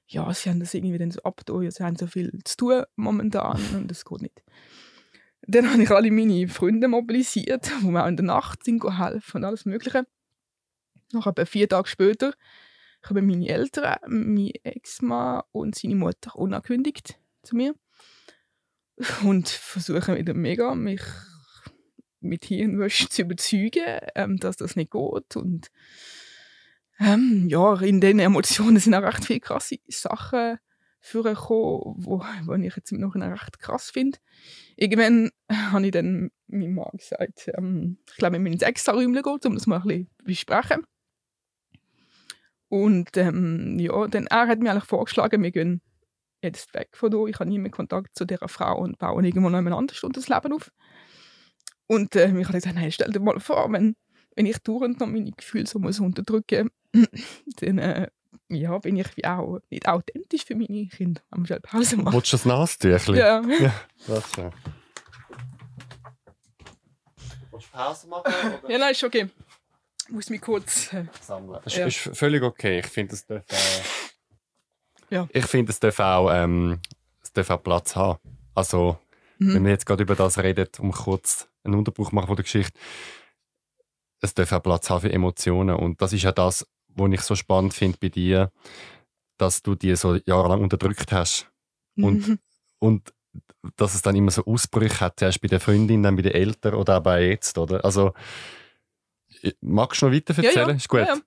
ja, 0.06 0.32
sie 0.32 0.48
haben 0.48 0.60
das 0.60 0.74
irgendwie 0.74 0.98
dann 0.98 1.10
so 1.10 1.20
abgetan, 1.22 1.68
sie 1.68 1.82
haben 1.82 1.96
so 1.96 2.06
viel 2.06 2.38
zu 2.44 2.56
tun 2.56 2.84
momentan 2.94 3.60
und 3.74 3.90
das 3.90 4.04
geht 4.04 4.22
nicht. 4.22 4.42
Dann 5.42 5.70
habe 5.70 5.82
ich 5.82 5.90
alle 5.90 6.10
meine 6.12 6.46
Freunde 6.46 6.86
mobilisiert, 6.86 7.70
die 7.80 7.86
mir 7.86 8.04
auch 8.04 8.08
in 8.08 8.16
der 8.16 8.26
Nacht 8.26 8.64
sind 8.64 8.82
helfen 8.84 9.38
und 9.38 9.44
alles 9.44 9.64
Mögliche. 9.64 10.06
Nach 11.12 11.26
etwa 11.26 11.44
vier 11.44 11.68
Tage 11.68 11.88
später 11.88 12.34
kommen 13.02 13.26
meine 13.26 13.48
Eltern, 13.48 13.96
mein 14.06 14.52
Ex-Mann 14.62 15.42
und 15.52 15.74
seine 15.74 15.94
Mutter 15.94 16.36
unangekündigt 16.36 17.18
zu 17.42 17.56
mir 17.56 17.74
und 19.22 19.48
versuchen 19.48 20.16
wieder 20.16 20.34
mega, 20.34 20.74
mich 20.74 21.02
mit 22.20 22.44
Hirnwäsche 22.44 23.08
zu 23.08 23.22
überzeugen, 23.22 24.00
ähm, 24.14 24.38
dass 24.38 24.56
das 24.56 24.76
nicht 24.76 24.90
geht. 24.90 25.36
Und 25.36 25.68
ähm, 27.00 27.46
ja, 27.48 27.80
in 27.80 28.00
diesen 28.00 28.18
Emotionen 28.18 28.78
sind 28.78 28.94
auch 28.94 29.02
recht 29.02 29.24
viele 29.24 29.40
krasse 29.40 29.76
Sachen 29.88 30.58
vorgekommen, 31.00 31.94
wo 32.04 32.54
ich 32.54 32.76
jetzt 32.76 32.92
noch 32.92 33.14
recht 33.14 33.58
krass 33.60 33.90
finde. 33.90 34.18
Irgendwann 34.76 35.30
habe 35.48 35.86
ich 35.86 35.92
dann 35.92 36.30
meinem 36.48 36.74
Mann 36.74 36.90
gesagt, 36.96 37.50
ähm, 37.56 37.98
ich 38.10 38.16
glaube, 38.16 38.34
wir 38.34 38.40
müssen 38.40 38.54
ins 38.54 38.62
Extra-Räumchen 38.62 39.22
gehen, 39.22 39.38
um 39.44 39.54
das 39.54 39.66
mal 39.66 39.76
ein 39.76 39.82
bisschen 39.82 40.10
besprechen. 40.24 40.84
Und 42.68 43.16
ähm, 43.16 43.78
ja, 43.78 44.06
dann 44.08 44.26
er 44.26 44.46
hat 44.46 44.60
mir 44.60 44.70
eigentlich 44.70 44.84
vorgeschlagen, 44.84 45.42
wir 45.42 45.50
gehen 45.50 45.80
jetzt 46.42 46.74
weg 46.74 46.90
von 46.92 47.10
hier. 47.10 47.26
Ich 47.26 47.40
habe 47.40 47.48
nie 47.48 47.58
mehr 47.58 47.70
Kontakt 47.70 48.16
zu 48.16 48.24
dieser 48.24 48.48
Frau 48.48 48.78
und 48.78 48.98
bauen 48.98 49.24
irgendwo 49.24 49.48
noch 49.48 49.76
anders 49.76 50.00
das 50.12 50.28
Leben 50.28 50.52
auf. 50.52 50.70
Und 51.86 52.14
äh, 52.16 52.26
ich 52.26 52.46
habe 52.46 52.58
gesagt, 52.58 52.74
nein, 52.74 52.92
stell 52.92 53.10
dir 53.10 53.20
mal 53.20 53.40
vor, 53.40 53.72
wenn, 53.72 53.96
wenn 54.36 54.46
ich 54.46 54.58
dauernd 54.58 55.00
noch 55.00 55.06
meine 55.06 55.32
Gefühle 55.32 55.66
so 55.66 55.78
muss 55.78 56.00
unterdrücken 56.00 56.70
dann 57.60 57.78
äh, 57.78 58.08
ja, 58.48 58.78
bin 58.78 58.96
ich 58.96 59.16
wie 59.16 59.24
auch 59.24 59.58
nicht 59.70 59.86
authentisch 59.86 60.44
für 60.44 60.54
meine 60.54 60.86
Kinder. 60.86 61.20
Am 61.30 61.44
schnell 61.44 61.60
Pause 61.60 61.96
machen. 61.96 62.12
Wolltest 62.14 62.32
du 62.32 62.36
das 62.36 62.46
Nasentüchchen? 62.46 63.16
Ja. 63.16 63.42
ja. 63.42 63.74
Das 64.06 64.24
ist 64.24 64.34
schön. 64.34 64.52
Willst 67.50 67.66
du 67.66 67.72
Pause 67.72 68.08
machen? 68.08 68.32
Oder? 68.62 68.70
Ja, 68.70 68.78
nein, 68.78 68.92
ist 68.92 69.04
okay. 69.04 69.28
Ich 70.08 70.14
muss 70.14 70.30
mich 70.30 70.40
kurz 70.40 70.90
äh, 70.94 71.04
sammeln. 71.20 71.60
Das 71.64 71.76
Ja. 71.76 71.86
ist 71.86 71.98
völlig 72.14 72.42
okay. 72.42 72.78
Ich 72.80 72.86
finde, 72.86 73.14
es 73.14 73.26
darf, 73.26 73.42
äh, 73.50 75.14
Ja. 75.14 75.28
ich 75.30 75.44
finde, 75.44 75.70
es 75.70 75.78
darf 75.80 76.00
auch, 76.00 76.30
ähm, 76.32 76.80
es 77.22 77.30
darf 77.32 77.50
auch 77.50 77.62
Platz 77.62 77.94
haben. 77.94 78.18
Also, 78.54 78.98
Mhm. 79.38 79.54
wenn 79.54 79.64
wir 79.64 79.70
jetzt 79.72 79.84
gerade 79.84 80.02
über 80.04 80.14
das 80.16 80.38
reden, 80.38 80.66
um 80.78 80.92
kurz 80.92 81.46
einen 81.62 81.74
Unterbruch 81.74 82.10
machen 82.12 82.26
von 82.28 82.36
der 82.36 82.42
Geschichte, 82.44 82.78
es 84.20 84.32
darf 84.32 84.50
auch 84.52 84.62
Platz 84.62 84.88
haben 84.88 85.02
für 85.02 85.12
Emotionen. 85.12 85.76
Und 85.76 86.00
das 86.00 86.14
ist 86.14 86.22
ja 86.22 86.32
das, 86.32 86.66
was 86.88 87.12
ich 87.12 87.20
so 87.20 87.34
spannend 87.36 87.74
finde 87.74 87.98
bei 88.00 88.08
dir, 88.08 88.50
dass 89.36 89.62
du 89.62 89.74
die 89.74 89.94
so 89.94 90.16
jahrelang 90.26 90.62
unterdrückt 90.62 91.12
hast. 91.12 91.48
Und, 91.96 92.26
Mhm. 92.28 92.38
und 92.78 93.12
dass 93.76 93.94
es 93.94 94.00
dann 94.02 94.16
immer 94.16 94.30
so 94.30 94.44
Ausbrüche 94.46 95.00
hat, 95.00 95.18
zuerst 95.18 95.40
bei 95.42 95.48
der 95.48 95.60
Freundin, 95.60 96.02
dann 96.02 96.16
bei 96.16 96.22
den 96.22 96.32
Eltern 96.32 96.74
oder 96.74 96.96
auch 96.98 97.02
bei 97.02 97.26
jetzt, 97.28 97.58
oder? 97.58 97.84
Also, 97.84 98.14
magst 99.60 100.02
du 100.02 100.06
noch 100.06 100.14
weiter 100.14 100.34
ja, 100.34 100.42
erzählen? 100.44 100.68
ja. 100.68 100.74
Ist 100.74 100.88
gut. 100.88 101.00
Ja, 101.00 101.06
ja. 101.06 101.20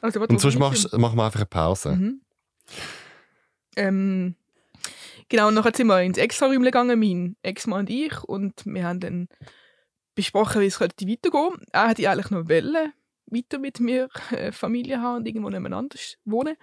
Also, 0.00 0.20
Und 0.20 0.40
sonst 0.40 0.58
machst, 0.58 0.92
machen 0.96 1.16
wir 1.16 1.24
einfach 1.24 1.40
eine 1.40 1.46
Pause. 1.46 1.96
Mhm. 1.96 2.20
Ähm, 3.76 4.34
genau, 5.28 5.48
und 5.48 5.54
nachher 5.54 5.74
sind 5.74 5.86
wir 5.86 6.02
ins 6.02 6.18
Extra-Räumchen 6.18 6.64
gegangen, 6.64 6.98
mein 6.98 7.36
Ex-Mann 7.42 7.80
und 7.80 7.90
ich, 7.90 8.22
und 8.24 8.64
wir 8.64 8.84
haben 8.84 9.00
dann 9.00 9.28
besprochen, 10.14 10.62
wie 10.62 10.66
es 10.66 10.78
könnte 10.78 11.06
weitergehen. 11.08 11.64
Er 11.72 11.88
hätte 11.88 12.10
eigentlich 12.10 12.30
noch 12.30 12.48
wollen, 12.48 12.92
weiter 13.26 13.58
mit 13.58 13.80
mir 13.80 14.08
äh, 14.30 14.52
Familie 14.52 15.00
haben 15.00 15.18
und 15.18 15.26
irgendwo 15.26 15.50
nebeneinander 15.50 15.96
wohnen. 16.24 16.56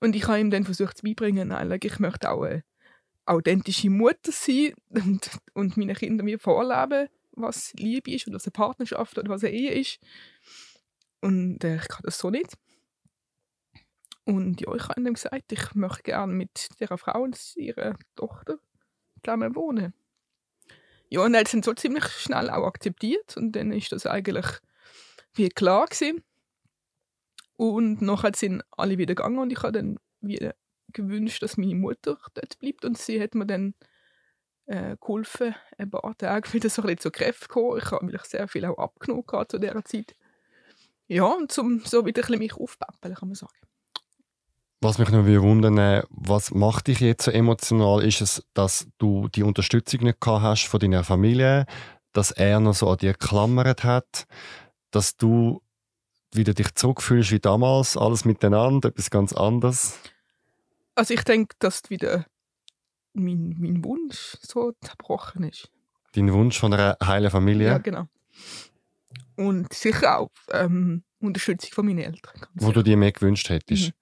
Und 0.00 0.16
ich 0.16 0.26
habe 0.26 0.40
ihm 0.40 0.50
dann 0.50 0.64
versucht 0.64 0.98
zu 0.98 1.04
beibringen, 1.04 1.48
nein, 1.48 1.78
ich 1.82 1.98
möchte 1.98 2.30
auch 2.30 2.42
eine 2.42 2.62
authentische 3.26 3.90
Mutter 3.90 4.32
sein 4.32 4.74
und, 4.90 5.30
und 5.54 5.76
meinen 5.76 5.96
Kindern 5.96 6.26
mir 6.26 6.38
vorleben, 6.38 7.08
was 7.36 7.72
Liebe 7.74 8.12
ist 8.12 8.26
und 8.26 8.34
was 8.34 8.46
eine 8.46 8.52
Partnerschaft 8.52 9.18
oder 9.18 9.28
was 9.28 9.44
eine 9.44 9.52
Ehe 9.52 9.72
ist. 9.72 9.98
Und 11.20 11.62
äh, 11.64 11.76
ich 11.76 11.88
kann 11.88 12.02
das 12.02 12.18
so 12.18 12.30
nicht. 12.30 12.54
Und 14.24 14.60
ja, 14.60 14.74
ich 14.74 14.88
habe 14.88 15.00
ihm 15.00 15.14
gesagt, 15.14 15.52
ich 15.52 15.74
möchte 15.74 16.02
gerne 16.02 16.32
mit 16.32 16.68
dieser 16.80 16.96
Frau 16.96 17.22
und 17.22 17.38
ihrer 17.56 17.96
Tochter 18.14 18.58
zusammen 19.22 19.54
wohnen. 19.54 19.92
Ja, 21.10 21.20
und 21.20 21.34
er 21.34 21.40
hat 21.40 21.52
es 21.52 21.64
so 21.64 21.74
ziemlich 21.74 22.06
schnell 22.06 22.50
auch 22.50 22.66
akzeptiert 22.66 23.36
und 23.36 23.52
dann 23.52 23.70
ist 23.72 23.92
das 23.92 24.06
eigentlich 24.06 24.46
wie 25.34 25.48
klar 25.48 25.86
gewesen. 25.86 26.22
Und 27.56 28.02
nachher 28.02 28.32
sind 28.34 28.62
alle 28.70 28.98
wieder 28.98 29.14
gegangen 29.14 29.38
und 29.38 29.52
ich 29.52 29.62
habe 29.62 29.72
dann 29.72 29.98
wieder 30.20 30.54
gewünscht, 30.92 31.42
dass 31.42 31.56
meine 31.56 31.74
Mutter 31.74 32.18
dort 32.34 32.58
bleibt 32.58 32.84
und 32.84 32.98
sie 32.98 33.20
hat 33.20 33.34
mir 33.34 33.46
dann 33.46 33.74
äh, 34.66 34.96
geholfen, 35.00 35.54
ein 35.78 35.90
paar 35.90 36.16
Tage 36.16 36.52
wieder 36.52 36.70
so 36.70 36.82
ein 36.82 36.86
bisschen 36.86 37.00
zu 37.00 37.10
Kräften 37.10 37.48
kommen. 37.48 37.78
Ich 37.78 37.90
habe 37.90 38.04
mich 38.04 38.20
sehr 38.22 38.48
viel 38.48 38.64
auch 38.64 38.78
abgenommen 38.78 39.24
zu 39.48 39.58
dieser 39.58 39.84
Zeit. 39.84 40.14
Ja, 41.06 41.24
und 41.24 41.52
zum 41.52 41.80
so 41.80 42.06
wieder 42.06 42.22
ein 42.22 42.26
bisschen 42.26 42.38
mich 42.38 42.54
aufpäppeln, 42.54 43.14
kann 43.14 43.28
man 43.28 43.34
sagen. 43.34 43.52
Was 44.80 44.98
mich 44.98 45.08
noch 45.10 45.24
wundern 45.24 46.04
was 46.10 46.50
macht 46.50 46.88
dich 46.88 47.00
jetzt 47.00 47.24
so 47.24 47.30
emotional? 47.30 48.02
Ist 48.02 48.20
es, 48.20 48.44
dass 48.52 48.86
du 48.98 49.28
die 49.28 49.42
Unterstützung 49.42 50.02
nicht 50.02 50.20
gehabt 50.20 50.42
hast 50.42 50.66
von 50.66 50.80
deiner 50.80 51.04
Familie, 51.04 51.66
dass 52.12 52.30
er 52.30 52.60
noch 52.60 52.74
so 52.74 52.90
an 52.90 52.98
dir 52.98 53.12
geklammert 53.12 53.84
hat, 53.84 54.26
dass 54.90 55.16
du 55.16 55.62
wieder 56.32 56.52
dich 56.52 56.74
zurückfühlst 56.74 57.30
wie 57.30 57.40
damals, 57.40 57.96
alles 57.96 58.24
miteinander, 58.24 58.90
etwas 58.90 59.10
ganz 59.10 59.32
anderes? 59.32 59.98
Also 60.94 61.14
ich 61.14 61.24
denke, 61.24 61.56
dass 61.58 61.88
wieder 61.88 62.26
mein, 63.14 63.56
mein 63.58 63.84
Wunsch 63.84 64.36
so 64.40 64.72
zerbrochen 64.80 65.44
ist. 65.44 65.70
Dein 66.12 66.32
Wunsch 66.32 66.58
von 66.58 66.72
einer 66.72 66.96
heilen 67.04 67.30
Familie? 67.30 67.68
Ja, 67.68 67.78
genau. 67.78 68.06
Und 69.36 69.72
sicher 69.72 70.18
auch 70.18 70.30
ähm, 70.52 71.02
Unterstützung 71.20 71.72
von 71.72 71.86
meinen 71.86 71.98
Eltern. 71.98 72.40
Wo 72.54 72.70
du 72.70 72.82
dir 72.82 72.96
mehr 72.96 73.12
gewünscht 73.12 73.48
hättest. 73.48 73.88
Mhm. 73.88 73.92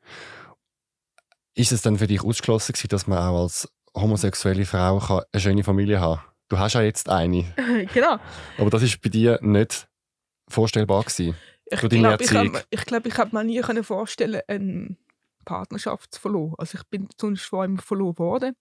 Ist 1.55 1.73
es 1.73 1.83
dann 1.83 1.99
für 1.99 2.07
dich 2.07 2.23
ausgeschlossen 2.23 2.73
gewesen, 2.73 2.89
dass 2.89 3.07
man 3.07 3.19
auch 3.19 3.43
als 3.43 3.69
homosexuelle 3.95 4.65
Frau 4.65 5.23
eine 5.33 5.41
schöne 5.41 5.65
Familie 5.65 6.01
haben 6.01 6.21
kann? 6.21 6.33
Du 6.49 6.59
hast 6.59 6.75
ja 6.75 6.83
jetzt 6.83 7.09
eine. 7.09 7.45
genau. 7.95 8.19
Aber 8.59 8.71
das 8.71 8.83
ist 8.83 9.01
bei 9.01 9.09
dir 9.09 9.39
nicht 9.43 9.89
vorstellbar 10.49 11.03
gewesen. 11.03 11.35
Ich 11.67 11.81
glaube, 11.81 12.23
ich, 12.23 12.35
hab, 12.35 12.67
ich, 12.69 12.85
glaub, 12.85 13.07
ich 13.07 13.17
habe 13.17 13.35
mir 13.35 13.45
nie 13.45 13.83
vorstellen 13.83 14.43
eine 14.47 14.97
Partnerschaft 15.45 16.15
zu 16.15 16.21
verloren. 16.21 16.55
Also 16.59 16.79
ich 16.79 16.85
bin 16.89 17.09
sonst 17.21 17.43
vor 17.43 17.63
allem 17.63 17.79
verloren 17.79 18.19
worden. 18.19 18.57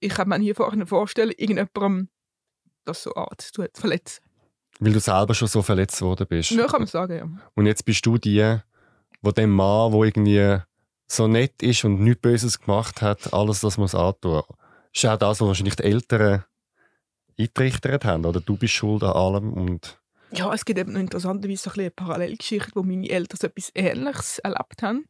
Ich 0.00 0.16
habe 0.16 0.28
mir 0.28 0.38
nie 0.38 0.54
vorstellen, 0.54 1.32
irgendjemandem 1.36 2.08
das 2.84 3.02
so 3.02 3.14
Art 3.14 3.40
zu 3.40 3.66
verletzen. 3.74 4.22
Weil 4.80 4.92
du 4.92 5.00
selber 5.00 5.34
schon 5.34 5.48
so 5.48 5.62
verletzt 5.62 6.00
worden 6.02 6.26
bist. 6.28 6.50
Ja, 6.52 6.66
kann 6.66 6.82
man 6.82 6.86
sagen, 6.86 7.16
ja. 7.16 7.28
Und 7.54 7.66
jetzt 7.66 7.84
bist 7.84 8.06
du 8.06 8.16
die, 8.16 8.58
wo 9.22 9.32
dem 9.32 9.50
Mann, 9.50 9.92
wo 9.92 10.04
irgendwie 10.04 10.58
so 11.08 11.26
nett 11.26 11.62
ist 11.62 11.84
und 11.84 12.00
nichts 12.00 12.20
Böses 12.20 12.60
gemacht 12.60 13.02
hat, 13.02 13.32
alles 13.32 13.60
das 13.60 13.78
muss 13.78 13.94
antun. 13.94 14.42
Ist 14.94 15.06
auch 15.06 15.16
das, 15.16 15.40
was 15.40 15.48
wahrscheinlich 15.48 15.76
die 15.76 15.84
Eltern 15.84 16.44
eingerichtet 17.38 18.04
haben, 18.04 18.24
oder 18.24 18.40
du 18.40 18.56
bist 18.56 18.74
schuld 18.74 19.02
an 19.02 19.12
allem 19.12 19.52
und 19.52 19.97
ja, 20.32 20.52
es 20.52 20.64
gibt 20.64 20.78
eben 20.78 20.92
noch 20.92 21.00
interessanterweise 21.00 21.62
so 21.62 21.70
ein 21.70 21.80
eine 21.80 21.90
Parallelgeschichte, 21.90 22.72
wo 22.74 22.82
meine 22.82 23.08
Eltern 23.08 23.38
so 23.40 23.46
etwas 23.46 23.70
Ähnliches 23.74 24.38
erlebt 24.40 24.82
haben, 24.82 25.06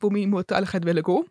wo 0.00 0.10
meine 0.10 0.26
Mutter 0.26 0.56
eigentlich 0.56 0.72
hätte 0.72 0.86
gehen 0.86 1.06
wollte. 1.06 1.30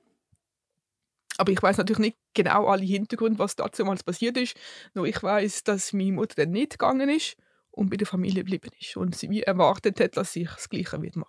Aber 1.38 1.52
ich 1.52 1.64
weiß 1.64 1.78
natürlich 1.78 2.00
nicht 2.00 2.18
genau 2.34 2.68
alle 2.68 2.84
Hintergründe, 2.84 3.40
was 3.40 3.56
dazu 3.56 3.84
mal 3.84 3.98
passiert 3.98 4.38
ist. 4.38 4.56
Nur 4.94 5.06
ich 5.08 5.22
weiß, 5.24 5.64
dass 5.64 5.94
meine 5.94 6.12
Mutter 6.12 6.36
dann 6.36 6.52
nicht 6.52 6.72
gegangen 6.72 7.10
ist 7.10 7.36
und 7.72 7.90
bei 7.90 7.98
der 7.98 8.06
Familie 8.06 8.44
geblieben 8.44 8.70
ist 8.80 8.96
und 8.98 9.16
sie 9.16 9.42
erwartet 9.42 10.00
hat, 10.00 10.18
dass 10.18 10.36
ich 10.36 10.50
das 10.50 10.70
Gleiche 10.70 10.98
machen 10.98 11.14
würde. 11.14 11.26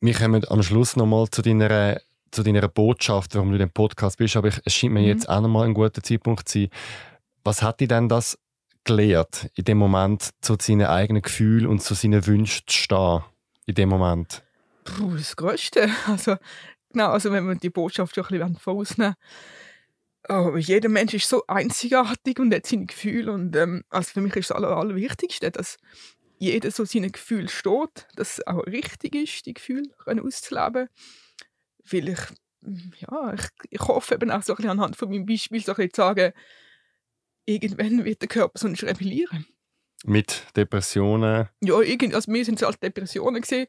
Wir 0.00 0.14
kommen 0.14 0.44
am 0.48 0.62
Schluss 0.62 0.96
nochmal 0.96 1.28
zu 1.30 1.42
deiner, 1.42 2.00
zu 2.30 2.42
deiner 2.42 2.68
Botschaft, 2.68 3.34
warum 3.34 3.48
du 3.48 3.54
in 3.54 3.60
dem 3.60 3.70
Podcast 3.70 4.18
bist, 4.18 4.36
aber 4.36 4.50
es 4.64 4.74
scheint 4.74 4.92
mir 4.92 5.00
mhm. 5.00 5.06
jetzt 5.06 5.28
auch 5.28 5.40
nochmal 5.40 5.66
ein 5.66 5.74
guter 5.74 6.02
Zeitpunkt 6.02 6.48
zu 6.48 6.60
sein. 6.60 6.68
Was 7.42 7.62
hat 7.62 7.80
dir 7.80 7.88
denn 7.88 8.08
das 8.08 8.38
gelehrt, 8.84 9.50
in 9.54 9.64
dem 9.64 9.78
Moment 9.78 10.30
zu 10.40 10.56
seinen 10.60 10.86
eigenen 10.86 11.22
Gefühlen 11.22 11.66
und 11.66 11.82
zu 11.82 11.94
seinen 11.94 12.26
Wünschen 12.26 12.64
zu 12.66 12.76
stehen? 12.76 13.24
In 13.66 13.74
dem 13.74 13.88
Moment? 13.88 14.42
Puh, 14.84 15.14
das 15.16 15.36
Größte. 15.36 15.88
Also, 16.06 16.36
genau, 16.92 17.08
also 17.08 17.32
wenn 17.32 17.46
wir 17.46 17.54
die 17.54 17.70
Botschaft 17.70 18.14
schon 18.14 18.24
ein 18.24 18.38
bisschen 18.38 18.56
vorausnehmen 18.56 19.14
oh, 20.28 20.56
jeder 20.56 20.88
Mensch 20.88 21.14
ist 21.14 21.28
so 21.28 21.44
einzigartig 21.46 22.38
und 22.38 22.54
hat 22.54 22.66
seine 22.66 22.86
Gefühle. 22.86 23.32
Und 23.32 23.54
ähm, 23.56 23.84
also 23.90 24.10
für 24.10 24.20
mich 24.20 24.34
ist 24.36 24.50
das 24.50 24.56
Aller, 24.56 24.76
Allerwichtigste, 24.76 25.50
dass 25.50 25.76
jeder 26.38 26.70
so 26.70 26.84
seine 26.84 27.10
Gefühle 27.10 27.48
steht, 27.48 28.06
dass 28.16 28.38
es 28.38 28.46
auch 28.46 28.66
richtig 28.66 29.14
ist, 29.14 29.46
die 29.46 29.54
Gefühle 29.54 29.90
auszuleben. 30.06 30.88
Weil 31.90 32.08
ich, 32.08 32.20
ja, 33.00 33.34
ich, 33.34 33.48
ich 33.70 33.80
hoffe 33.80 34.14
eben 34.14 34.30
auch 34.30 34.42
so 34.42 34.52
ein 34.52 34.56
bisschen 34.56 34.70
anhand 34.70 34.96
von 34.96 35.10
meinem 35.10 35.26
Beispiel 35.26 35.60
so 35.60 35.72
ein 35.72 35.76
bisschen 35.76 35.92
zu 35.92 36.02
sagen, 36.02 36.32
irgendwann 37.46 38.04
wird 38.04 38.22
der 38.22 38.28
Körper 38.28 38.58
sonst 38.58 38.84
rebellieren. 38.84 39.46
Mit 40.04 40.44
Depressionen? 40.56 41.48
Ja, 41.62 41.80
irgend, 41.80 42.14
also 42.14 42.30
mir 42.30 42.44
sind 42.44 42.60
es 42.60 42.66
halt 42.66 42.82
Depressionen 42.82 43.40
gewesen, 43.40 43.66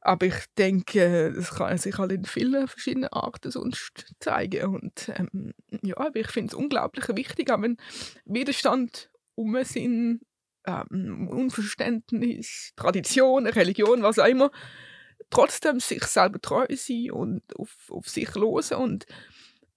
aber 0.00 0.26
ich 0.26 0.36
denke, 0.56 1.32
das 1.34 1.54
kann 1.54 1.78
sich 1.78 1.98
halt 1.98 2.12
in 2.12 2.24
vielen 2.24 2.68
verschiedenen 2.68 3.08
Arten 3.08 3.50
sonst 3.50 4.14
zeigen. 4.20 4.74
Und 4.74 5.10
ähm, 5.16 5.54
ja, 5.82 5.96
aber 5.96 6.20
ich 6.20 6.28
finde 6.28 6.48
es 6.48 6.54
unglaublich 6.54 7.08
wichtig, 7.08 7.50
auch 7.50 7.60
wenn 7.62 7.78
Widerstand 8.24 9.10
um 9.34 9.56
sind, 9.64 10.20
ähm, 10.66 11.28
Unverständnis, 11.28 12.72
Tradition, 12.76 13.46
Religion, 13.46 14.02
was 14.02 14.18
auch 14.18 14.26
immer, 14.26 14.50
trotzdem 15.30 15.80
sich 15.80 16.04
selber 16.04 16.40
treu 16.40 16.66
sein 16.70 17.10
und 17.10 17.42
auf, 17.56 17.74
auf 17.90 18.08
sich 18.08 18.34
hören 18.34 18.82
und, 18.82 19.06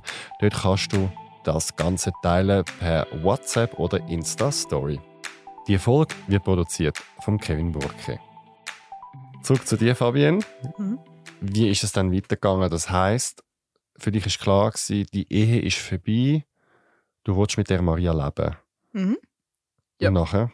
Dort 0.41 0.55
kannst 0.55 0.95
du 0.95 1.11
das 1.43 1.77
Ganze 1.77 2.11
teilen 2.23 2.65
per 2.79 3.07
WhatsApp 3.23 3.79
oder 3.79 4.01
Insta-Story. 4.09 4.99
Die 5.69 5.77
Folge 5.77 6.15
wird 6.27 6.43
produziert 6.43 6.97
von 7.21 7.39
Kevin 7.39 7.73
Burke. 7.73 8.19
Zurück 9.43 9.67
zu 9.67 9.77
dir, 9.77 9.95
Fabienne. 9.95 10.39
Mhm. 10.79 10.99
Wie 11.43 11.69
ist 11.69 11.85
es 11.85 11.93
dann 11.93 12.15
weitergegangen? 12.15 12.71
Das 12.71 12.89
heißt, 12.89 13.45
für 13.99 14.11
dich 14.11 14.25
ist 14.25 14.41
klar 14.41 14.71
gewesen, 14.71 15.07
die 15.13 15.31
Ehe 15.31 15.61
ist 15.61 15.77
vorbei. 15.77 16.47
Du 17.25 17.37
willst 17.37 17.59
mit 17.59 17.69
der 17.69 17.83
Maria 17.83 18.15
leben. 18.15 18.57
Mhm. 18.93 19.19
Ja. 20.01 20.09
Und 20.09 20.15
nachher? 20.15 20.51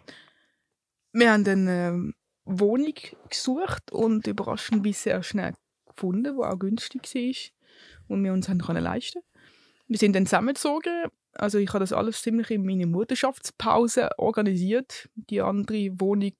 Wir 1.13 1.33
haben 1.33 1.47
eine 1.47 1.89
ähm, 1.89 2.15
Wohnung 2.45 2.95
gesucht 3.29 3.93
und 3.93 4.27
überraschenderweise 4.27 4.99
sehr 4.99 5.23
schnell 5.23 5.55
gefunden, 5.87 6.37
die 6.37 6.43
auch 6.43 6.59
günstig 6.59 7.03
war 7.15 8.17
und 8.17 8.25
wir 8.25 8.33
uns 8.33 8.49
haben 8.49 8.61
können 8.61 8.83
leisten 8.83 9.21
Wir 9.89 9.99
sind 9.99 10.15
dann 10.15 10.27
zusammengezogen. 10.27 11.09
Also 11.33 11.59
ich 11.59 11.69
habe 11.69 11.81
das 11.81 11.93
alles 11.93 12.23
ziemlich 12.23 12.51
in 12.51 12.65
meiner 12.65 12.87
Mutterschaftspause 12.87 14.11
organisiert. 14.19 15.09
Die 15.15 15.41
andere 15.41 15.91
Wohnung 16.01 16.37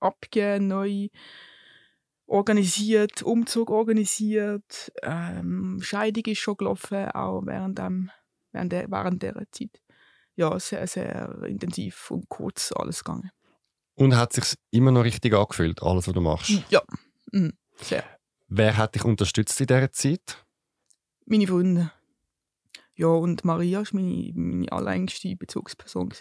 abgegeben, 0.00 0.68
neu 0.68 1.08
organisiert, 2.26 3.22
Umzug 3.22 3.70
organisiert. 3.70 4.92
Ähm, 5.02 5.80
Scheidung 5.82 6.24
ist 6.26 6.38
schon 6.38 6.56
gelaufen, 6.56 7.08
auch 7.10 7.42
während, 7.46 7.78
dem, 7.78 8.10
während, 8.52 8.72
der, 8.72 8.90
während 8.90 9.22
dieser 9.22 9.50
Zeit. 9.50 9.80
Ja, 10.36 10.58
sehr, 10.58 10.86
sehr 10.86 11.42
intensiv 11.46 12.10
und 12.10 12.28
kurz 12.28 12.72
alles 12.72 13.04
gegangen. 13.04 13.30
Und 13.96 14.16
hat 14.16 14.32
sich 14.32 14.56
immer 14.70 14.90
noch 14.90 15.04
richtig 15.04 15.34
angefühlt, 15.34 15.82
alles, 15.82 16.06
was 16.08 16.14
du 16.14 16.20
machst? 16.20 16.50
Ja, 16.68 16.82
mhm. 17.30 17.52
sehr. 17.76 18.04
Wer 18.48 18.76
hat 18.76 18.94
dich 18.94 19.04
unterstützt 19.04 19.60
in 19.60 19.66
dieser 19.66 19.92
Zeit? 19.92 20.44
Meine 21.26 21.46
Freunde. 21.46 21.92
Ja, 22.96 23.08
und 23.08 23.44
Maria 23.44 23.80
war 23.80 23.86
meine, 23.92 24.32
meine 24.34 24.70
allerengste 24.70 25.34
Bezugsperson. 25.34 26.14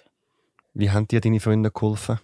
Wie 0.74 0.90
haben 0.90 1.08
dir 1.08 1.22
deine 1.22 1.40
Freunde 1.40 1.72
geholfen? 1.72 2.20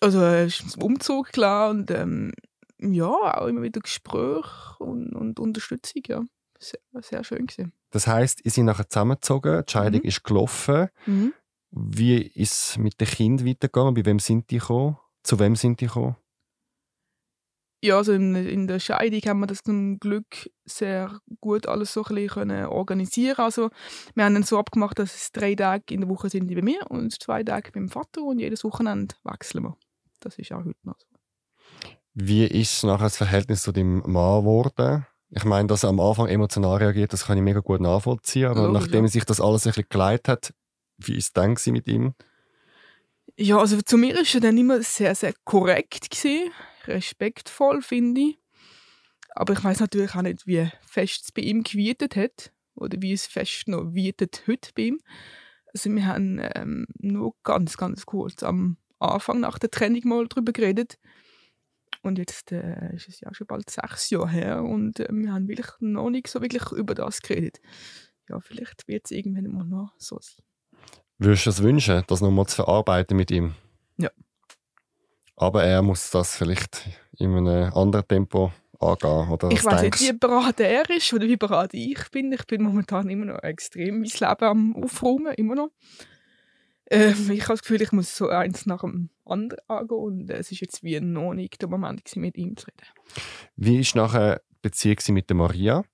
Also, 0.00 0.22
es 0.22 0.60
ist 0.60 0.76
ein 0.76 0.82
Umzug, 0.82 1.28
klar, 1.28 1.70
und 1.70 1.90
ähm, 1.90 2.32
ja, 2.78 3.06
auch 3.38 3.46
immer 3.46 3.62
wieder 3.62 3.80
Gespräche 3.80 4.76
und, 4.78 5.14
und 5.14 5.40
Unterstützung, 5.40 6.02
ja. 6.08 6.22
Sehr, 6.58 6.80
sehr 7.02 7.22
schön 7.22 7.46
gewesen. 7.46 7.72
Das 7.90 8.06
heisst, 8.06 8.44
ihr 8.44 8.50
seid 8.50 8.64
nachher 8.64 8.88
zusammengezogen, 8.88 9.62
die 9.66 9.72
Scheidung 9.72 10.00
mhm. 10.00 10.08
ist 10.08 10.24
gelaufen. 10.24 10.88
Mhm. 11.06 11.32
Wie 11.78 12.22
ist 12.22 12.52
es 12.52 12.78
mit 12.78 12.98
den 13.02 13.06
Kindern 13.06 13.46
weitergegangen? 13.46 13.92
Bei 13.92 14.06
wem 14.06 14.18
sind 14.18 14.50
die 14.50 14.58
gekommen? 14.58 14.96
Zu 15.22 15.38
wem 15.38 15.56
sind 15.56 15.80
die 15.80 15.86
gekommen? 15.86 16.16
Ja, 17.84 17.98
also 17.98 18.12
in, 18.12 18.34
in 18.34 18.66
der 18.66 18.80
Scheidung 18.80 19.20
haben 19.26 19.40
wir 19.40 19.46
das 19.46 19.62
zum 19.62 19.98
Glück 19.98 20.50
sehr 20.64 21.20
gut 21.42 21.68
alles 21.68 21.92
so 21.92 22.02
ein 22.04 22.14
bisschen 22.14 22.50
organisieren 22.64 23.44
Also 23.44 23.68
wir 24.14 24.24
haben 24.24 24.32
dann 24.32 24.42
so 24.42 24.58
abgemacht, 24.58 24.98
dass 24.98 25.14
es 25.14 25.32
drei 25.32 25.54
Tage 25.54 25.92
in 25.92 26.00
der 26.00 26.08
Woche 26.08 26.30
sind 26.30 26.48
die 26.48 26.54
bei 26.54 26.62
mir 26.62 26.90
und 26.90 27.22
zwei 27.22 27.44
Tage 27.44 27.70
beim 27.72 27.90
Vater 27.90 28.22
und 28.22 28.38
jedes 28.38 28.64
Wochenende 28.64 29.14
wechseln 29.24 29.64
wir. 29.64 29.76
Das 30.20 30.38
ist 30.38 30.52
auch 30.52 30.64
heute 30.64 30.78
noch 30.82 30.98
so. 30.98 31.06
Wie 32.14 32.46
ist 32.46 32.84
nachher 32.84 33.04
das 33.04 33.18
Verhältnis 33.18 33.60
zu 33.60 33.72
deinem 33.72 33.98
Mann 33.98 34.40
geworden? 34.40 35.06
Ich 35.28 35.44
meine, 35.44 35.68
dass 35.68 35.82
er 35.82 35.90
am 35.90 36.00
Anfang 36.00 36.28
emotional 36.28 36.78
reagiert, 36.78 37.12
das 37.12 37.26
kann 37.26 37.36
ich 37.36 37.44
mega 37.44 37.60
gut 37.60 37.82
nachvollziehen. 37.82 38.46
Aber 38.46 38.68
Logisch, 38.68 38.80
nachdem 38.80 39.04
ja. 39.04 39.10
sich 39.10 39.24
das 39.26 39.42
alles 39.42 39.66
ein 39.66 39.72
bisschen 39.72 39.90
geleitet 39.90 40.28
hat, 40.28 40.54
wie 40.98 41.16
es 41.16 41.32
dann 41.32 41.56
mit 41.66 41.86
ihm? 41.86 42.14
Ja, 43.36 43.58
also 43.58 43.80
zu 43.82 43.98
mir 43.98 44.14
war 44.14 44.22
er 44.22 44.40
dann 44.40 44.56
immer 44.56 44.82
sehr, 44.82 45.14
sehr 45.14 45.34
korrekt. 45.44 46.10
Gewesen. 46.10 46.52
Respektvoll, 46.86 47.82
finde 47.82 48.20
ich. 48.20 48.38
Aber 49.34 49.52
ich 49.52 49.62
weiß 49.62 49.80
natürlich 49.80 50.14
auch 50.14 50.22
nicht, 50.22 50.46
wie 50.46 50.70
fest 50.86 51.24
es 51.24 51.32
bei 51.32 51.42
ihm 51.42 51.62
gewietet 51.62 52.16
hat. 52.16 52.52
Oder 52.74 53.00
wie 53.00 53.12
es 53.12 53.26
fest 53.26 53.68
noch 53.68 53.94
wietet 53.94 54.44
heute 54.46 54.70
bei 54.74 54.82
ihm. 54.82 55.00
Also 55.72 55.90
wir 55.90 56.06
haben 56.06 56.40
ähm, 56.54 56.86
nur 56.98 57.34
ganz, 57.42 57.76
ganz 57.76 58.06
kurz 58.06 58.42
am 58.42 58.78
Anfang 58.98 59.40
nach 59.40 59.58
der 59.58 59.70
Trennung 59.70 60.02
mal 60.04 60.26
darüber 60.26 60.52
geredet. 60.52 60.98
Und 62.02 62.18
jetzt 62.18 62.52
äh, 62.52 62.94
ist 62.94 63.08
es 63.08 63.20
ja 63.20 63.34
schon 63.34 63.46
bald 63.46 63.68
sechs 63.68 64.10
Jahre 64.10 64.30
her 64.30 64.62
und 64.62 65.00
äh, 65.00 65.08
wir 65.10 65.32
haben 65.32 65.48
wirklich 65.48 65.68
noch 65.80 66.08
nicht 66.08 66.28
so 66.28 66.40
wirklich 66.40 66.70
über 66.72 66.94
das 66.94 67.20
geredet. 67.20 67.60
Ja, 68.28 68.40
vielleicht 68.40 68.86
wird 68.88 69.06
es 69.06 69.10
irgendwann 69.10 69.52
mal 69.52 69.64
noch 69.64 69.94
so 69.98 70.18
sein. 70.20 70.44
Würdest 71.18 71.46
du 71.46 71.50
es 71.50 71.62
wünschen, 71.62 72.04
das 72.06 72.20
nochmal 72.20 72.46
zu 72.46 72.56
verarbeiten 72.56 73.16
mit 73.16 73.30
ihm? 73.30 73.54
Ja. 73.96 74.10
Aber 75.36 75.64
er 75.64 75.82
muss 75.82 76.10
das 76.10 76.36
vielleicht 76.36 76.88
in 77.18 77.34
einem 77.34 77.72
anderen 77.72 78.06
Tempo 78.06 78.52
angehen, 78.78 79.30
oder? 79.30 79.50
Ich 79.50 79.64
weiß 79.64 79.82
nicht, 79.82 80.00
wie 80.00 80.12
bereit 80.12 80.60
er 80.60 80.88
ist 80.90 81.12
oder 81.12 81.26
wie 81.26 81.36
bereit 81.36 81.72
ich 81.72 82.10
bin. 82.10 82.32
Ich 82.32 82.46
bin 82.46 82.62
momentan 82.62 83.08
immer 83.08 83.24
noch 83.24 83.42
extrem 83.42 84.00
mein 84.00 84.10
Leben 84.10 84.44
am 84.44 84.76
Aufräumen, 84.76 85.34
immer 85.34 85.54
noch. 85.54 85.70
Ähm, 86.88 87.30
ich 87.30 87.42
habe 87.42 87.54
das 87.54 87.62
Gefühl, 87.62 87.82
ich 87.82 87.92
muss 87.92 88.14
so 88.14 88.28
eins 88.28 88.66
nach 88.66 88.82
dem 88.82 89.10
anderen 89.24 89.58
angehen 89.66 89.98
und 89.98 90.30
es 90.30 90.52
ist 90.52 90.60
jetzt 90.60 90.84
wie 90.84 91.00
noch 91.00 91.32
nicht 91.32 91.60
der 91.60 91.68
Moment, 91.68 92.14
mit 92.14 92.36
ihm 92.36 92.56
zu 92.56 92.66
reden. 92.66 92.86
Wie 93.56 93.80
war 93.80 94.02
nachher 94.02 94.42
die 94.50 94.56
Beziehung 94.62 94.98
mit 95.08 95.28
der 95.28 95.36
Maria? 95.36 95.84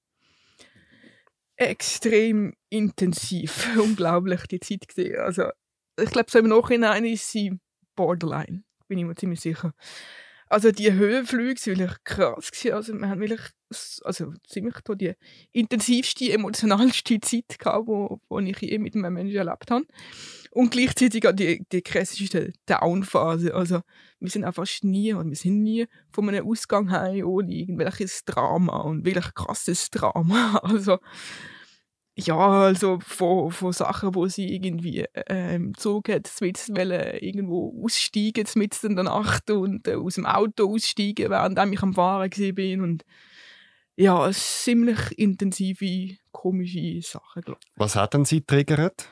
extrem 1.62 2.54
intensiv. 2.72 3.76
Unglaublich, 3.76 4.46
die 4.50 4.60
Zeit 4.60 4.88
gesehen. 4.88 5.20
Also, 5.20 5.44
ich 6.00 6.10
glaube, 6.10 6.30
so 6.30 6.38
im 6.38 6.48
Nachhinein 6.48 7.04
ist 7.04 7.30
sie 7.30 7.58
borderline, 7.94 8.64
bin 8.88 8.98
ich 8.98 9.04
mir 9.04 9.14
ziemlich 9.14 9.40
sicher. 9.40 9.74
Also 10.52 10.70
die 10.70 10.92
Höhenflüge 10.92 11.58
waren 11.58 11.78
wirklich 11.78 12.04
krass. 12.04 12.50
Gewesen. 12.50 12.74
Also 12.74 12.92
wir 12.92 13.08
haben 13.08 13.20
wirklich 13.20 13.40
also 14.04 14.34
ziemlich 14.46 14.74
die 15.00 15.14
intensivste, 15.52 16.30
emotionalste 16.30 17.20
Zeit 17.22 17.58
gehabt, 17.58 17.86
wo, 17.86 18.20
wo 18.28 18.38
ich 18.38 18.60
je 18.60 18.78
mit 18.78 18.94
einem 18.94 19.14
Menschen 19.14 19.36
erlebt 19.36 19.70
habe. 19.70 19.86
Und 20.50 20.70
gleichzeitig 20.70 21.26
auch 21.26 21.32
die, 21.32 21.64
die 21.72 21.80
krasseste 21.80 22.52
Downphase. 22.66 23.54
Also 23.54 23.80
wir 24.20 24.28
sind 24.28 24.44
einfach 24.44 24.66
nie, 24.82 25.14
und 25.14 25.30
wir 25.30 25.36
sind 25.36 25.62
nie 25.62 25.86
von 26.10 26.28
einem 26.28 26.46
Ausgang 26.46 26.90
heim 26.90 27.26
ohne 27.26 27.50
irgendwelches 27.50 28.26
Drama 28.26 28.82
und 28.82 29.06
wirklich 29.06 29.32
krasses 29.32 29.88
Drama. 29.88 30.60
Also 30.62 30.98
ja, 32.14 32.36
also 32.36 32.98
von, 33.00 33.50
von 33.50 33.72
Sachen, 33.72 34.14
wo 34.14 34.26
sie 34.26 34.54
irgendwie 34.54 35.06
ähm, 35.28 35.74
Zug 35.74 36.08
hat, 36.10 36.30
mit 36.40 36.68
irgendwo 36.68 37.82
aussteigen, 37.82 38.46
mit 38.54 38.84
in 38.84 38.96
der 38.96 39.04
Nacht 39.04 39.50
und 39.50 39.88
äh, 39.88 39.94
aus 39.94 40.16
dem 40.16 40.26
Auto 40.26 40.74
aussteigen, 40.74 41.30
während 41.30 41.58
ich 41.72 41.82
am 41.82 41.94
Fahren 41.94 42.30
war. 42.30 42.84
Und 42.84 43.04
ja, 43.96 44.30
ziemlich 44.32 45.18
intensive, 45.18 46.16
komische 46.32 47.00
Sachen. 47.02 47.42
Glaub. 47.42 47.58
Was 47.76 47.96
hat 47.96 48.14
denn 48.14 48.24
sie 48.24 48.42
triggert? 48.42 49.08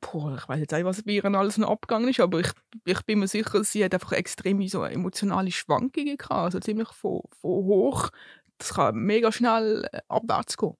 Boah, 0.00 0.36
ich 0.38 0.48
weiß 0.48 0.60
jetzt 0.60 0.72
nicht, 0.72 0.84
was 0.84 1.02
bei 1.02 1.12
ihr 1.12 1.24
alles 1.24 1.58
noch 1.58 1.70
abgegangen 1.70 2.08
ist, 2.08 2.20
aber 2.20 2.38
ich, 2.38 2.50
ich 2.84 3.02
bin 3.02 3.18
mir 3.18 3.26
sicher, 3.26 3.64
sie 3.64 3.84
hat 3.84 3.94
einfach 3.94 4.12
extreme 4.12 4.68
so 4.68 4.84
emotionale 4.84 5.50
Schwankungen 5.50 6.16
gehabt, 6.16 6.30
also 6.30 6.60
ziemlich 6.60 6.88
von, 6.90 7.22
von 7.40 7.50
hoch 7.50 8.10
das 8.58 8.74
kann 8.74 8.96
mega 8.96 9.32
schnell 9.32 9.88
äh, 9.92 10.00
abwärts 10.08 10.56
gehen. 10.56 10.74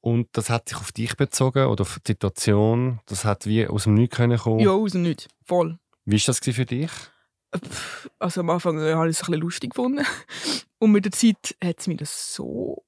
Und 0.00 0.28
das 0.32 0.50
hat 0.50 0.68
sich 0.68 0.78
auf 0.78 0.92
dich 0.92 1.16
bezogen 1.16 1.66
oder 1.66 1.82
auf 1.82 1.98
die 1.98 2.12
Situation? 2.12 3.00
Das 3.06 3.24
hat 3.24 3.46
wie 3.46 3.66
aus 3.66 3.84
dem 3.84 3.94
Nichts 3.94 4.16
kommen? 4.16 4.60
Ja, 4.60 4.70
aus 4.70 4.92
dem 4.92 5.02
Nichts. 5.02 5.28
Voll. 5.44 5.78
Wie 6.04 6.14
war 6.14 6.26
das 6.26 6.38
für 6.38 6.64
dich? 6.64 6.90
Äh, 7.50 7.58
also 8.18 8.40
am 8.40 8.50
Anfang 8.50 8.78
äh, 8.78 8.94
habe 8.94 9.10
ich 9.10 9.16
es 9.16 9.22
ein 9.22 9.26
bisschen 9.26 9.40
lustig 9.40 9.70
gefunden. 9.70 10.06
Und 10.78 10.92
mit 10.92 11.04
der 11.04 11.12
Zeit 11.12 11.56
hat 11.62 11.80
es 11.80 11.86
mir 11.86 11.96
das 11.96 12.34
so 12.34 12.84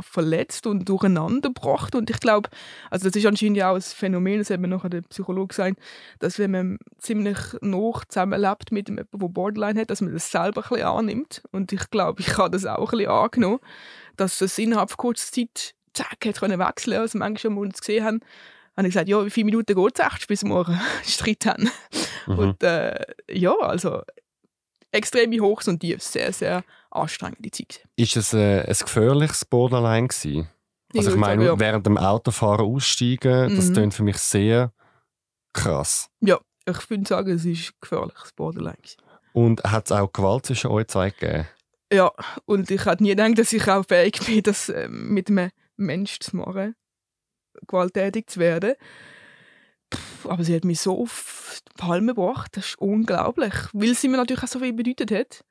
verletzt 0.00 0.66
und 0.66 0.88
durcheinander 0.88 1.50
gebracht. 1.50 1.94
Und 1.94 2.10
ich 2.10 2.20
glaube, 2.20 2.48
also 2.90 3.08
das 3.08 3.16
ist 3.16 3.26
anscheinend 3.26 3.56
ja 3.56 3.70
auch 3.70 3.74
ein 3.74 3.82
Phänomen, 3.82 4.38
das 4.38 4.50
hat 4.50 4.60
mir 4.60 4.68
nachher 4.68 4.90
der 4.90 5.02
Psychologe 5.02 5.48
gesagt, 5.48 5.78
dass 6.18 6.38
wenn 6.38 6.50
man 6.52 6.78
ziemlich 6.98 7.38
noch 7.60 8.04
zusammenlebt 8.04 8.72
mit 8.72 8.88
jemandem, 8.88 9.20
der 9.20 9.28
Borderline 9.28 9.80
hat, 9.80 9.90
dass 9.90 10.00
man 10.00 10.12
das 10.12 10.30
selber 10.30 10.62
ein 10.62 10.68
bisschen 10.68 10.86
annimmt. 10.86 11.42
Und 11.50 11.72
ich 11.72 11.90
glaube, 11.90 12.20
ich 12.20 12.36
habe 12.38 12.50
das 12.50 12.66
auch 12.66 12.92
ein 12.92 12.98
bisschen 12.98 13.10
angenommen, 13.10 13.60
dass 14.16 14.40
es 14.40 14.58
innerhalb 14.58 14.90
von 14.90 14.98
kurzer 14.98 15.32
Zeit 15.32 15.74
zack, 15.92 16.24
hat 16.24 16.40
können 16.40 16.58
wechseln 16.58 16.98
Also 16.98 17.18
manchmal, 17.18 17.52
als 17.52 17.56
wir 17.56 17.60
uns 17.60 17.80
gesehen 17.80 18.04
haben, 18.04 18.20
habe 18.76 18.88
ich 18.88 18.94
gesagt, 18.94 19.08
ja, 19.08 19.24
wie 19.24 19.30
viele 19.30 19.46
Minuten 19.46 19.74
geht 19.74 19.98
es 19.98 20.06
echt, 20.06 20.28
bis 20.28 20.44
morgen 20.44 20.80
Streit 21.04 21.44
haben. 21.46 21.70
Mhm. 22.26 22.38
Und 22.38 22.62
äh, 22.62 22.98
ja, 23.30 23.54
also 23.60 24.02
extreme 24.90 25.40
Hochs 25.40 25.68
und 25.68 25.80
Tiefs, 25.80 26.12
sehr, 26.12 26.32
sehr 26.32 26.64
anstrengende 26.92 27.50
Zeit. 27.50 27.86
Ist 27.96 28.16
es 28.16 28.32
äh, 28.32 28.60
ein 28.60 28.74
gefährliches 28.74 29.44
Borderline 29.44 30.08
gewesen? 30.08 30.48
Also 30.94 31.08
ich, 31.08 31.14
ich 31.14 31.20
meine, 31.20 31.46
ja. 31.46 31.58
während 31.58 31.86
dem 31.86 31.96
Autofahren 31.96 32.66
aussteigen, 32.66 33.52
mhm. 33.52 33.56
das 33.56 33.72
klingt 33.72 33.94
für 33.94 34.02
mich 34.02 34.18
sehr 34.18 34.72
krass. 35.52 36.08
Ja, 36.20 36.38
ich 36.66 36.90
würde 36.90 37.06
sagen, 37.06 37.30
es 37.30 37.44
ist 37.44 37.80
gefährliches 37.80 38.32
Borderline. 38.32 38.76
Und 39.32 39.62
hat 39.64 39.86
es 39.86 39.92
auch 39.92 40.12
Gewalt 40.12 40.46
zwischen 40.46 40.70
euch 40.70 40.88
zwei 40.88 41.10
gegeben? 41.10 41.48
Ja, 41.92 42.10
und 42.44 42.70
ich 42.70 42.84
hätte 42.84 43.02
nie 43.02 43.10
gedacht, 43.10 43.38
dass 43.38 43.52
ich 43.52 43.68
auch 43.68 43.84
fähig 43.86 44.20
bin, 44.24 44.42
das 44.42 44.68
äh, 44.68 44.88
mit 44.88 45.28
einem 45.28 45.50
Menschen 45.76 46.20
zu 46.20 46.36
machen, 46.36 46.74
gewalttätig 47.66 48.28
zu 48.28 48.40
werden. 48.40 48.74
Pff, 49.92 50.26
aber 50.26 50.44
sie 50.44 50.54
hat 50.54 50.64
mich 50.64 50.80
so 50.80 51.02
auf 51.02 51.60
die 51.68 51.74
Palme 51.76 52.14
gebracht, 52.14 52.56
das 52.56 52.68
ist 52.68 52.78
unglaublich, 52.78 53.52
weil 53.72 53.94
sie 53.94 54.08
mir 54.08 54.16
natürlich 54.16 54.42
auch 54.42 54.48
so 54.48 54.58
viel 54.58 54.72
bedeutet 54.72 55.10
hat 55.10 55.44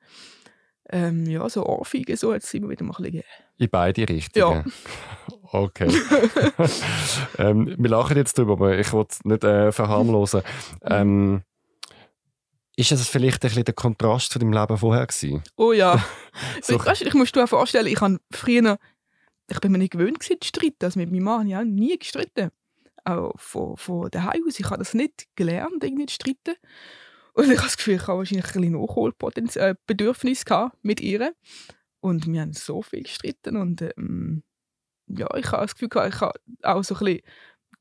ähm, 0.92 1.26
ja, 1.26 1.48
so 1.50 1.66
Ohrfeigen, 1.66 2.16
so 2.16 2.34
hat 2.34 2.44
es 2.44 2.54
immer 2.54 2.70
wieder 2.70 2.84
mal 2.84 2.96
ein 2.98 3.04
bisschen 3.04 3.24
In 3.58 3.70
beide 3.70 4.08
Richtungen? 4.08 4.66
Ja. 4.66 4.72
Okay. 5.54 5.88
ähm, 7.38 7.76
wir 7.78 7.90
lachen 7.90 8.16
jetzt 8.16 8.38
drüber, 8.38 8.54
aber 8.54 8.80
ich 8.80 8.94
will 8.94 9.06
es 9.10 9.24
nicht 9.26 9.44
äh, 9.44 9.74
verharmlosen. 9.74 10.44
Ähm, 10.82 11.42
ist 12.78 12.92
es 12.94 13.10
vielleicht 13.10 13.44
ein 13.44 13.50
bisschen 13.50 13.66
der 13.66 13.74
Kontrast 13.74 14.32
zu 14.32 14.40
deinem 14.40 14.54
Leben 14.54 14.78
vorher 14.78 15.06
gewesen? 15.06 15.44
Oh 15.58 15.74
ja. 15.74 16.04
so. 16.62 16.82
ich, 16.82 17.06
ich 17.06 17.14
muss 17.14 17.34
dir 17.34 17.48
vorstellen, 17.48 17.88
ich 17.88 18.00
habe 18.00 18.20
früher, 18.32 18.78
ich 19.50 19.60
bin 19.60 19.74
mir 19.74 19.78
nicht 19.78 19.92
gewöhnt 19.92 20.24
zu 20.24 20.38
streiten, 20.42 20.86
also 20.86 20.98
mit 20.98 21.12
meinem 21.12 21.24
Mann, 21.24 21.48
ja, 21.48 21.66
nie 21.66 22.00
gestritten. 22.00 22.52
auch 23.04 23.34
von, 23.38 23.76
von 23.76 24.10
daheim 24.10 24.44
aus. 24.48 24.58
Ich 24.58 24.66
habe 24.66 24.78
das 24.78 24.94
nicht 24.94 25.28
gelernt, 25.36 25.84
irgendwie 25.84 26.06
zu 26.06 26.16
streiten. 26.16 26.56
Und 27.34 27.46
ich 27.46 27.58
habe 27.58 27.68
das 27.68 27.78
Gefühl, 27.78 27.96
ich 27.96 28.08
habe 28.08 28.20
wahrscheinlich 28.20 28.46
ein 28.56 28.62
bisschen 28.62 28.82
Nachholbedürfnis 28.82 30.44
äh, 30.44 30.70
mit 30.82 31.00
ihr. 31.00 31.34
Und 32.00 32.28
wir 32.28 32.42
haben 32.42 32.54
so 32.54 32.82
viel 32.82 33.04
gestritten 33.04 33.58
und 33.58 33.82
ähm, 33.82 34.44
ja, 35.08 35.28
ich 35.36 35.52
habe 35.52 35.62
das 35.64 35.76
Gefühl, 35.76 35.90
ich 36.08 36.22
habe 36.22 36.40
auch 36.64 36.84
so 36.84 36.96
ein 36.96 37.00
bisschen 37.00 37.22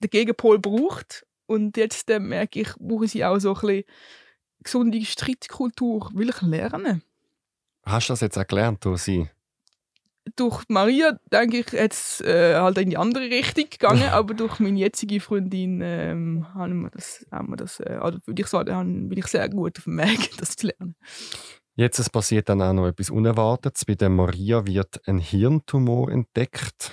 den 0.03 0.11
Gegenpol 0.11 0.59
braucht 0.59 1.27
und 1.47 1.77
jetzt 1.77 2.11
äh, 2.11 2.21
merke 2.21 2.61
ich, 2.61 2.75
brauche 2.79 3.07
ich 3.07 3.25
auch 3.25 3.39
so 3.39 3.55
ein 3.55 3.61
bisschen 3.61 3.85
gesunde 4.63 5.05
Streitkultur, 5.05 6.11
will 6.15 6.29
ich 6.29 6.43
lernen. 6.43 7.03
Hast 7.85 8.09
du 8.09 8.13
das 8.13 8.21
jetzt 8.21 8.39
auch 8.39 8.47
gelernt 8.47 8.85
durch 8.85 9.03
sie? 9.03 9.31
Durch 10.37 10.65
Maria, 10.69 11.19
denke 11.33 11.59
ich, 11.59 11.73
jetzt 11.73 12.21
äh, 12.23 12.55
halt 12.55 12.79
in 12.79 12.91
die 12.91 12.97
andere 12.97 13.25
Richtung 13.25 13.65
gegangen, 13.71 14.09
aber 14.11 14.35
durch 14.35 14.61
meine 14.61 14.79
jetzige 14.79 15.21
Freundin 15.21 15.81
ähm, 15.83 16.47
haben 16.55 16.83
wir 16.83 16.91
das, 16.91 17.27
haben 17.31 17.51
wir 17.51 17.57
das 17.57 17.81
äh, 17.81 17.99
also 18.01 18.19
würde 18.27 18.43
ich 18.43 18.49
sagen, 18.49 19.09
bin 19.09 19.19
ich 19.19 19.27
sehr 19.27 19.49
gut 19.49 19.79
auf 19.79 19.85
dem 19.85 19.99
Weg, 19.99 20.31
das 20.39 20.57
zu 20.57 20.69
lernen. 20.69 20.95
Jetzt 21.77 21.99
es 21.99 22.11
passiert 22.11 22.49
dann 22.49 22.61
auch 22.61 22.75
noch 22.75 22.87
etwas 22.87 23.11
Unerwartetes. 23.11 23.85
Bei 23.87 23.95
der 23.95 24.11
Maria 24.11 24.67
wird 24.67 25.01
ein 25.09 25.19
Hirntumor 25.19 26.11
entdeckt. 26.11 26.93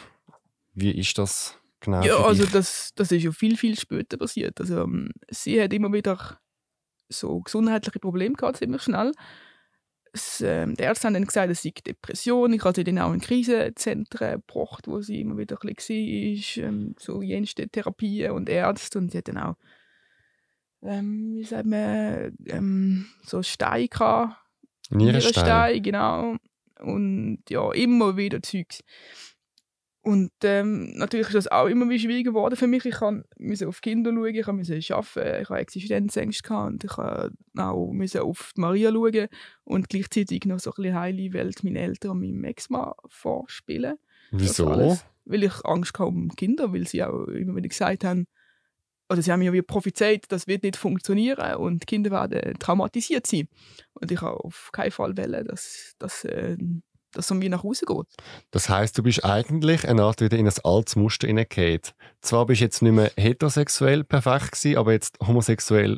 Wie 0.74 0.92
ist 0.92 1.18
das 1.18 1.58
genau? 1.82 2.04
Ja, 2.04 2.18
also 2.24 2.46
das, 2.46 2.92
das 2.96 3.12
ist 3.12 3.24
ja 3.24 3.32
viel, 3.32 3.58
viel 3.58 3.78
später 3.78 4.18
passiert. 4.18 4.62
Also, 4.62 4.84
ähm, 4.84 5.12
sie 5.30 5.62
hat 5.62 5.74
immer 5.74 5.92
wieder 5.92 6.40
so 7.10 7.42
gesundheitliche 7.42 8.00
Probleme 8.00 8.36
gehabt, 8.36 8.58
ziemlich 8.58 8.84
schnell. 8.84 9.12
Ähm, 10.42 10.76
die 10.76 10.84
Ärzte 10.84 11.08
haben 11.08 11.14
dann 11.14 11.26
gesagt, 11.26 11.52
es 11.52 11.62
sei 11.62 11.74
Depression. 11.86 12.54
Ich 12.54 12.64
habe 12.64 12.76
sie 12.76 12.84
dann 12.84 13.00
auch 13.00 13.14
in 13.14 13.20
Krisenzentren 13.20 14.42
gebracht, 14.42 14.88
wo 14.88 15.02
sie 15.02 15.22
immer 15.22 15.38
wieder 15.38 15.58
ein 15.62 15.74
bisschen 15.74 16.58
war, 16.58 16.70
ähm, 16.70 16.96
so 17.00 17.22
jenste 17.22 17.68
Therapien 17.68 18.32
und 18.32 18.50
Ärzte. 18.50 19.00
Und 19.00 19.12
sie 19.12 19.20
hat 19.20 19.28
dann 19.28 19.38
auch, 19.38 19.56
ähm, 20.82 21.36
wie 21.36 21.44
sagt 21.44 21.66
man, 21.66 22.38
ähm, 22.48 23.08
so 23.24 23.42
Steine 23.44 23.88
gehabt. 23.88 24.36
Nierenstein. 24.90 25.44
Nierenstein, 25.44 25.84
genau. 25.84 26.36
Und 26.80 27.40
ja, 27.50 27.72
immer 27.74 28.18
wieder 28.18 28.42
Zeugs. 28.42 28.84
Und 30.08 30.32
ähm, 30.44 30.94
natürlich 30.96 31.28
ist 31.28 31.36
das 31.36 31.48
auch 31.50 31.66
immer 31.66 31.90
wieder 31.90 32.00
schwieriger 32.00 32.32
geworden 32.32 32.56
für 32.56 32.66
mich. 32.66 32.86
Ich 32.86 32.96
musste 33.40 33.68
auf 33.68 33.82
Kinder 33.82 34.12
schauen, 34.12 34.30
ich 34.62 34.70
musste 34.70 34.96
arbeiten, 34.96 35.42
ich 35.42 35.50
hatte 35.50 35.60
Existenzängste 35.60 36.54
und 36.54 36.86
ich 36.86 36.92
musste 36.96 38.24
auch 38.24 38.30
auf 38.30 38.54
Maria 38.56 38.90
schauen 38.90 39.28
und 39.66 39.90
gleichzeitig 39.90 40.46
noch 40.46 40.60
so 40.60 40.72
ein 40.72 40.76
bisschen 40.78 40.98
heile 40.98 41.34
Welt 41.34 41.62
meinen 41.66 41.76
Eltern 41.76 42.12
und 42.12 42.22
meinem 42.22 42.46
Ex-Mann 42.46 42.94
vorspielen. 43.10 43.98
Wieso? 44.32 44.70
Alles, 44.70 45.04
weil 45.26 45.44
ich 45.44 45.66
Angst 45.66 46.00
hatte 46.00 46.08
um 46.08 46.30
Kinder, 46.38 46.72
weil 46.72 46.88
sie 46.88 47.04
auch 47.04 47.26
immer 47.26 47.58
wieder 47.58 47.68
gesagt 47.68 48.06
haben, 48.06 48.28
oder 49.10 49.22
sie 49.22 49.30
haben 49.30 49.40
mir 49.40 49.52
wie 49.52 49.62
prophezeit, 49.62 50.24
das 50.30 50.48
wird 50.48 50.64
nicht 50.64 50.78
funktionieren 50.78 51.56
und 51.56 51.84
die 51.84 51.86
Kinder 51.86 52.12
werden 52.12 52.58
traumatisiert 52.60 53.28
sein. 53.28 53.50
Und 53.94 54.10
ich 54.10 54.22
habe 54.22 54.42
auf 54.42 54.70
keinen 54.72 54.92
Fall 54.92 55.18
wollen, 55.18 55.48
dass, 55.48 55.96
dass 56.00 56.24
äh, 56.24 56.56
dass 57.18 57.26
es 57.26 57.32
um 57.32 57.40
mich 57.40 57.50
nach 57.50 57.64
Hause 57.64 57.86
geht. 57.86 58.06
Das 58.52 58.70
heißt, 58.70 58.98
du 58.98 59.04
bist 59.04 59.26
eigentlich 59.26 59.88
eine 59.88 60.04
Art 60.04 60.22
wieder 60.22 60.38
in 60.38 60.48
ein 60.48 60.54
altes 60.64 60.96
Muster 60.96 61.28
hineingekommen. 61.28 61.82
Zwar 62.22 62.46
bist 62.46 62.62
du 62.62 62.66
jetzt 62.66 62.82
nicht 62.82 62.94
mehr 62.94 63.12
heterosexuell 63.18 64.04
perfekt 64.04 64.52
gewesen, 64.52 64.78
aber 64.78 64.92
jetzt 64.94 65.18
homosexuell 65.26 65.98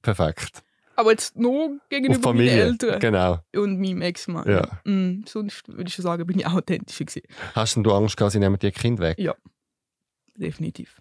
perfekt. 0.00 0.62
Aber 0.94 1.10
jetzt 1.10 1.36
nur 1.36 1.78
gegenüber 1.88 2.20
Familie, 2.20 2.52
meinen 2.52 2.70
Eltern 2.70 3.00
genau. 3.00 3.38
und 3.54 3.80
meinem 3.80 4.02
Ex-Mann. 4.02 4.48
Ja. 4.48 4.80
Mm, 4.84 5.24
sonst 5.26 5.66
würde 5.66 5.88
ich 5.88 5.94
schon 5.94 6.02
sagen, 6.02 6.26
bin 6.26 6.38
ich 6.38 6.46
authentischer 6.46 7.04
gewesen. 7.04 7.26
Hast 7.54 7.76
du 7.76 7.92
Angst 7.92 8.16
gehabt, 8.16 8.32
sie 8.32 8.38
nehmen 8.38 8.58
dir 8.58 8.70
Kind 8.70 9.00
weg? 9.00 9.18
Ja, 9.18 9.34
definitiv. 10.36 11.00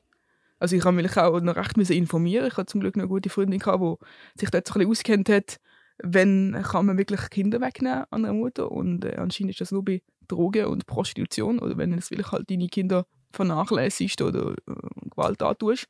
Also 0.58 0.76
ich 0.76 0.84
habe 0.84 0.96
mich 0.96 1.16
auch 1.18 1.40
noch 1.42 1.56
recht 1.56 1.78
informieren. 1.78 2.48
Ich 2.48 2.58
hatte 2.58 2.72
zum 2.72 2.82
Glück 2.82 2.96
eine 2.96 3.08
gute 3.08 3.30
Freundin, 3.30 3.60
die 3.60 4.40
sich 4.40 4.50
dort 4.50 4.68
so 4.68 4.74
ein 4.74 4.80
bisschen 4.80 4.90
auskennt 4.90 5.30
hat 5.30 5.60
wenn 6.02 6.62
kann 6.64 6.86
man 6.86 6.98
wirklich 6.98 7.30
Kinder 7.30 7.62
wegnehmen 7.62 8.06
an 8.10 8.26
einer 8.26 8.34
Mutter 8.34 8.72
und 8.72 9.06
äh, 9.06 9.16
anscheinend 9.16 9.52
ist 9.52 9.62
das 9.62 9.72
nur 9.72 9.84
bei 9.84 10.02
Drogen 10.28 10.66
und 10.66 10.86
Prostitution 10.86 11.60
oder 11.60 11.78
wenn 11.78 11.92
du 11.92 11.98
wirklich 11.98 12.32
halt 12.32 12.50
deine 12.50 12.68
Kinder 12.68 13.06
vernachlässigst 13.32 14.22
oder 14.22 14.54
äh, 14.68 15.10
Gewalt 15.10 15.42
antust. 15.42 15.88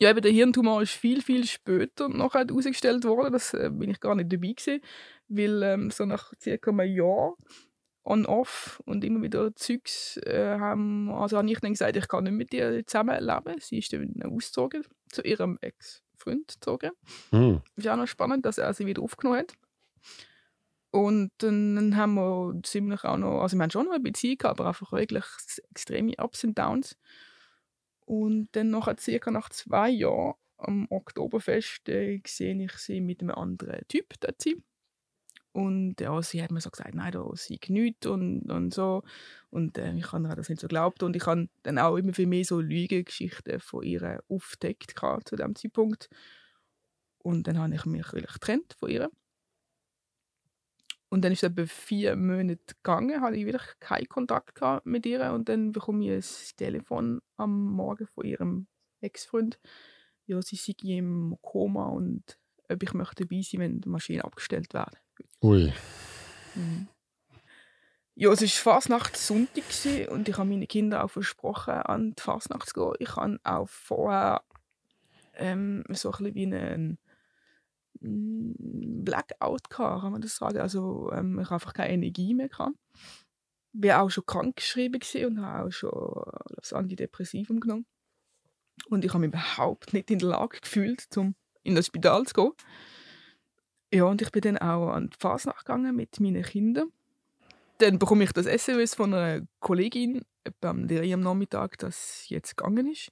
Ja, 0.00 0.10
eben 0.10 0.22
der 0.22 0.30
Hirntumor 0.30 0.82
ist 0.82 0.92
viel, 0.92 1.22
viel 1.22 1.44
später 1.44 2.08
noch 2.08 2.34
herausgestellt 2.34 3.04
worden. 3.04 3.32
Das 3.32 3.52
äh, 3.54 3.70
bin 3.72 3.90
ich 3.90 4.00
gar 4.00 4.14
nicht 4.14 4.32
dabei 4.32 4.52
gewesen, 4.52 4.80
weil 5.28 5.62
ähm, 5.62 5.90
so 5.90 6.04
nach 6.04 6.32
circa 6.40 6.70
einem 6.70 6.94
Jahr 6.94 7.34
on-off 8.04 8.80
und 8.86 9.04
immer 9.04 9.20
wieder 9.22 9.54
Zeugs 9.54 10.16
äh, 10.18 10.56
haben, 10.58 11.10
also 11.10 11.36
habe 11.36 11.50
ich 11.50 11.60
dann 11.60 11.72
gesagt, 11.72 11.96
ich 11.96 12.08
kann 12.08 12.24
nicht 12.24 12.32
mit 12.32 12.54
ihr 12.54 12.86
zusammenleben. 12.86 13.56
Sie 13.60 13.78
ist 13.78 13.92
dann 13.92 14.22
ausgezogen 14.22 14.84
zu 15.10 15.22
ihrem 15.22 15.58
Ex. 15.60 16.02
Freund 16.18 16.48
gezogen. 16.48 16.90
Mhm. 17.30 17.62
Ist 17.76 17.88
auch 17.88 17.96
noch 17.96 18.06
spannend, 18.06 18.44
dass 18.46 18.58
er 18.58 18.72
sie 18.74 18.86
wieder 18.86 19.02
aufgenommen 19.02 19.40
hat. 19.40 19.54
Und 20.90 21.30
dann 21.38 21.96
haben 21.96 22.14
wir 22.14 22.60
ziemlich 22.62 23.04
auch 23.04 23.18
noch, 23.18 23.42
also 23.42 23.56
wir 23.56 23.62
haben 23.62 23.70
schon 23.70 23.86
noch 23.86 23.92
eine 23.92 24.02
Beziehung 24.02 24.40
aber 24.42 24.66
einfach 24.66 24.90
wirklich 24.92 25.24
extreme 25.70 26.14
Ups 26.18 26.44
und 26.44 26.58
Downs. 26.58 26.96
Und 28.06 28.48
dann 28.52 28.70
nach 28.70 28.88
circa 28.98 29.30
nach 29.30 29.50
zwei 29.50 29.90
Jahren 29.90 30.34
am 30.56 30.86
Oktoberfest 30.90 31.88
äh, 31.88 32.20
sehe 32.26 32.64
ich 32.64 32.72
sie 32.72 33.00
mit 33.00 33.20
einem 33.20 33.30
anderen 33.32 33.86
Typ 33.88 34.14
dort 34.20 34.40
sein. 34.40 34.64
Und 35.52 36.00
ja, 36.00 36.20
sie 36.22 36.42
hat 36.42 36.50
mir 36.50 36.60
so 36.60 36.70
gesagt, 36.70 36.94
nein, 36.94 37.12
da 37.12 37.24
sei 37.34 37.58
nichts 37.68 38.06
und, 38.06 38.50
und 38.50 38.72
so. 38.72 39.02
Und 39.50 39.78
äh, 39.78 39.94
ich 39.94 40.12
habe 40.12 40.28
das 40.36 40.48
nicht 40.48 40.60
so 40.60 40.68
geglaubt. 40.68 41.02
Und 41.02 41.16
ich 41.16 41.26
habe 41.26 41.48
dann 41.62 41.78
auch 41.78 41.96
immer 41.96 42.12
viel 42.12 42.26
mehr 42.26 42.44
so 42.44 42.60
Lügengeschichten 42.60 43.58
von 43.60 43.82
ihr 43.82 44.22
aufgedeckt 44.28 44.94
zu 45.24 45.36
dem 45.36 45.56
Zeitpunkt. 45.56 46.08
Und 47.18 47.46
dann 47.46 47.58
habe 47.58 47.74
ich 47.74 47.84
mich 47.86 48.12
wirklich 48.12 48.34
getrennt 48.34 48.74
von 48.78 48.90
ihr. 48.90 49.10
Und 51.10 51.22
dann 51.24 51.32
ist 51.32 51.42
es 51.42 51.50
etwa 51.50 51.64
vier 51.66 52.16
Monate 52.16 52.74
gegangen, 52.74 53.20
hatte 53.22 53.36
ich 53.36 53.46
wieder 53.46 53.60
keinen 53.80 54.08
Kontakt 54.08 54.60
mit 54.84 55.06
ihr. 55.06 55.32
Und 55.32 55.48
dann 55.48 55.72
bekomme 55.72 56.04
ich 56.04 56.24
ein 56.24 56.56
Telefon 56.56 57.20
am 57.36 57.72
Morgen 57.72 58.06
von 58.06 58.24
ihrem 58.26 58.66
Ex-Freund. 59.00 59.58
Ja, 60.26 60.42
sie 60.42 60.56
sei 60.56 60.74
im 60.96 61.38
Koma 61.40 61.86
und 61.86 62.38
ob 62.68 62.82
ich 62.82 62.92
möchte 62.92 63.24
dabei 63.24 63.40
sein, 63.40 63.60
wenn 63.60 63.80
die 63.80 63.88
Maschine 63.88 64.24
abgestellt 64.24 64.74
wird. 64.74 64.94
Ui. 65.42 65.72
Mhm. 66.54 66.88
Ja, 68.14 68.32
es 68.32 68.42
war 68.66 68.74
Fasnacht 68.74 69.16
Sonntag 69.16 69.62
und 70.10 70.28
ich 70.28 70.36
habe 70.36 70.48
meinen 70.48 70.66
Kindern 70.66 71.02
auch 71.02 71.10
versprochen, 71.10 71.74
an 71.74 72.14
die 72.18 72.22
Fasnacht 72.22 72.68
zu 72.68 72.74
gehen. 72.74 72.94
Ich 72.98 73.14
habe 73.14 73.38
auch 73.44 73.68
vorher 73.68 74.42
ähm, 75.34 75.84
so 75.90 76.10
ein 76.10 76.32
bisschen 76.32 76.34
wie 76.34 76.46
einen 76.46 76.98
Blackout 78.00 79.70
gehabt, 79.70 80.02
kann 80.02 80.12
man 80.12 80.20
das 80.20 80.36
sagen. 80.36 80.58
Also 80.58 81.12
ähm, 81.12 81.38
ich 81.38 81.46
habe 81.46 81.54
einfach 81.54 81.74
keine 81.74 81.94
Energie 81.94 82.34
mehr 82.34 82.48
gehabt. 82.48 82.74
Ich 83.72 83.88
war 83.88 84.02
auch 84.02 84.10
schon 84.10 84.26
krankgeschrieben 84.26 85.00
und 85.26 85.40
habe 85.40 85.68
auch 85.68 85.70
schon 85.70 86.24
das 86.56 86.72
Antidepressivum 86.72 87.60
genommen. 87.60 87.86
Und 88.88 89.04
ich 89.04 89.12
habe 89.12 89.20
mich 89.20 89.28
überhaupt 89.28 89.92
nicht 89.92 90.10
in 90.10 90.18
der 90.18 90.30
Lage 90.30 90.60
gefühlt, 90.60 91.06
um 91.16 91.34
in 91.62 91.74
das 91.74 91.86
Spital 91.86 92.24
zu 92.26 92.34
gehen. 92.34 92.52
Ja, 93.92 94.04
und 94.04 94.20
ich 94.20 94.30
bin 94.30 94.42
dann 94.42 94.58
auch 94.58 94.90
an 94.90 95.10
die 95.10 95.16
Fasnacht 95.18 95.64
gegangen 95.64 95.96
mit 95.96 96.20
meinen 96.20 96.42
Kindern. 96.42 96.92
Dann 97.78 97.98
bekomme 97.98 98.24
ich 98.24 98.32
das 98.32 98.46
SMS 98.46 98.94
von 98.94 99.14
einer 99.14 99.46
Kollegin 99.60 100.22
am 100.60 100.88
am 100.90 101.20
Nachmittag, 101.20 101.78
dass 101.78 102.28
jetzt 102.28 102.56
gegangen 102.56 102.90
ist. 102.90 103.10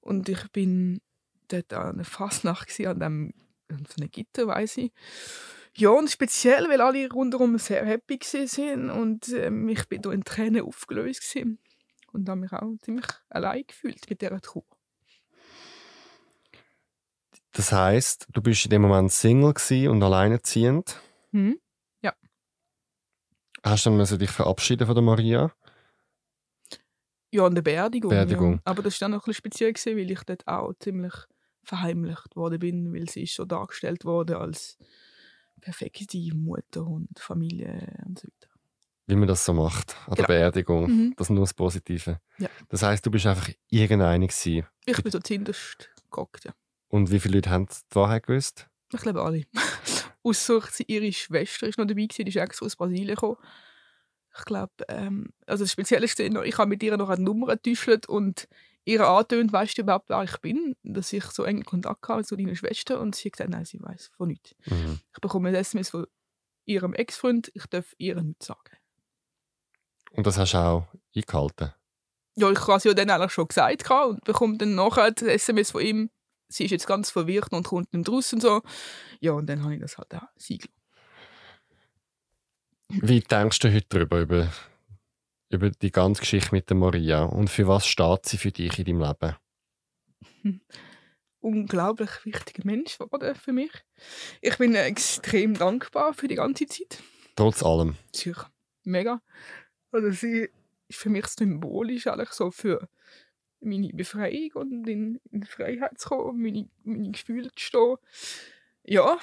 Und 0.00 0.28
ich 0.28 0.50
bin 0.52 1.00
dort 1.48 1.72
an 1.72 1.94
einer 1.94 2.04
Fasnacht 2.04 2.80
an 2.80 3.00
dem 3.00 3.34
so 3.68 4.00
einem 4.00 4.10
Gitter, 4.10 4.46
weiß 4.46 4.78
ich. 4.78 4.92
Ja, 5.74 5.90
und 5.90 6.10
speziell, 6.10 6.68
weil 6.68 6.80
alle 6.80 7.10
rundherum 7.10 7.58
sehr 7.58 7.84
happy 7.84 8.18
waren 8.18 8.90
und 8.90 9.28
ähm, 9.28 9.68
ich 9.68 9.84
bin 9.86 10.00
da 10.00 10.10
in 10.10 10.24
Tränen 10.24 10.62
aufgelöst 10.62 11.20
gewesen. 11.22 11.58
und 12.12 12.28
habe 12.28 12.40
mich 12.40 12.52
auch 12.52 12.76
ziemlich 12.80 13.06
allein 13.28 13.64
gefühlt 13.66 14.08
mit 14.08 14.22
dieser 14.22 14.40
Trauer. 14.40 14.75
Das 17.56 17.72
heißt, 17.72 18.26
du 18.30 18.42
bist 18.42 18.66
in 18.66 18.70
dem 18.70 18.82
Moment 18.82 19.10
Single 19.10 19.54
und 19.88 20.02
alleinerziehend. 20.02 21.00
Mhm. 21.32 21.58
Ja. 22.02 22.12
Hast 23.62 23.86
du 23.86 23.96
dann 23.96 24.18
dich 24.18 24.30
verabschieden 24.30 24.86
von 24.86 24.94
der 24.94 25.02
Maria? 25.02 25.50
Ja, 27.32 27.46
an 27.46 27.54
der 27.54 27.62
Beerdigung. 27.62 28.10
Beerdigung. 28.10 28.54
Ja. 28.56 28.60
Aber 28.64 28.82
das 28.82 29.00
war 29.00 29.06
dann 29.06 29.12
noch 29.12 29.22
ein 29.22 29.30
bisschen 29.30 29.38
speziell, 29.38 29.72
gewesen, 29.72 29.96
weil 29.96 30.10
ich 30.10 30.22
dort 30.24 30.46
auch 30.46 30.74
ziemlich 30.78 31.14
verheimlicht 31.62 32.36
worden 32.36 32.58
bin, 32.58 32.92
weil 32.92 33.08
sie 33.08 33.22
ist 33.22 33.34
so 33.34 33.46
dargestellt 33.46 34.04
wurde 34.04 34.38
als 34.38 34.76
perfekte 35.62 36.18
Mutter 36.34 36.86
und 36.86 37.18
Familie 37.18 37.90
und 38.04 38.18
so 38.18 38.28
weiter. 38.28 38.52
Wie 39.06 39.16
man 39.16 39.28
das 39.28 39.46
so 39.46 39.54
macht 39.54 39.96
an 40.06 40.14
genau. 40.14 40.16
der 40.16 40.26
Beerdigung. 40.26 40.90
Mhm. 40.90 41.14
Das 41.16 41.28
ist 41.28 41.30
nur 41.30 41.40
das 41.40 41.54
Positive. 41.54 42.20
Ja. 42.36 42.50
Das 42.68 42.82
heißt, 42.82 43.06
du 43.06 43.10
bist 43.10 43.24
einfach 43.24 43.48
irgendeine 43.70 44.26
gewesen. 44.26 44.66
Ich 44.84 45.02
bin 45.02 45.10
so 45.10 45.20
zuhinterst 45.20 45.88
geguckt, 46.04 46.44
ja. 46.44 46.52
Und 46.88 47.10
wie 47.10 47.20
viele 47.20 47.36
Leute 47.36 47.50
haben 47.50 47.66
die 47.66 47.94
Wahrheit 47.94 48.26
gewusst? 48.26 48.68
Ich 48.92 49.00
glaube 49.00 49.22
alle. 49.22 49.44
Außer 50.22 50.60
ihre 50.86 51.12
Schwester 51.12 51.66
ist 51.66 51.78
noch 51.78 51.86
dabei, 51.86 52.06
die 52.06 52.22
ist 52.22 52.36
extra 52.36 52.66
aus 52.66 52.76
Brasilien 52.76 53.14
gekommen. 53.14 53.36
Ich 54.38 54.44
glaube, 54.44 54.72
ähm, 54.88 55.32
also 55.46 55.64
das 55.64 55.72
Spezielle 55.72 56.04
ist, 56.04 56.18
ich 56.18 56.58
habe 56.58 56.68
mit 56.68 56.82
ihr 56.82 56.96
noch 56.96 57.08
eine 57.08 57.22
Nummer 57.22 57.56
getäuscht 57.56 58.06
und 58.06 58.48
ihr 58.84 59.06
angetönt, 59.06 59.52
weißt 59.52 59.78
du 59.78 59.82
überhaupt, 59.82 60.08
wer 60.08 60.22
ich 60.22 60.36
bin, 60.38 60.76
dass 60.82 61.12
ich 61.12 61.24
so 61.24 61.44
engen 61.44 61.64
Kontakt 61.64 62.06
habe 62.08 62.24
zu 62.24 62.36
deiner 62.36 62.54
Schwester 62.54 63.00
und 63.00 63.14
sie 63.14 63.28
hat 63.28 63.32
gesagt, 63.32 63.50
nein, 63.50 63.64
sie 63.64 63.82
weiß 63.82 64.12
von 64.16 64.28
nichts. 64.28 64.54
Mhm. 64.66 65.00
Ich 65.12 65.20
bekomme 65.20 65.48
ein 65.48 65.54
SMS 65.54 65.90
von 65.90 66.06
ihrem 66.66 66.94
Ex-Freund, 66.94 67.50
ich 67.54 67.66
darf 67.66 67.94
ihr 67.98 68.20
nichts 68.20 68.46
sagen. 68.46 68.76
Und 70.12 70.26
das 70.26 70.38
hast 70.38 70.54
du 70.54 70.58
auch 70.58 70.86
eingehalten? 71.14 71.72
Ja, 72.36 72.50
ich 72.50 72.60
habe 72.60 72.76
es 72.76 72.84
ja 72.84 72.94
dann 72.94 73.10
eigentlich 73.10 73.32
schon 73.32 73.48
gesagt 73.48 73.90
und 73.90 74.24
bekomme 74.24 74.56
dann 74.58 74.74
nachher 74.74 75.10
das 75.10 75.26
SMS 75.26 75.70
von 75.70 75.82
ihm, 75.82 76.10
sie 76.48 76.64
ist 76.64 76.70
jetzt 76.70 76.86
ganz 76.86 77.10
verwirrt 77.10 77.52
und 77.52 77.66
kommt 77.66 77.92
nicht 77.92 78.08
raus 78.08 78.32
und 78.32 78.40
so. 78.40 78.62
Ja, 79.20 79.32
und 79.32 79.46
dann 79.46 79.62
habe 79.62 79.74
ich 79.74 79.80
das 79.80 79.98
halt 79.98 80.14
auch 80.14 80.28
siegel. 80.36 80.70
Wie 82.88 83.20
denkst 83.20 83.58
du 83.60 83.72
heute 83.72 83.86
darüber, 83.88 84.20
über, 84.20 84.52
über 85.50 85.70
die 85.70 85.90
ganze 85.90 86.20
Geschichte 86.20 86.54
mit 86.54 86.70
der 86.70 86.76
Maria? 86.76 87.24
Und 87.24 87.50
für 87.50 87.66
was 87.66 87.86
steht 87.86 88.26
sie 88.26 88.38
für 88.38 88.52
dich 88.52 88.78
in 88.78 88.84
deinem 88.84 89.00
Leben? 89.00 89.36
Unglaublich 91.40 92.10
wichtiger 92.24 92.64
Mensch 92.64 92.98
geworden 92.98 93.34
für 93.34 93.52
mich. 93.52 93.72
Ich 94.40 94.56
bin 94.58 94.74
extrem 94.74 95.54
dankbar 95.54 96.14
für 96.14 96.28
die 96.28 96.34
ganze 96.34 96.66
Zeit. 96.66 97.02
Trotz 97.34 97.62
allem. 97.62 97.96
Sicher. 98.12 98.50
Mega. 98.84 99.20
Also 99.92 100.10
sie 100.10 100.48
ist 100.88 100.98
für 100.98 101.10
mich 101.10 101.26
symbolisch 101.26 102.06
eigentlich 102.06 102.30
so 102.30 102.50
für 102.50 102.88
meine 103.66 103.88
Befreiung 103.88 104.50
und 104.54 104.88
in, 104.88 105.20
in 105.30 105.44
Freiheit 105.44 105.98
zu 105.98 106.08
kommen, 106.08 106.42
meine, 106.42 106.68
meine 106.84 107.10
Gefühle 107.10 107.50
zu 107.52 107.64
stehen. 107.64 107.96
Ja, 108.84 109.18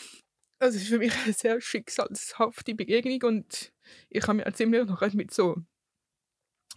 also 0.59 0.77
es 0.77 0.83
ist 0.83 0.89
für 0.89 0.99
mich 0.99 1.13
eine 1.23 1.33
sehr 1.33 1.59
schicksalshafte 1.61 2.75
Begegnung 2.75 3.21
und 3.23 3.73
ich 4.09 4.23
habe 4.23 4.35
mich 4.35 4.47
auch 4.47 4.53
ziemlich 4.53 4.85
noch 4.85 5.13
mit 5.13 5.33
so 5.33 5.57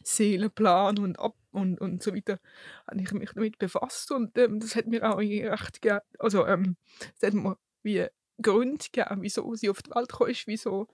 Seelenplan 0.03 0.99
und 0.99 1.19
ab 1.19 1.37
und, 1.51 1.81
und 1.81 2.03
so 2.03 2.15
weiter 2.15 2.39
habe 2.87 3.01
ich 3.01 3.13
mich 3.13 3.31
damit 3.33 3.59
befasst 3.59 4.11
und 4.13 4.37
ähm, 4.39 4.61
das 4.61 4.77
hat 4.77 4.87
mir 4.87 5.09
auch 5.09 5.19
recht 5.19 5.81
also 6.19 6.47
ähm, 6.47 6.77
es 7.17 7.27
hat 7.27 7.35
mir 7.35 7.57
wie 7.83 8.07
Gründe 8.43 8.85
gegeben, 8.93 9.23
wieso 9.23 9.55
sie 9.55 9.71
auf 9.71 9.83
die 9.83 9.91
Welt 9.91 10.11
gekommen 10.11 10.31
ist, 10.31 10.47
wieso 10.47 10.89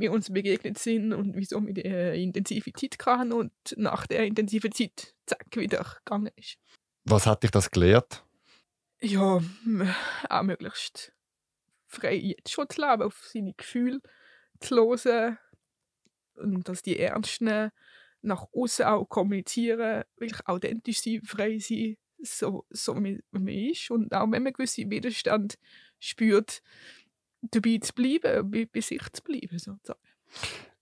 wir 0.00 0.12
uns 0.12 0.32
begegnet 0.32 0.78
sind 0.78 1.12
und 1.12 1.36
wieso 1.36 1.64
wir 1.64 1.74
die 1.74 2.22
intensive 2.22 2.72
Zeit 2.72 2.96
hatten 3.04 3.32
und 3.32 3.52
nach 3.76 4.06
der 4.06 4.24
intensiven 4.24 4.72
Zeit 4.72 5.14
zack 5.26 5.46
wieder 5.56 5.84
gegangen 6.04 6.32
ist. 6.36 6.58
Was 7.04 7.26
hat 7.26 7.42
dich 7.42 7.50
das 7.50 7.70
gelehrt? 7.70 8.24
Ja, 9.00 9.40
auch 10.28 10.42
möglichst 10.42 11.12
frei 11.86 12.14
jetzt 12.14 12.50
schon 12.50 12.68
zu 12.68 12.80
leben, 12.80 13.02
auf 13.02 13.28
seine 13.32 13.54
Gefühle 13.54 14.00
zu 14.60 14.76
hören 14.76 15.38
und 16.34 16.68
dass 16.68 16.82
die 16.82 16.98
ernst 16.98 17.40
nehmen, 17.40 17.70
nach 18.22 18.46
außen 18.52 18.84
auch 18.84 19.06
kommunizieren, 19.06 20.04
wirklich 20.16 20.46
authentisch 20.46 21.00
sein, 21.00 21.22
frei 21.24 21.58
sein, 21.58 21.96
so, 22.22 22.66
so 22.68 22.94
wie 23.02 23.22
man 23.30 23.48
ist. 23.48 23.90
Und 23.90 24.12
auch 24.14 24.30
wenn 24.30 24.42
man 24.42 24.52
gewisse 24.52 24.88
Widerstand 24.90 25.58
spürt, 25.98 26.62
dabei 27.42 27.78
zu 27.80 27.92
bleiben, 27.94 28.50
bei, 28.50 28.66
bei 28.72 28.80
sich 28.80 29.02
zu 29.12 29.22
bleiben, 29.22 29.58
sozusagen. 29.58 30.00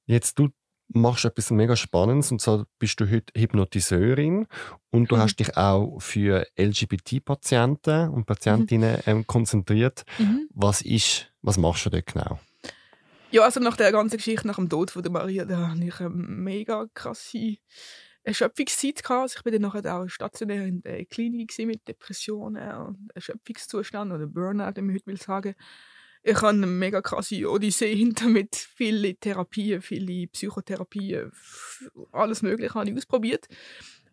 Jetzt, 0.06 0.38
du 0.38 0.48
machst 0.88 1.24
etwas 1.26 1.50
mega 1.50 1.76
Spannendes 1.76 2.32
und 2.32 2.40
so 2.40 2.64
bist 2.78 2.98
du 3.00 3.10
heute 3.10 3.32
Hypnotiseurin 3.38 4.46
und 4.90 5.10
du 5.10 5.16
Mhm. 5.16 5.20
hast 5.20 5.36
dich 5.36 5.56
auch 5.56 5.98
für 6.00 6.46
LGBT-Patienten 6.58 8.08
und 8.08 8.26
Patientinnen 8.26 8.98
ähm, 9.06 9.26
konzentriert. 9.26 10.04
Mhm. 10.18 10.48
Was 10.50 10.82
ist, 10.82 11.30
was 11.42 11.58
machst 11.58 11.86
du 11.86 11.90
dort 11.90 12.06
genau? 12.06 12.38
Ja, 13.30 13.42
also 13.42 13.60
nach 13.60 13.76
der 13.76 13.92
ganzen 13.92 14.16
Geschichte, 14.16 14.46
nach 14.46 14.56
dem 14.56 14.70
Tod 14.70 14.90
von 14.90 15.02
der 15.02 15.12
Maria, 15.12 15.44
da 15.44 15.68
hatte 15.68 15.84
ich 15.84 16.00
eine 16.00 16.08
mega 16.08 16.86
krasse 16.94 17.56
Erschöpfungszeit. 18.22 19.02
Gehabt. 19.02 19.22
Also 19.22 19.36
ich 19.38 19.42
bin 19.44 19.52
dann 19.52 19.62
nachher 19.62 19.94
auch 19.94 20.08
stationär 20.08 20.64
in 20.64 20.80
der 20.80 21.04
Klinik 21.04 21.52
mit 21.58 21.86
Depressionen 21.86 22.72
und 22.72 23.10
Erschöpfungszustand 23.14 24.12
oder 24.12 24.26
Burnout, 24.26 24.76
wie 24.76 24.82
man 24.82 24.94
heute 24.94 25.06
will 25.06 25.18
sagen. 25.18 25.54
Ich 26.22 26.36
habe 26.36 26.48
eine 26.48 26.66
mega 26.66 27.00
krasse 27.00 27.48
Odyssee 27.48 27.94
hinter 27.94 28.28
mit 28.28 28.54
vielen 28.56 29.18
Therapien, 29.20 29.80
viele 29.80 30.26
Psychotherapien, 30.28 31.32
alles 32.12 32.42
Mögliche 32.42 32.74
habe 32.74 32.90
ich 32.90 32.96
ausprobiert. 32.96 33.48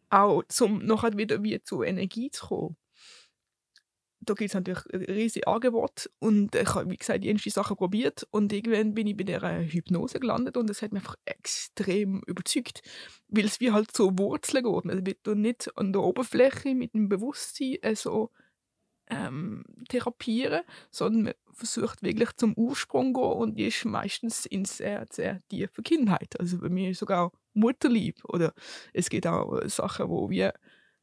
Auch 0.09 0.43
um 0.61 0.85
nachher 0.85 1.17
wieder 1.17 1.43
wie 1.43 1.61
zu 1.61 1.83
Energie 1.83 2.29
zu 2.29 2.47
kommen 2.47 2.77
da 4.25 4.33
gibt 4.33 4.49
es 4.49 4.53
natürlich 4.53 4.83
ein 4.91 5.01
riesiges 5.01 5.47
Angebot 5.47 6.09
und 6.19 6.55
ich 6.55 6.73
habe, 6.73 6.89
wie 6.89 6.97
gesagt, 6.97 7.23
jenste 7.23 7.49
Sachen 7.49 7.77
probiert 7.77 8.27
und 8.31 8.51
irgendwann 8.51 8.93
bin 8.93 9.07
ich 9.07 9.17
bei 9.17 9.23
der 9.23 9.41
Hypnose 9.59 10.19
gelandet 10.19 10.57
und 10.57 10.69
es 10.69 10.81
hat 10.81 10.91
mich 10.91 11.03
einfach 11.03 11.15
extrem 11.25 12.21
überzeugt, 12.25 12.81
weil 13.27 13.45
es 13.45 13.59
wie 13.59 13.71
halt 13.71 13.95
so 13.95 14.17
Wurzeln 14.17 14.63
geht. 14.63 14.85
Man 14.85 15.05
wird 15.05 15.27
nicht 15.27 15.71
an 15.77 15.93
der 15.93 16.01
Oberfläche 16.01 16.75
mit 16.75 16.93
dem 16.93 17.09
Bewusstsein 17.09 17.77
äh, 17.81 17.95
so 17.95 18.31
ähm, 19.09 19.63
therapieren, 19.89 20.61
sondern 20.91 21.23
man 21.23 21.33
versucht 21.53 22.03
wirklich 22.03 22.35
zum 22.35 22.53
Ursprung 22.55 23.13
zu 23.13 23.21
gehen 23.21 23.31
und 23.31 23.55
die 23.55 23.67
ist 23.67 23.85
meistens 23.85 24.45
in 24.45 24.65
sehr, 24.65 25.05
sehr 25.11 25.41
tiefer 25.47 25.81
Kindheit. 25.83 26.39
Also 26.39 26.57
bei 26.59 26.69
mir 26.69 26.89
ist 26.89 26.99
sogar 26.99 27.31
Mutterlieb 27.53 28.23
oder 28.25 28.53
es 28.93 29.09
gibt 29.09 29.27
auch 29.27 29.61
äh, 29.61 29.69
Sachen, 29.69 30.09
wo 30.09 30.29
wir 30.29 30.53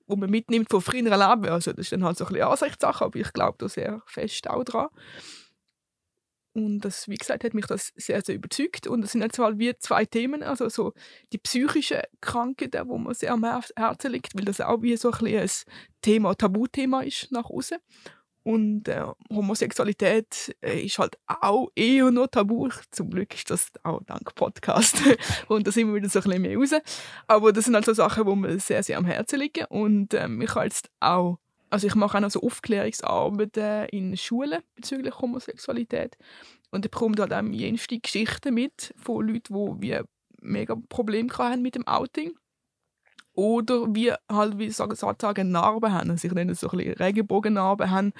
wo 0.06 0.16
man 0.16 0.30
mitnimmt 0.30 0.68
von 0.68 0.80
früheren 0.80 1.06
Leben. 1.18 1.52
Also 1.52 1.72
das 1.72 1.86
ist 1.86 1.92
dann 1.92 2.04
halt 2.04 2.18
so 2.18 2.24
ein 2.26 2.32
bisschen 2.32 2.48
Ansichtssache, 2.48 3.04
aber 3.04 3.18
ich 3.18 3.32
glaube 3.32 3.56
da 3.58 3.68
sehr 3.68 4.02
fest 4.06 4.48
auch 4.50 4.64
dran. 4.64 4.88
Und 6.54 6.80
das, 6.80 7.08
wie 7.08 7.16
gesagt, 7.16 7.44
hat 7.44 7.54
mich 7.54 7.66
das 7.66 7.92
sehr, 7.96 8.20
sehr 8.22 8.34
überzeugt. 8.34 8.86
Und 8.86 9.02
es 9.04 9.12
sind 9.12 9.22
jetzt 9.22 9.38
halt 9.38 9.58
wie 9.58 9.74
zwei 9.78 10.04
Themen, 10.04 10.42
also 10.42 10.68
so 10.68 10.92
die 11.32 11.38
psychischen 11.38 12.02
Krankheiten, 12.20 12.88
wo 12.88 12.98
mir 12.98 13.14
sehr 13.14 13.32
am 13.32 13.44
Her- 13.44 13.64
Herzen 13.76 14.12
liegt, 14.12 14.36
weil 14.36 14.44
das 14.44 14.60
auch 14.60 14.82
wie 14.82 14.96
so 14.96 15.10
ein, 15.10 15.26
ein 15.26 15.50
Thema, 16.02 16.34
Tabuthema 16.34 17.00
ist 17.02 17.32
nach 17.32 17.48
außen. 17.48 17.78
Und 18.44 18.88
äh, 18.88 19.04
Homosexualität 19.30 20.56
äh, 20.60 20.80
ist 20.80 20.98
halt 20.98 21.16
auch 21.26 21.68
eher 21.76 22.10
noch 22.10 22.26
tabu. 22.26 22.68
Zum 22.90 23.10
Glück 23.10 23.34
ist 23.34 23.50
das 23.50 23.68
auch 23.84 24.02
dank 24.04 24.34
Podcast. 24.34 24.96
und 25.48 25.66
da 25.66 25.70
sind 25.70 25.86
wir 25.88 25.94
wieder 25.94 26.08
so 26.08 26.18
ein 26.18 26.24
bisschen 26.24 26.42
mehr 26.42 26.56
raus. 26.56 26.72
Aber 27.28 27.52
das 27.52 27.66
sind 27.66 27.74
halt 27.74 27.84
so 27.84 27.92
Sachen, 27.92 28.26
die 28.26 28.34
mir 28.34 28.58
sehr, 28.58 28.82
sehr 28.82 28.98
am 28.98 29.04
Herzen 29.04 29.38
liegen. 29.38 29.64
Und 29.66 30.14
ähm, 30.14 30.42
ich 30.42 30.54
habe 30.54 30.64
jetzt 30.64 30.90
auch, 30.98 31.38
also 31.72 31.86
ich 31.86 31.94
mache 31.94 32.18
auch 32.18 32.20
noch 32.20 32.30
so 32.30 32.42
Aufklärungsarbeiten 32.42 33.86
in 33.88 34.14
Schulen 34.16 34.62
bezüglich 34.74 35.18
Homosexualität. 35.18 36.18
Und 36.70 36.84
ich 36.84 36.90
bekomme 36.90 37.16
da 37.16 37.26
dann 37.26 37.54
jenste 37.54 37.98
Geschichten 37.98 38.52
mit 38.52 38.92
von 38.98 39.26
Leuten, 39.26 39.80
die 39.80 39.98
mega 40.42 40.76
Probleme 40.90 41.32
haben 41.38 41.62
mit 41.62 41.74
dem 41.74 41.86
Outing. 41.86 42.34
Oder 43.32 43.86
wie 43.94 44.12
halt, 44.30 44.58
wie 44.58 44.70
sagen, 44.70 44.94
sozusagen 44.94 45.50
Narben 45.50 45.92
haben. 45.92 46.10
Also 46.10 46.28
ich 46.28 46.34
nenne 46.34 46.52
es 46.52 46.60
so 46.60 46.68
ein 46.68 46.76
bisschen 46.76 46.94
Regenbogennarben 46.94 47.90
haben 47.90 48.12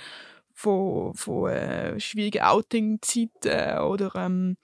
von, 0.54 1.12
von 1.14 1.50
äh, 1.50 2.00
schwierigen 2.00 2.42
Outing-Zeiten 2.42 3.80
oder 3.80 4.14
ähm, 4.14 4.56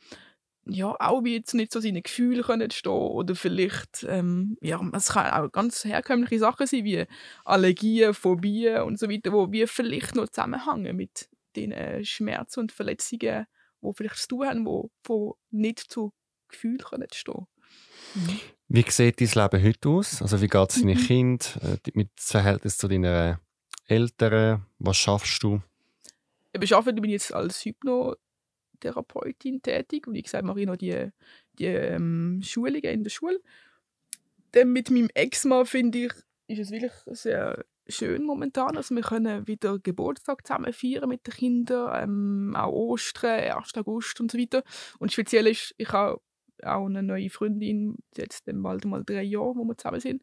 ja, 0.69 0.95
auch 0.99 1.25
wie 1.25 1.37
jetzt 1.37 1.55
nicht 1.55 1.73
so 1.73 1.81
seine 1.81 2.03
Gefühle 2.03 2.43
können 2.43 2.71
stehen 2.71 2.93
oder 2.93 3.35
vielleicht, 3.35 4.07
ähm, 4.09 4.57
ja, 4.61 4.81
es 4.93 5.11
kann 5.11 5.31
auch 5.31 5.51
ganz 5.51 5.85
herkömmliche 5.85 6.39
Sachen 6.39 6.67
sein, 6.67 6.85
wie 6.85 7.07
Allergien, 7.45 8.15
Phobien 8.15 8.83
und 8.83 8.99
so 8.99 9.09
weiter, 9.09 9.33
wo 9.33 9.51
wir 9.51 9.67
vielleicht 9.67 10.15
noch 10.15 10.29
zusammenhängen 10.29 10.97
mit 10.97 11.29
den 11.57 11.73
äh, 11.73 12.05
Schmerzen 12.05 12.61
und 12.61 12.73
Verletzungen, 12.73 13.47
die 13.83 13.93
vielleicht 13.95 14.17
zu 14.17 14.29
tun 14.29 14.47
haben, 14.47 14.67
wo, 14.67 14.91
wo 15.05 15.37
nicht 15.51 15.81
zu 15.81 16.13
Gefühlen 16.49 16.79
können 16.79 17.09
stehen. 17.13 17.47
Wie 18.69 18.85
sieht 18.89 19.21
dein 19.21 19.43
Leben 19.43 19.65
heute 19.65 19.89
aus? 19.89 20.23
Also 20.23 20.41
wie 20.41 20.49
geht 20.49 20.71
es 20.71 20.77
deinen 20.77 20.99
Mhm. 20.99 21.07
Kind 21.07 21.59
äh, 21.63 21.79
mit 21.95 22.09
dem 22.09 22.13
Verhältnis 22.17 22.79
zu 22.79 22.89
deinen 22.89 23.39
Eltern? 23.87 24.67
Was 24.79 24.97
schaffst 24.97 25.43
du? 25.43 25.63
Ich 26.53 26.75
arbeite 26.75 27.01
bin 27.01 27.11
jetzt 27.11 27.33
als 27.33 27.65
Hypnotherapeutin 28.79 29.63
tätig 29.63 30.07
und 30.07 30.15
wie 30.15 30.23
gesagt 30.23 30.45
mache 30.45 30.61
ich 30.61 30.67
noch 30.67 30.77
die, 30.77 31.11
die 31.59 31.67
ähm, 31.67 32.41
Schulungen 32.43 32.83
in 32.85 33.03
der 33.03 33.11
Schule. 33.11 33.41
Dann 34.53 34.73
mit 34.73 34.91
meinem 34.91 35.11
Ex-Mann 35.15 35.67
finde 35.67 35.99
ich, 35.99 36.13
ist 36.47 36.59
es 36.59 36.71
wirklich 36.71 36.93
sehr 37.07 37.65
schön 37.89 38.25
momentan. 38.25 38.77
Also 38.77 38.95
wir 38.95 39.03
können 39.03 39.47
wieder 39.47 39.79
Geburtstag 39.79 40.47
zusammen 40.47 40.73
feiern 40.73 41.09
mit 41.09 41.27
den 41.27 41.35
Kindern, 41.35 42.03
ähm, 42.03 42.57
auch 42.57 42.73
Ostern, 42.73 43.41
1. 43.41 43.75
August 43.77 44.21
und 44.21 44.31
so 44.31 44.39
weiter. 44.39 44.63
Und 44.99 45.13
speziell 45.13 45.47
ist, 45.47 45.75
ich 45.77 45.91
habe 45.91 46.21
auch 46.63 46.87
eine 46.87 47.03
neue 47.03 47.31
Freundin, 47.31 47.97
jetzt 48.17 48.45
bald 48.47 48.85
mal 48.85 49.05
drei 49.05 49.23
Jahre, 49.23 49.57
wo 49.57 49.65
wir 49.65 49.77
zusammen 49.77 50.01
sind. 50.01 50.23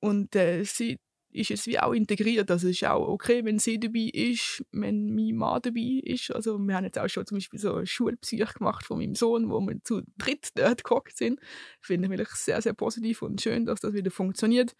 Und 0.00 0.34
äh, 0.36 0.62
sie 0.64 0.98
ist 1.32 1.50
jetzt 1.50 1.66
wie 1.66 1.78
auch 1.78 1.92
integriert. 1.92 2.50
Also 2.50 2.68
es 2.68 2.76
ist 2.76 2.88
auch 2.88 3.06
okay, 3.06 3.44
wenn 3.44 3.58
sie 3.58 3.78
dabei 3.78 4.10
ist, 4.12 4.64
wenn 4.72 5.14
mein 5.14 5.36
Mann 5.36 5.62
dabei 5.62 6.00
ist. 6.02 6.30
Also 6.32 6.58
wir 6.58 6.74
haben 6.74 6.84
jetzt 6.84 6.98
auch 6.98 7.08
schon 7.08 7.26
zum 7.26 7.36
Beispiel 7.36 7.60
so 7.60 7.74
eine 7.74 7.86
Schulpsych 7.86 8.54
gemacht 8.54 8.84
von 8.84 8.98
meinem 8.98 9.14
Sohn, 9.14 9.50
wo 9.50 9.60
wir 9.60 9.82
zu 9.84 10.02
dritt 10.18 10.48
dort 10.56 10.84
gehockt 10.84 11.16
sind. 11.16 11.40
Finde 11.80 12.06
ich 12.06 12.10
wirklich 12.10 12.30
sehr, 12.30 12.60
sehr 12.60 12.72
positiv 12.72 13.22
und 13.22 13.40
schön, 13.40 13.64
dass 13.64 13.80
das 13.80 13.92
wieder 13.92 14.10
funktioniert. 14.10 14.74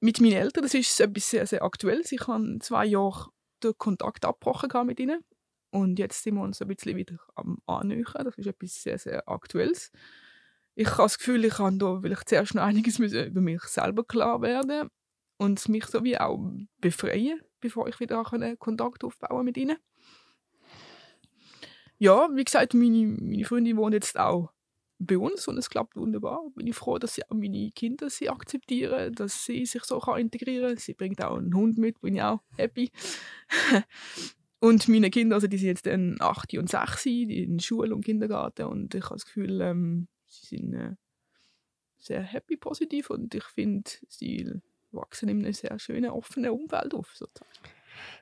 Mit 0.00 0.20
meinen 0.20 0.34
Eltern, 0.34 0.62
das 0.62 0.74
ist 0.74 1.00
etwas 1.00 1.30
sehr, 1.30 1.46
sehr 1.46 1.62
Aktuelles. 1.62 2.12
Ich 2.12 2.26
habe 2.26 2.58
zwei 2.60 2.84
Jahre 2.84 3.30
den 3.62 3.76
Kontakt 3.78 4.24
abgebrochen 4.24 4.86
mit 4.86 5.00
ihnen. 5.00 5.24
Und 5.70 5.98
jetzt 5.98 6.22
sind 6.22 6.34
wir 6.34 6.42
uns 6.42 6.62
ein 6.62 6.68
bisschen 6.68 6.96
wieder 6.96 7.18
am 7.34 7.58
Annähern. 7.66 8.24
Das 8.24 8.36
ist 8.36 8.46
etwas 8.46 8.82
sehr, 8.82 8.98
sehr 8.98 9.28
Aktuelles. 9.28 9.90
Ich 10.74 10.88
habe 10.90 11.02
das 11.02 11.18
Gefühl, 11.18 11.44
ich 11.44 11.54
kann 11.54 11.78
da 11.78 12.00
vielleicht 12.00 12.28
zuerst 12.28 12.54
noch 12.54 12.62
einiges 12.62 12.98
über 13.00 13.40
mich 13.40 13.62
selber 13.62 14.04
klar 14.04 14.40
werden 14.42 14.88
und 15.38 15.68
mich 15.68 15.86
so 15.86 16.04
wie 16.04 16.18
auch 16.18 16.38
befreien, 16.80 17.40
bevor 17.60 17.88
ich 17.88 17.98
wieder 18.00 18.22
Kontakt 18.58 19.04
aufbauen 19.04 19.44
mit 19.44 19.56
ihnen. 19.56 19.76
Ja, 21.98 22.28
wie 22.32 22.44
gesagt, 22.44 22.74
meine, 22.74 23.06
meine 23.20 23.44
Freundin 23.44 23.76
wohnt 23.76 23.94
jetzt 23.94 24.18
auch 24.18 24.52
bei 25.00 25.18
uns 25.18 25.46
und 25.48 25.58
es 25.58 25.70
klappt 25.70 25.96
wunderbar. 25.96 26.42
Bin 26.54 26.66
ich 26.66 26.76
froh, 26.76 26.98
dass 26.98 27.14
sie 27.14 27.24
auch 27.24 27.34
meine 27.34 27.70
Kinder 27.70 28.10
sie 28.10 28.28
akzeptieren, 28.28 29.14
dass 29.14 29.44
sie 29.44 29.64
sich 29.64 29.84
so 29.84 29.98
kann 29.98 30.20
integrieren 30.20 30.70
kann. 30.70 30.76
Sie 30.76 30.94
bringt 30.94 31.22
auch 31.22 31.36
einen 31.36 31.54
Hund 31.54 31.78
mit, 31.78 32.00
bin 32.00 32.16
ich 32.16 32.22
auch 32.22 32.40
happy. 32.56 32.90
und 34.60 34.88
meine 34.88 35.10
Kinder, 35.10 35.36
also 35.36 35.46
die 35.46 35.58
sind 35.58 35.68
jetzt 35.68 35.86
dann 35.86 36.16
8 36.20 36.54
und 36.54 36.68
6, 36.68 37.02
die 37.02 37.44
in 37.44 37.60
Schule 37.60 37.94
und 37.94 38.04
Kindergarten 38.04 38.66
und 38.66 38.94
ich 38.94 39.04
habe 39.04 39.14
das 39.14 39.26
Gefühl, 39.26 39.60
ähm, 39.60 40.08
sie 40.26 40.56
sind 40.56 40.74
äh, 40.74 40.94
sehr 41.98 42.22
happy, 42.22 42.56
positiv 42.56 43.10
und 43.10 43.34
ich 43.34 43.44
finde, 43.44 43.90
sie 44.08 44.60
wachsen 44.92 45.28
in 45.28 45.44
einem 45.44 45.52
sehr 45.52 45.78
schönen, 45.78 46.10
offenen 46.10 46.50
Umfeld 46.50 46.94
auf. 46.94 47.10
Sozusagen. 47.14 47.50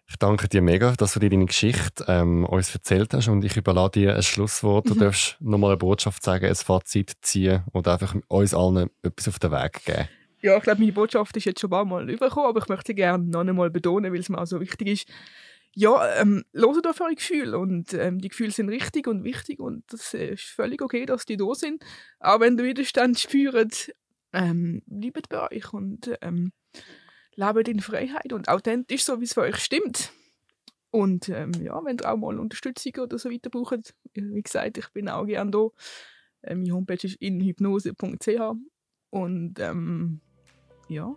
Ich 0.08 0.16
danke 0.16 0.48
dir 0.48 0.62
mega, 0.62 0.92
dass 0.92 1.14
du 1.14 1.20
dir 1.20 1.30
deine 1.30 1.46
Geschichte 1.46 2.04
ähm, 2.06 2.44
uns 2.44 2.72
erzählt 2.72 3.12
hast 3.12 3.28
und 3.28 3.44
ich 3.44 3.56
überlasse 3.56 3.92
dir 3.92 4.14
ein 4.14 4.22
Schlusswort. 4.22 4.88
Du 4.88 4.94
mhm. 4.94 5.00
darfst 5.00 5.36
nochmal 5.40 5.70
eine 5.70 5.78
Botschaft 5.78 6.22
sagen, 6.22 6.46
ein 6.46 6.54
Fazit 6.54 7.12
ziehen 7.22 7.64
und 7.72 7.88
einfach 7.88 8.14
uns 8.28 8.54
allen 8.54 8.88
etwas 9.02 9.28
auf 9.28 9.38
den 9.38 9.50
Weg 9.50 9.84
geben. 9.84 10.08
Ja, 10.42 10.56
ich 10.56 10.62
glaube, 10.62 10.80
meine 10.80 10.92
Botschaft 10.92 11.36
ist 11.36 11.44
jetzt 11.44 11.60
schon 11.60 11.68
ein 11.68 11.72
paar 11.72 11.84
Mal 11.84 12.08
übergekommen, 12.08 12.48
aber 12.48 12.60
ich 12.60 12.68
möchte 12.68 12.88
sie 12.88 12.94
gerne 12.94 13.24
noch 13.24 13.40
einmal 13.40 13.70
betonen, 13.70 14.12
weil 14.12 14.20
es 14.20 14.28
mir 14.28 14.38
auch 14.38 14.46
so 14.46 14.60
wichtig 14.60 14.88
ist. 14.88 15.08
Ja, 15.74 16.20
ähm, 16.20 16.44
hört 16.54 16.86
auf 16.86 17.00
eure 17.00 17.14
Gefühle 17.14 17.58
und 17.58 17.92
ähm, 17.92 18.18
die 18.18 18.28
Gefühle 18.28 18.50
sind 18.50 18.68
richtig 18.68 19.08
und 19.08 19.24
wichtig 19.24 19.60
und 19.60 19.84
das 19.92 20.14
ist 20.14 20.44
völlig 20.44 20.80
okay, 20.80 21.04
dass 21.04 21.26
die 21.26 21.36
da 21.36 21.52
sind. 21.54 21.84
Auch 22.20 22.40
wenn 22.40 22.56
ihr 22.56 22.64
Widerstand 22.64 23.18
spürt, 23.18 23.92
ähm, 24.36 24.82
bleibt 24.86 25.28
bei 25.28 25.50
euch 25.50 25.72
und 25.72 26.16
ähm, 26.20 26.52
lebt 27.34 27.68
in 27.68 27.80
Freiheit 27.80 28.32
und 28.32 28.48
authentisch, 28.48 29.04
so 29.04 29.20
wie 29.20 29.24
es 29.24 29.34
für 29.34 29.42
euch 29.42 29.56
stimmt. 29.56 30.12
Und 30.90 31.28
ähm, 31.28 31.52
ja, 31.62 31.80
wenn 31.84 31.98
ihr 31.98 32.10
auch 32.12 32.16
mal 32.16 32.38
Unterstützung 32.38 32.92
oder 33.02 33.18
so 33.18 33.30
weiter 33.30 33.50
braucht, 33.50 33.94
wie 34.14 34.42
gesagt, 34.42 34.78
ich 34.78 34.88
bin 34.90 35.08
auch 35.08 35.26
gerne 35.26 35.50
da. 35.50 35.68
Ähm, 36.42 36.60
meine 36.60 36.74
Homepage 36.74 37.06
ist 37.06 37.16
inhypnose.ch 37.16 38.28
und 39.10 39.58
ähm, 39.58 40.20
ja, 40.88 41.14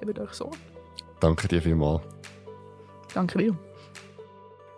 hebt 0.00 0.18
euch 0.18 0.32
so. 0.32 0.50
Danke 1.20 1.48
dir 1.48 1.62
vielmals. 1.62 2.02
Danke 3.14 3.38
dir. 3.38 3.58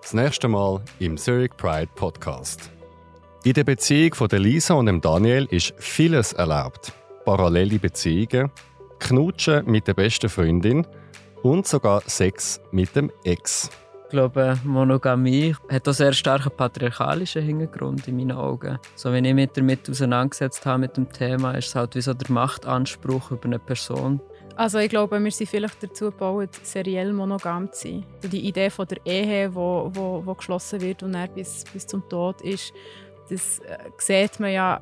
Das 0.00 0.14
nächste 0.14 0.48
Mal 0.48 0.84
im 0.98 1.16
Zurich 1.16 1.56
Pride 1.56 1.90
Podcast. 1.94 2.70
In 3.44 3.54
der 3.54 3.64
Beziehung 3.64 4.14
von 4.14 4.28
Lisa 4.30 4.74
und 4.74 4.86
dem 4.86 5.00
Daniel 5.00 5.46
ist 5.50 5.74
vieles 5.78 6.32
erlaubt. 6.32 6.92
Parallele 7.24 7.78
Beziehungen, 7.78 8.50
Knutschen 8.98 9.64
mit 9.66 9.86
der 9.88 9.94
besten 9.94 10.28
Freundin 10.28 10.86
und 11.42 11.66
sogar 11.66 12.02
Sex 12.06 12.60
mit 12.70 12.94
dem 12.94 13.10
Ex. 13.24 13.70
Ich 14.04 14.10
glaube, 14.10 14.58
Monogamie 14.64 15.56
hat 15.70 15.88
einen 15.88 15.94
sehr 15.94 16.12
starken 16.12 16.52
patriarchalischen 16.54 17.42
Hintergrund 17.42 18.06
in 18.08 18.16
meinen 18.16 18.32
Augen. 18.32 18.78
So, 18.94 19.10
wenn 19.10 19.24
ich 19.24 19.32
mich 19.32 19.50
damit 19.54 19.88
auseinandergesetzt 19.88 20.66
habe 20.66 20.80
mit 20.80 20.96
dem 20.98 21.10
Thema, 21.10 21.52
ist 21.52 21.68
es 21.68 21.74
halt 21.74 21.94
wie 21.94 22.02
so 22.02 22.12
der 22.12 22.30
Machtanspruch 22.30 23.30
über 23.30 23.46
eine 23.46 23.58
Person. 23.58 24.20
Also 24.54 24.78
ich 24.78 24.90
glaube, 24.90 25.18
wir 25.18 25.30
sind 25.30 25.48
vielleicht 25.48 25.82
dazu 25.82 26.10
gebaut, 26.10 26.50
seriell 26.62 27.12
monogam 27.14 27.72
zu 27.72 27.88
sein. 27.88 28.04
Also 28.16 28.28
die 28.28 28.46
Idee 28.46 28.68
von 28.68 28.86
der 28.86 28.98
Ehe, 29.06 29.54
wo, 29.54 29.90
wo, 29.94 30.22
wo 30.24 30.34
geschlossen 30.34 30.82
wird 30.82 31.02
und 31.02 31.12
dann 31.12 31.32
bis, 31.34 31.64
bis 31.72 31.86
zum 31.86 32.06
Tod 32.08 32.42
ist, 32.42 32.74
das 33.28 33.58
äh, 33.60 33.78
sieht 33.98 34.40
man 34.40 34.52
ja, 34.52 34.80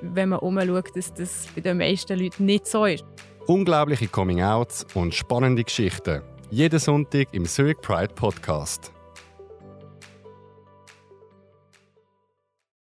wenn 0.00 0.30
man 0.30 0.40
umschaut, 0.40 0.96
dass 0.96 1.12
das 1.14 1.48
bei 1.54 1.60
den 1.60 1.78
meisten 1.78 2.18
Leuten 2.18 2.46
nicht 2.46 2.66
so 2.66 2.84
ist. 2.84 3.04
Unglaubliche 3.46 4.08
Coming-Outs 4.08 4.86
und 4.94 5.14
spannende 5.14 5.64
Geschichten. 5.64 6.22
Jeden 6.50 6.78
Sonntag 6.78 7.28
im 7.32 7.46
Zurich 7.46 7.78
Pride 7.80 8.14
Podcast. 8.14 8.92